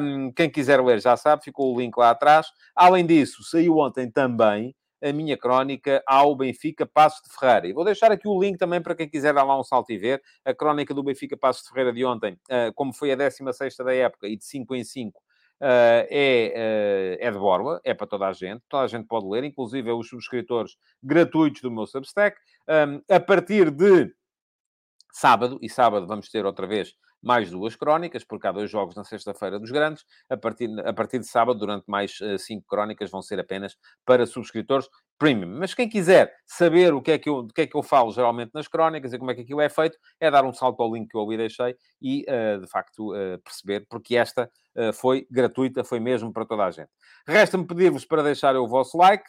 Um, 0.00 0.32
quem 0.32 0.50
quiser 0.50 0.80
ler 0.82 1.00
já 1.00 1.16
sabe, 1.16 1.44
ficou 1.44 1.74
o 1.74 1.80
link 1.80 1.96
lá 1.96 2.10
atrás. 2.10 2.46
Além 2.74 3.06
disso, 3.06 3.42
saiu 3.42 3.78
ontem 3.78 4.10
também 4.10 4.74
a 5.02 5.12
minha 5.12 5.36
crónica 5.36 6.02
ao 6.06 6.34
Benfica 6.34 6.84
Passos 6.84 7.22
de 7.22 7.34
Ferreira. 7.34 7.68
E 7.68 7.72
vou 7.72 7.84
deixar 7.84 8.10
aqui 8.10 8.26
o 8.26 8.40
link 8.40 8.58
também 8.58 8.80
para 8.80 8.94
quem 8.94 9.08
quiser 9.08 9.32
dar 9.32 9.44
lá 9.44 9.58
um 9.58 9.62
salto 9.62 9.90
e 9.90 9.98
ver. 9.98 10.22
A 10.44 10.52
crónica 10.52 10.92
do 10.92 11.02
Benfica 11.02 11.36
Passos 11.36 11.62
de 11.62 11.68
Ferreira 11.68 11.92
de 11.92 12.04
ontem, 12.04 12.38
eh, 12.48 12.72
como 12.74 12.92
foi 12.92 13.12
a 13.12 13.16
16 13.16 13.76
da 13.76 13.94
época 13.94 14.26
e 14.26 14.36
de 14.36 14.44
5 14.44 14.74
em 14.74 14.84
5, 14.84 15.22
Uh, 15.60 16.06
é, 16.08 17.18
uh, 17.20 17.26
é 17.26 17.30
de 17.32 17.36
borla, 17.36 17.80
é 17.82 17.92
para 17.92 18.06
toda 18.06 18.28
a 18.28 18.32
gente, 18.32 18.62
toda 18.68 18.84
a 18.84 18.86
gente 18.86 19.08
pode 19.08 19.26
ler, 19.26 19.42
inclusive 19.42 19.90
os 19.90 20.08
subscritores 20.08 20.76
gratuitos 21.02 21.62
do 21.62 21.68
meu 21.68 21.84
Substack. 21.84 22.38
Um, 22.68 23.02
a 23.12 23.18
partir 23.18 23.72
de 23.72 24.08
sábado, 25.18 25.58
e 25.60 25.68
sábado 25.68 26.06
vamos 26.06 26.28
ter 26.28 26.46
outra 26.46 26.66
vez 26.66 26.94
mais 27.20 27.50
duas 27.50 27.74
crónicas, 27.74 28.24
porque 28.24 28.46
há 28.46 28.52
dois 28.52 28.70
jogos 28.70 28.94
na 28.94 29.02
sexta-feira 29.02 29.58
dos 29.58 29.70
grandes. 29.70 30.04
A 30.30 30.36
partir, 30.36 30.68
a 30.86 30.92
partir 30.92 31.18
de 31.18 31.26
sábado, 31.26 31.58
durante 31.58 31.84
mais 31.88 32.20
uh, 32.20 32.38
cinco 32.38 32.64
crónicas, 32.68 33.10
vão 33.10 33.20
ser 33.20 33.40
apenas 33.40 33.76
para 34.04 34.24
subscritores 34.24 34.88
premium. 35.18 35.58
Mas 35.58 35.74
quem 35.74 35.88
quiser 35.88 36.32
saber 36.46 36.94
o 36.94 37.02
que 37.02 37.10
é 37.10 37.18
que 37.18 37.28
eu, 37.28 37.42
do 37.42 37.52
que 37.52 37.62
é 37.62 37.66
que 37.66 37.76
eu 37.76 37.82
falo 37.82 38.12
geralmente 38.12 38.52
nas 38.54 38.68
crónicas 38.68 39.12
e 39.12 39.18
como 39.18 39.32
é 39.32 39.34
que 39.34 39.40
aquilo 39.40 39.60
é 39.60 39.68
feito, 39.68 39.98
é 40.20 40.30
dar 40.30 40.44
um 40.44 40.52
salto 40.52 40.80
ao 40.80 40.94
link 40.94 41.08
que 41.08 41.16
eu 41.16 41.22
ali 41.22 41.36
deixei 41.36 41.74
e, 42.00 42.24
uh, 42.28 42.60
de 42.60 42.68
facto, 42.68 43.12
uh, 43.12 43.38
perceber, 43.42 43.86
porque 43.88 44.16
esta 44.16 44.50
foi 44.94 45.26
gratuita, 45.28 45.82
foi 45.82 45.98
mesmo 45.98 46.32
para 46.32 46.44
toda 46.44 46.64
a 46.64 46.70
gente. 46.70 46.88
Resta-me 47.26 47.66
pedir-vos 47.66 48.04
para 48.04 48.22
deixarem 48.22 48.60
o 48.60 48.68
vosso 48.68 48.96
like, 48.96 49.26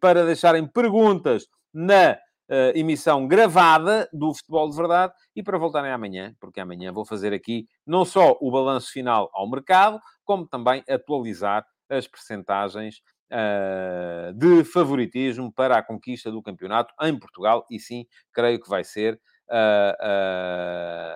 para 0.00 0.24
deixarem 0.24 0.66
perguntas 0.66 1.46
na 1.74 2.16
uh, 2.48 2.76
emissão 2.76 3.26
gravada 3.26 4.08
do 4.12 4.34
Futebol 4.34 4.68
de 4.68 4.76
Verdade 4.76 5.12
e 5.34 5.42
para 5.42 5.58
voltarem 5.58 5.90
amanhã, 5.90 6.34
porque 6.40 6.60
amanhã 6.60 6.92
vou 6.92 7.04
fazer 7.04 7.32
aqui 7.32 7.66
não 7.86 8.04
só 8.04 8.36
o 8.40 8.50
balanço 8.50 8.90
final 8.92 9.30
ao 9.32 9.48
mercado, 9.48 10.00
como 10.24 10.46
também 10.46 10.82
atualizar 10.88 11.64
as 11.88 12.06
percentagens 12.06 13.00
uh, 13.32 14.32
de 14.34 14.64
favoritismo 14.64 15.52
para 15.52 15.78
a 15.78 15.82
conquista 15.82 16.30
do 16.30 16.42
campeonato 16.42 16.92
em 17.02 17.18
Portugal 17.18 17.66
e 17.70 17.78
sim, 17.78 18.06
creio 18.32 18.60
que 18.60 18.68
vai 18.68 18.84
ser. 18.84 19.20
Uh, 19.50 19.96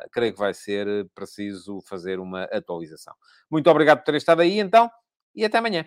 uh, 0.07 0.09
creio 0.11 0.33
que 0.33 0.39
vai 0.39 0.55
ser 0.55 1.07
preciso 1.15 1.83
fazer 1.83 2.19
uma 2.19 2.45
atualização. 2.45 3.15
Muito 3.51 3.69
obrigado 3.69 3.99
por 3.99 4.05
terem 4.05 4.17
estado 4.17 4.41
aí, 4.41 4.59
então, 4.59 4.91
e 5.35 5.45
até 5.45 5.59
amanhã. 5.59 5.87